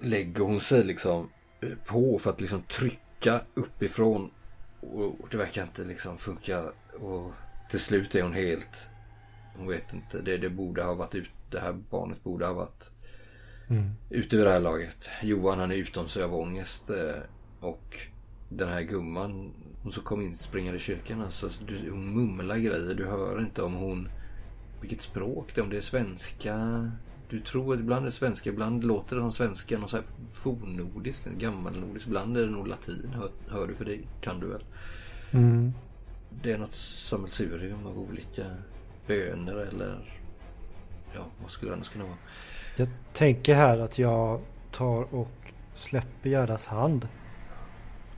[0.00, 1.30] lägger hon sig liksom
[1.86, 4.30] på för att liksom trycka uppifrån.
[5.20, 6.72] Och det verkar inte liksom funka.
[7.00, 7.32] Och
[7.70, 8.90] till slut är hon helt...
[9.56, 10.20] Hon vet inte.
[10.20, 11.30] Det, det borde ha varit ut.
[11.50, 12.90] Det här barnet borde ha varit
[13.68, 13.90] Mm.
[14.10, 15.08] ute vid det här laget.
[15.22, 16.90] Johan han är utom sig av ångest.
[16.90, 17.22] eh,
[17.60, 17.96] Och
[18.48, 21.20] den här gumman hon som kom in springande i kyrkan.
[21.20, 22.94] Alltså, du, hon mumlar grejer.
[22.94, 24.08] Du hör inte om hon...
[24.80, 25.62] Vilket språk det är.
[25.62, 26.90] Om det är svenska.
[27.28, 28.50] Du tror att ibland är det svenska.
[28.50, 29.78] Ibland låter det som svenska.
[29.78, 31.24] Någon så här fornnordisk.
[31.24, 32.06] Gammalnordisk.
[32.06, 33.10] Ibland är det nog latin.
[33.14, 34.64] Hör, hör du för det kan du väl.
[35.30, 35.72] Mm.
[36.42, 38.44] Det är något sammelsurium av olika
[39.06, 40.20] böner eller...
[41.14, 42.16] Ja, vad skulle det annars kunna vara?
[42.76, 44.40] Jag tänker här att jag
[44.72, 47.08] tar och släpper Gerdas hand.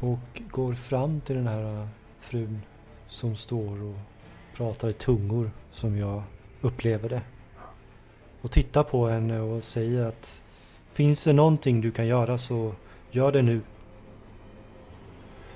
[0.00, 1.88] Och går fram till den här äh,
[2.20, 2.62] frun
[3.08, 3.96] som står och
[4.54, 6.22] pratar i tungor som jag
[6.60, 7.22] upplever det.
[8.40, 10.42] Och tittar på henne och säger att
[10.92, 12.74] finns det någonting du kan göra så
[13.10, 13.60] gör det nu.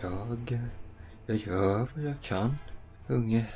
[0.03, 0.61] Jag,
[1.27, 2.57] jag gör vad jag kan,
[3.07, 3.47] unge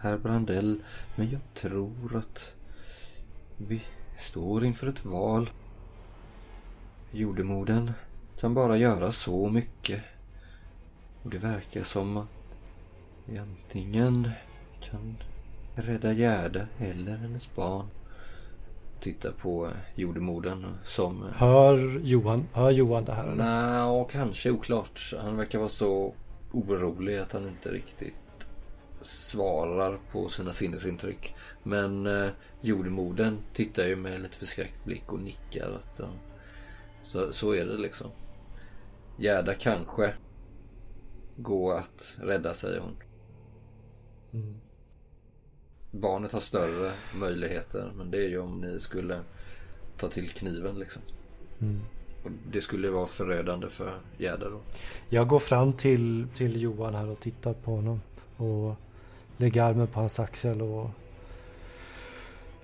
[0.00, 0.82] herr Brandell.
[1.16, 2.54] Men jag tror att
[3.56, 3.82] vi
[4.18, 5.50] står inför ett val.
[7.10, 7.92] Jordemodern
[8.40, 10.02] kan bara göra så mycket.
[11.22, 12.28] Och det verkar som att
[13.24, 14.30] vi antingen
[14.80, 15.16] kan
[15.74, 17.86] rädda Gerda eller hennes barn.
[19.00, 21.24] Titta på jordemodern som...
[21.34, 23.34] Hör Johan, hör Johan det här?
[23.36, 25.14] Nej, och kanske oklart.
[25.20, 26.14] Han verkar vara så
[26.52, 28.14] orolig att han inte riktigt
[29.00, 31.34] svarar på sina sinnesintryck.
[31.62, 32.28] Men eh,
[32.60, 35.70] jordemodern tittar ju med lite förskräckt blick och nickar.
[35.70, 36.08] Att, ja,
[37.02, 38.10] så, så är det liksom.
[39.18, 40.14] Gerda kanske
[41.36, 42.96] går att rädda, säger hon.
[44.32, 44.60] Mm.
[45.90, 49.20] Barnet har större möjligheter, men det är ju om ni skulle
[49.98, 51.02] ta till kniven liksom.
[51.60, 51.80] Mm.
[52.24, 54.60] Och det skulle vara förödande för Gerda då.
[55.08, 58.00] Jag går fram till, till Johan här och tittar på honom.
[58.36, 58.74] Och
[59.36, 60.90] lägger armen på hans axel och...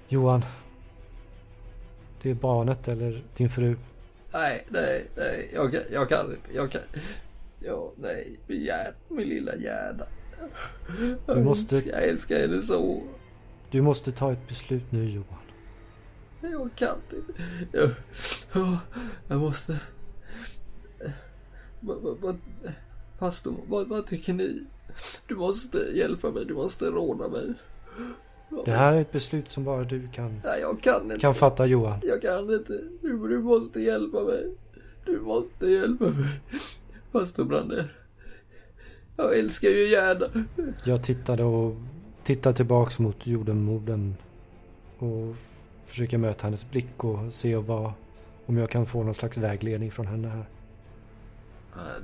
[0.09, 0.43] Johan.
[2.23, 3.77] Det är barnet eller din fru.
[4.33, 5.51] Nej, nej, nej.
[5.55, 6.55] Jag, kan- jag kan inte.
[6.55, 6.81] Jag kan...
[7.61, 8.37] Ja, nej.
[8.47, 9.53] Min, Gerd, min lilla.
[9.57, 10.03] Jag
[11.27, 13.03] Du måste- jag älskar henne så.
[13.71, 15.39] Du måste ta ett beslut nu Johan.
[16.41, 17.33] Jag kan inte.
[17.73, 17.91] Jag,
[18.53, 18.79] ja,
[19.29, 19.79] jag måste...
[21.81, 22.39] Vad, vad, vad,
[23.19, 24.65] pastor, vad, vad tycker ni?
[25.27, 26.45] Du måste hjälpa mig.
[26.45, 27.55] Du måste råda mig.
[28.65, 31.19] Det här är ett beslut som bara du kan, Nej, jag kan inte.
[31.19, 32.01] kan fatta Johan.
[32.03, 32.81] Jag kan inte.
[33.03, 34.55] Du, du måste hjälpa mig.
[35.05, 36.41] Du måste hjälpa mig.
[37.13, 37.97] Pastor Brander.
[39.17, 40.27] Jag älskar ju Gerda.
[40.85, 41.77] Jag tittade och
[42.25, 44.15] tittar tillbaks mot jordemodern.
[44.99, 45.37] Och
[45.87, 47.93] försöker möta hennes blick och se vad,
[48.47, 50.45] om jag kan få någon slags vägledning från henne här.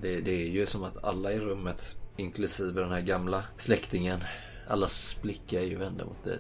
[0.03, 4.21] Det, det är ju som att alla i rummet, inklusive den här gamla släktingen,
[4.67, 6.39] allas blickar är ju vända mot dig.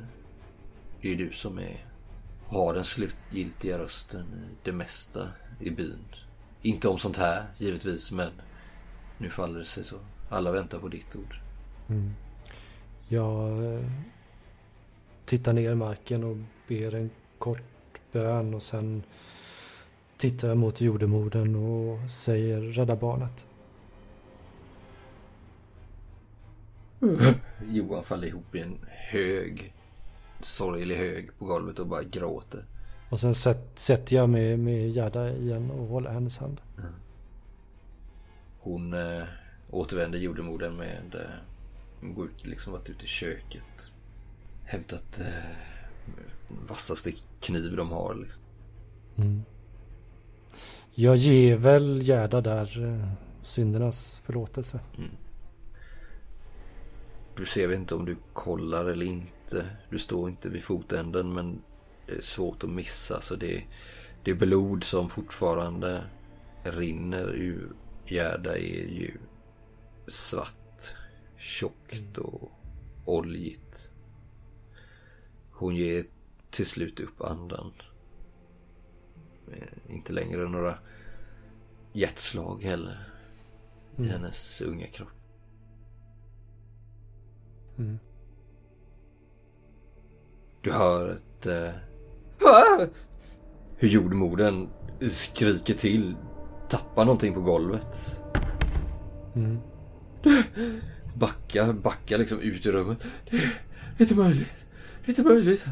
[1.00, 1.84] Det är ju du som är,
[2.46, 5.28] har den slutgiltiga rösten i det mesta
[5.60, 6.04] i byn.
[6.62, 8.30] Inte om sånt här, givetvis, men
[9.18, 9.96] nu faller det sig så.
[10.28, 11.40] Alla väntar på ditt ord.
[11.88, 12.14] Mm.
[13.08, 13.84] Jag eh,
[15.24, 16.36] tittar ner i marken och
[16.68, 17.62] ber en kort
[18.12, 19.02] bön och sen
[20.16, 23.46] tittar jag mot jordemodern och säger rädda barnet.
[27.68, 29.74] Johan faller ihop i en hög,
[30.42, 32.64] sorglig hög på golvet och bara gråter.
[33.10, 36.60] Och sen sätt, sätter jag mig med Gerda igen och håller hennes hand.
[38.58, 39.24] Hon eh,
[39.70, 41.14] återvänder jordemodern med...
[41.14, 43.92] Eh, går ut, liksom varit ute i köket.
[44.64, 45.26] Hämtat eh,
[46.68, 48.14] vassaste kniv de har.
[48.14, 48.42] Liksom.
[49.16, 49.42] Mm.
[50.94, 53.08] Jag ger väl Gerda där eh,
[53.42, 54.80] syndernas förlåtelse.
[54.96, 55.02] Du
[57.46, 59.66] ser väl inte om du kollar eller inte.
[59.90, 61.62] Du står inte vid fotänden men
[62.06, 63.20] det är svårt att missa.
[63.20, 63.64] Så det,
[64.24, 66.04] det blod som fortfarande
[66.64, 67.72] rinner ur
[68.06, 69.16] Gerda är ju
[70.06, 70.54] svart.
[71.36, 72.50] tjockt och
[73.04, 73.90] oljigt.
[75.50, 76.04] Hon ger
[76.50, 77.72] till slut upp andan.
[79.52, 80.78] Eh, Inte längre några
[81.92, 83.08] hjärtslag heller
[83.96, 85.17] i hennes unga kropp.
[87.78, 87.98] Mm.
[90.60, 91.46] Du hör ett...
[91.46, 91.70] Eh,
[93.76, 94.68] hur jordmodern
[95.10, 96.14] skriker till.
[96.68, 98.22] Tappar någonting på golvet.
[99.34, 99.58] Mm.
[101.14, 102.98] Backar, backar liksom ut i rummet.
[103.30, 103.36] Det
[103.98, 104.66] är inte möjligt.
[105.04, 105.64] Det är inte möjligt.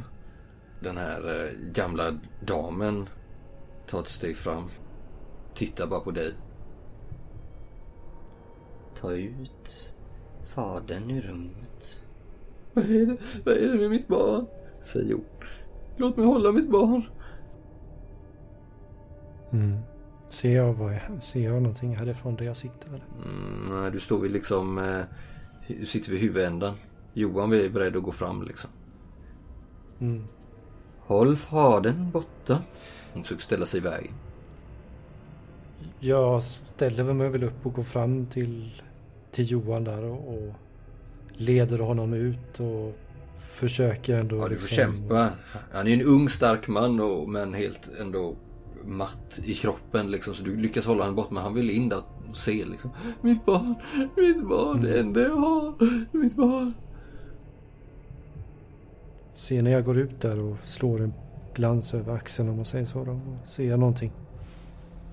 [0.81, 3.09] Den här eh, gamla damen
[3.87, 4.71] tar ett steg fram.
[5.55, 6.35] Tittar bara på dig.
[9.01, 9.96] Ta ut
[10.57, 12.01] fadern ur rummet.
[12.73, 14.47] Vad är det, vad är det med mitt barn?
[14.83, 15.25] Säger hon.
[15.97, 17.03] Låt mig hålla mitt barn.
[19.53, 19.79] Mm.
[20.29, 23.05] Ser jag, vad jag, ser jag någonting härifrån där jag sitter eller?
[23.25, 24.79] Mm, nej, du står vid liksom...
[24.79, 25.05] Eh,
[25.79, 26.75] du sitter vid huvudändan.
[27.13, 28.71] Johan är beredd att gå fram liksom.
[30.01, 30.25] Mm.
[30.99, 32.59] Håll fadern borta.
[33.13, 34.13] Hon försöker ställa sig i vägen.
[36.01, 38.83] Jag ställer mig väl upp och går fram till,
[39.37, 40.55] till Johan där och, och
[41.33, 42.99] leder honom ut och
[43.41, 44.37] försöker ändå...
[44.37, 45.31] Ja, du får liksom- kämpa.
[45.73, 48.37] Han är en ung stark man och, men helt ändå
[48.85, 50.35] matt i kroppen liksom.
[50.35, 52.91] Så du lyckas hålla honom bort men han vill in där och se liksom.
[53.21, 53.75] Mitt barn,
[54.17, 55.75] mitt barn, det enda jag har.
[56.17, 56.75] Mitt barn.
[59.35, 61.13] Ser när jag går ut där och slår en
[61.55, 63.21] glans över axeln om man säger så då.
[63.47, 64.13] Ser jag någonting.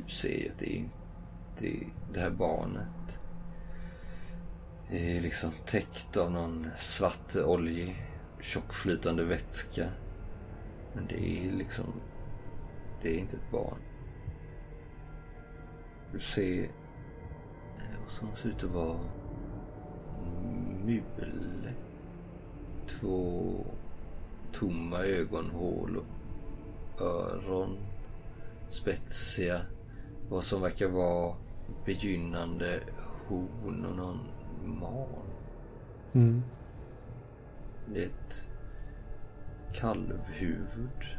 [0.05, 0.83] Du ser att det är
[2.13, 3.02] det här barnet.
[4.89, 8.05] Det är liksom täckt av någon svart oljig
[8.41, 9.89] tjockflytande vätska.
[10.95, 11.93] Men det är liksom,
[13.01, 13.79] det är inte ett barn.
[16.11, 18.99] Du ser eh, vad som ser ut att vara
[20.85, 21.73] mule.
[22.87, 23.65] Två
[24.51, 27.77] tomma ögonhål och öron.
[28.69, 29.61] Spetsiga.
[30.29, 31.35] Vad som verkar vara
[31.85, 32.79] begynnande
[33.27, 34.32] horn och någon
[34.63, 35.25] man.
[36.13, 36.43] Mm.
[37.95, 38.47] Ett
[39.73, 41.17] kalvhuvud.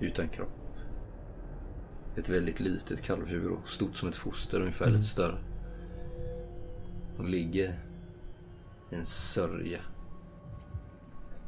[0.00, 0.48] Utan kropp.
[2.16, 5.38] Ett väldigt litet kalvhuvud och stort som ett foster, ungefär lite större.
[7.16, 7.78] Hon ligger
[8.90, 9.80] i en sörja.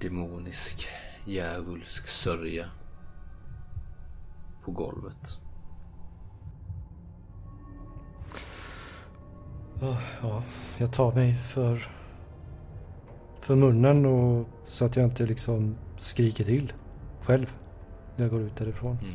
[0.01, 0.89] Demonisk,
[1.27, 2.71] djävulsk sörja.
[4.65, 5.42] På golvet.
[9.83, 10.43] Ja, Ja,
[10.79, 11.89] jag tar mig för,
[13.41, 16.73] för munnen och så att jag inte liksom skriker till
[17.21, 17.59] själv
[18.17, 18.99] när jag går ut därifrån.
[19.03, 19.15] Mm.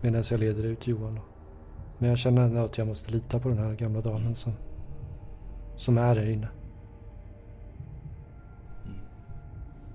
[0.00, 1.20] Medan jag leder ut Johan.
[1.98, 4.52] Men jag känner ändå att jag måste lita på den här gamla damen som,
[5.76, 6.48] som är där inne.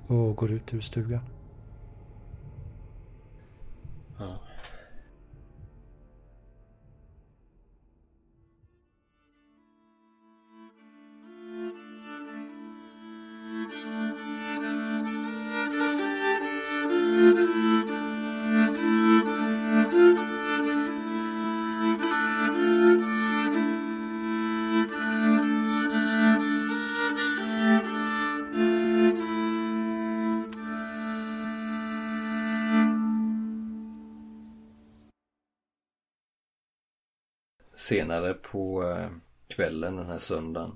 [0.08, 1.24] Och går ut ur stugan.
[4.18, 4.49] Ja.
[38.30, 39.10] Senare på eh,
[39.48, 40.76] kvällen den här söndagen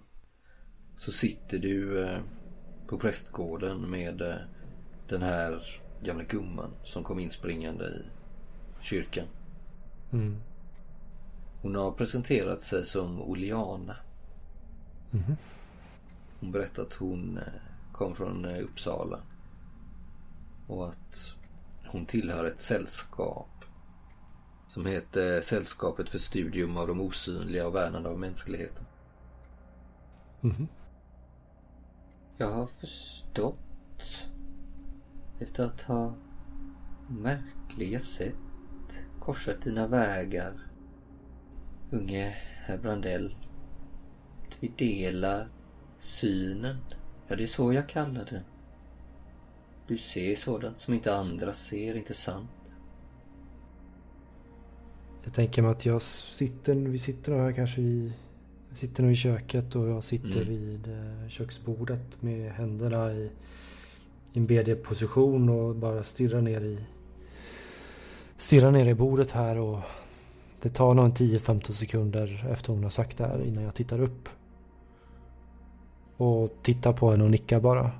[0.97, 2.19] så sitter du eh,
[2.87, 4.35] på prästgården med eh,
[5.09, 5.63] den här
[6.01, 8.05] gamla gumman som kom inspringande i
[8.81, 9.27] kyrkan.
[10.11, 10.37] Mm.
[11.61, 13.95] Hon har presenterat sig som Oliana.
[15.11, 15.35] Mhm.
[16.39, 17.43] Hon berättar att hon eh,
[17.91, 19.19] kom från eh, Uppsala.
[20.67, 21.35] Och att
[21.87, 23.52] hon tillhör ett sällskap
[24.73, 28.85] som heter Sällskapet för studium av de osynliga och värnande av mänskligheten.
[30.41, 30.67] Mhm.
[32.37, 33.57] Jag har förstått
[35.39, 36.15] efter att ha
[37.09, 38.35] märkliga sätt
[39.19, 40.53] korsat dina vägar,
[41.91, 43.35] unge herr Brandell,
[44.47, 45.49] att vi delar
[45.99, 46.77] synen.
[47.27, 48.43] Ja, det är så jag kallar det.
[49.87, 52.62] Du ser sådant som inte andra ser, inte sant?
[55.23, 58.13] Jag tänker mig att jag sitter, vi sitter här kanske i...
[58.73, 60.47] Sitter nog i köket och jag sitter Mm.
[60.47, 63.29] vid eh, köksbordet med händerna i,
[64.33, 66.79] i en BD-position och bara stirrar ner i...
[68.37, 69.79] Stirrar ner i bordet här och
[70.61, 74.01] det tar nog en 10-15 sekunder efter hon har sagt det här innan jag tittar
[74.01, 74.29] upp.
[76.17, 77.91] Och tittar på henne och nickar bara.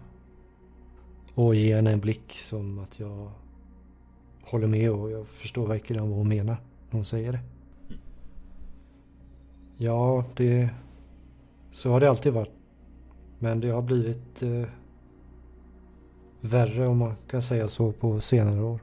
[1.33, 3.31] Och ger henne en blick som att jag
[4.43, 6.57] håller med och jag förstår verkligen vad hon menar
[6.93, 7.39] hon säger det.
[9.77, 10.69] Ja, det...
[11.71, 12.53] Så har det alltid varit.
[13.39, 14.67] Men det har blivit eh,
[16.41, 18.79] värre om man kan säga så på senare år.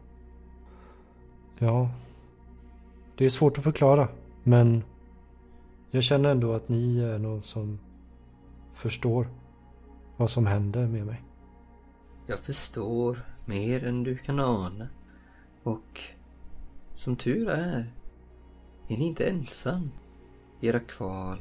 [1.58, 1.90] Ja,
[3.16, 4.08] det är svårt att förklara.
[4.42, 4.82] Men
[5.90, 7.78] jag känner ändå att ni är någon som
[8.74, 9.28] förstår
[10.16, 11.22] vad som händer med mig.
[12.26, 14.88] Jag förstår mer än du kan ana.
[15.62, 16.00] Och
[16.94, 17.92] som tur är,
[18.90, 19.90] är ni inte ensam
[20.60, 21.38] i era kval.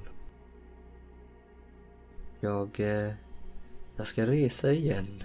[2.40, 3.14] Jag, eh,
[3.96, 5.24] jag ska resa igen.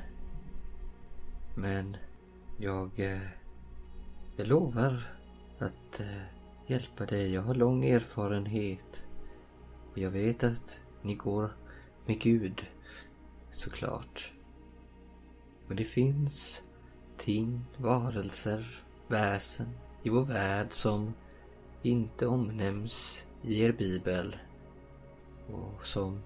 [1.55, 1.97] Men
[2.59, 3.29] jag, eh,
[4.37, 5.03] jag lovar
[5.59, 6.23] att eh,
[6.67, 7.33] hjälpa dig.
[7.33, 9.07] Jag har lång erfarenhet.
[9.93, 11.57] Och jag vet att ni går
[12.07, 12.67] med Gud,
[13.51, 14.33] såklart.
[15.67, 16.63] Men det finns
[17.17, 19.69] ting, varelser, väsen
[20.03, 21.15] i vår värld som
[21.85, 24.37] inte omnämns i er bibel.
[25.53, 26.21] Och som,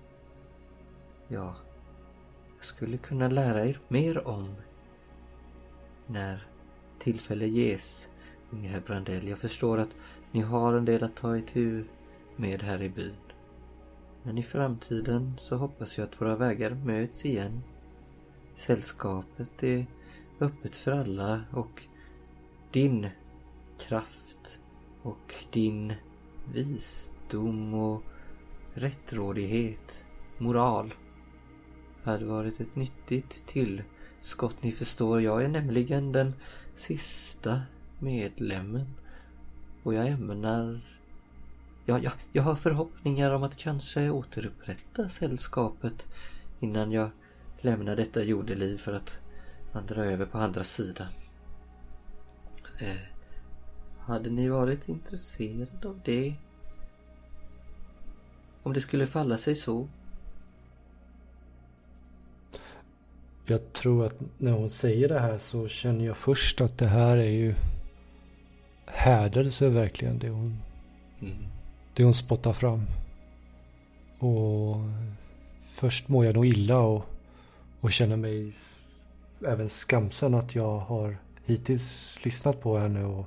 [1.29, 1.57] ja,
[2.57, 4.55] jag skulle kunna lära er mer om
[6.07, 6.47] när
[6.99, 8.09] tillfälle ges,
[8.51, 9.29] unge herr Brandell.
[9.29, 9.97] Jag förstår att
[10.33, 11.85] ni har en del att ta itu
[12.37, 13.15] med här i byn.
[14.23, 17.63] Men i framtiden så hoppas jag att våra vägar möts igen.
[18.55, 19.87] Sällskapet är
[20.41, 21.83] öppet för alla och
[22.73, 23.09] din
[23.79, 24.28] kraft
[25.03, 25.93] och din
[26.53, 28.03] visdom och
[28.75, 30.05] rättrådighet,
[30.39, 30.95] moral
[32.03, 34.63] hade varit ett nyttigt tillskott.
[34.63, 36.35] Ni förstår, jag är nämligen den
[36.75, 37.63] sista
[37.99, 38.87] medlemmen
[39.83, 40.81] och jag ämnar
[41.89, 46.07] Ja, jag, jag har förhoppningar om att kanske återupprätta sällskapet
[46.61, 47.11] innan jag
[47.61, 49.21] lämnar detta jordeliv för att
[49.73, 51.07] vandra över på andra sidan.
[52.79, 53.18] Eh,
[54.09, 56.35] hade ni varit intresserade av det?
[58.63, 59.89] Om det skulle falla sig så?
[63.47, 67.17] Jag tror att när hon säger det här så känner jag först att det här
[67.17, 67.55] är ju
[68.87, 70.59] hädelse verkligen det hon,
[71.21, 71.37] Mm.
[71.95, 72.83] det hon spottar fram.
[74.19, 74.77] Och
[75.71, 77.05] först mår jag nog illa och,
[77.81, 78.53] och känner mig
[79.47, 83.27] även skamsen att jag har hittills lyssnat på henne och,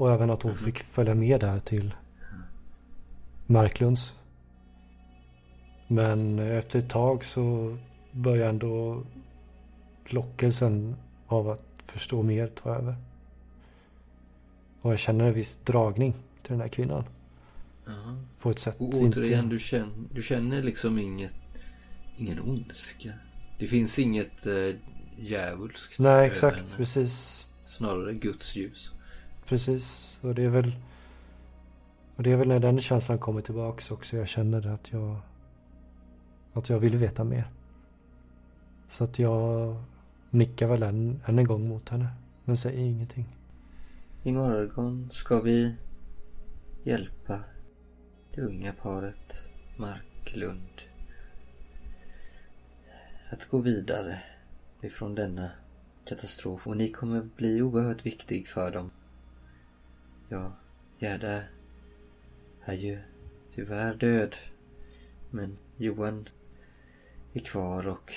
[0.00, 0.64] och även att hon Mhm.
[0.64, 1.94] fick följa med där till
[3.46, 4.14] Marklunds.
[5.86, 7.76] Men efter ett tag så
[8.12, 9.02] börjar ändå
[10.06, 10.96] lockelsen
[11.26, 12.94] av att förstå mer ta över.
[14.82, 16.12] Och jag känner en viss dragning
[16.42, 17.04] till den här kvinnan.
[17.86, 17.92] Ja.
[18.40, 18.76] På ett sätt.
[18.78, 21.34] Och inte- återigen, du känner, du känner liksom inget,
[22.16, 23.12] ingen ondska.
[23.58, 24.76] Det finns inget eh,
[25.18, 26.76] djävulskt Nej exakt, henne.
[26.76, 27.46] precis.
[27.66, 28.90] Snarare Guds ljus.
[29.50, 30.18] Precis.
[30.22, 30.72] Och det är väl
[32.16, 35.16] Och det är väl när den känslan kommer tillbaks också jag känner att jag
[36.52, 37.50] Att jag vill veta mer.
[38.88, 39.76] Så att jag
[40.30, 42.06] nickar väl än, än en gång mot henne.
[42.44, 43.36] Men säger ingenting.
[44.22, 45.74] Imorgon ska vi
[46.84, 47.40] hjälpa
[48.34, 49.44] det unga paret
[49.76, 50.82] Marklund
[53.30, 54.22] att gå vidare
[54.80, 55.50] ifrån denna
[56.04, 58.90] katastrof och ni kommer bli oerhört viktig för dem.
[60.32, 60.52] Ja,
[60.98, 61.42] Gerda
[62.64, 62.98] är ju
[63.54, 64.36] tyvärr död
[65.30, 66.28] men Johan
[67.32, 68.12] är kvar och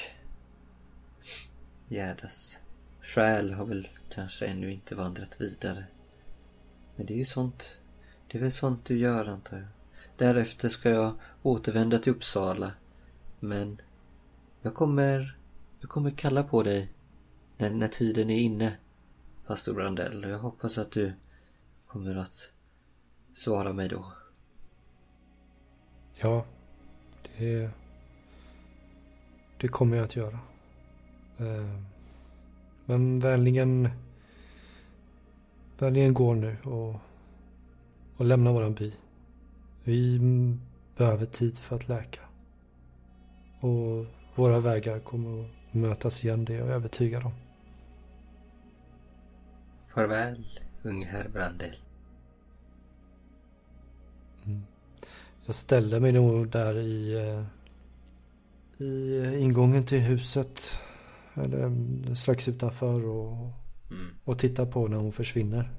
[1.88, 2.60] Gerdas
[3.02, 5.86] själ har väl kanske ännu inte vandrat vidare.
[6.96, 7.78] Men det är ju sånt.
[8.28, 9.68] Det är väl sånt du gör antar jag.
[10.18, 12.72] Därefter ska jag återvända till Uppsala.
[13.40, 13.82] Men
[14.62, 15.38] jag kommer,
[15.80, 16.94] jag kommer kalla på dig
[17.58, 18.78] när, när tiden är inne.
[19.48, 20.26] Pastor Brandell.
[20.30, 21.14] Jag hoppas att du
[21.94, 22.52] kommer att
[23.36, 24.06] svara mig då.
[26.22, 26.46] Ja,
[27.38, 27.70] det...
[29.62, 30.40] Det kommer jag att göra.
[31.38, 31.80] Eh,
[32.86, 33.90] Men vänligen...
[35.78, 36.96] Vänligen gå nu och,
[38.18, 38.94] och lämna våran by.
[39.84, 40.20] Vi
[40.98, 42.22] behöver tid för att läka.
[43.60, 44.06] Och
[44.36, 47.34] våra vägar kommer att mötas igen, det är jag övertygad om.
[49.94, 50.46] Farväl,
[50.84, 51.76] unge herr Brandell.
[55.46, 57.44] Jag ställer mig nog där i, eh,
[58.88, 60.76] i ingången till huset.
[61.34, 63.52] Eller mm, strax utanför och,
[63.92, 64.08] Mm.
[64.24, 65.72] och tittar på när hon försvinner.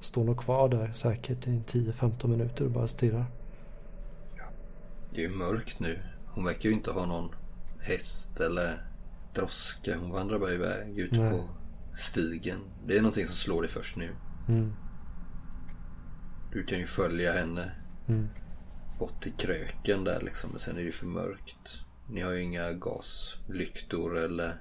[0.00, 3.24] Står nog kvar där säkert i 10-15 minuter och bara stirrar.
[5.14, 5.98] Det är ju mörkt nu.
[6.26, 7.28] Hon verkar ju inte ha någon
[7.80, 8.86] häst eller
[9.34, 9.96] droska.
[9.98, 11.30] Hon vandrar bara iväg ut Nej.
[11.30, 11.48] på
[11.98, 12.58] stigen.
[12.86, 14.08] Det är någonting som slår dig först nu.
[14.48, 14.72] Mm.
[16.52, 17.70] Du kan ju följa henne
[18.08, 18.28] Mm.
[19.02, 20.50] Bort till kröken där liksom.
[20.50, 21.84] Men sen är det ju för mörkt.
[22.08, 24.54] Ni har ju inga gaslyktor eller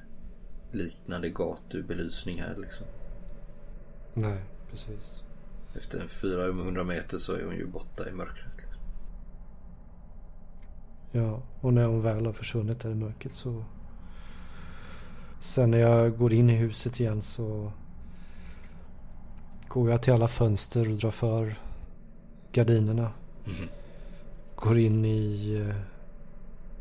[0.72, 2.86] liknande gatubelysning här liksom.
[4.14, 5.24] Nej, precis.
[5.76, 8.52] Efter en 400 meter så är hon ju borta i mörkret.
[8.58, 8.74] Liksom.
[11.12, 13.64] Ja, och när hon väl har försvunnit där i mörkret så...
[15.40, 17.72] Sen när jag går in i huset igen så...
[19.68, 21.56] Går jag till alla fönster och drar för
[22.52, 23.12] gardinerna.
[23.46, 23.81] Mhm.
[24.62, 25.76] Går in i eh,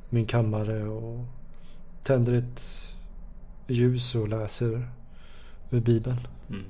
[0.08, 1.24] min kammare och
[2.02, 2.62] tänder ett
[3.66, 4.88] ljus och läser
[5.70, 6.20] ur bibeln.
[6.48, 6.64] Mm.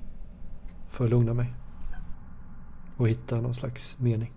[0.89, 1.53] För att lugna mig.
[2.97, 4.33] Och hitta någon slags mening.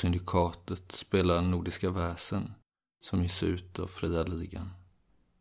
[0.00, 2.54] Syndikatet spelar Nordiska väsen
[3.00, 4.70] som ges ut av Fria Ligan.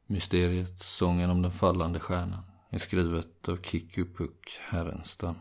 [0.06, 5.36] Mysteriet Sången om den fallande stjärnan är skrivet av Kikku Puck Härenstam.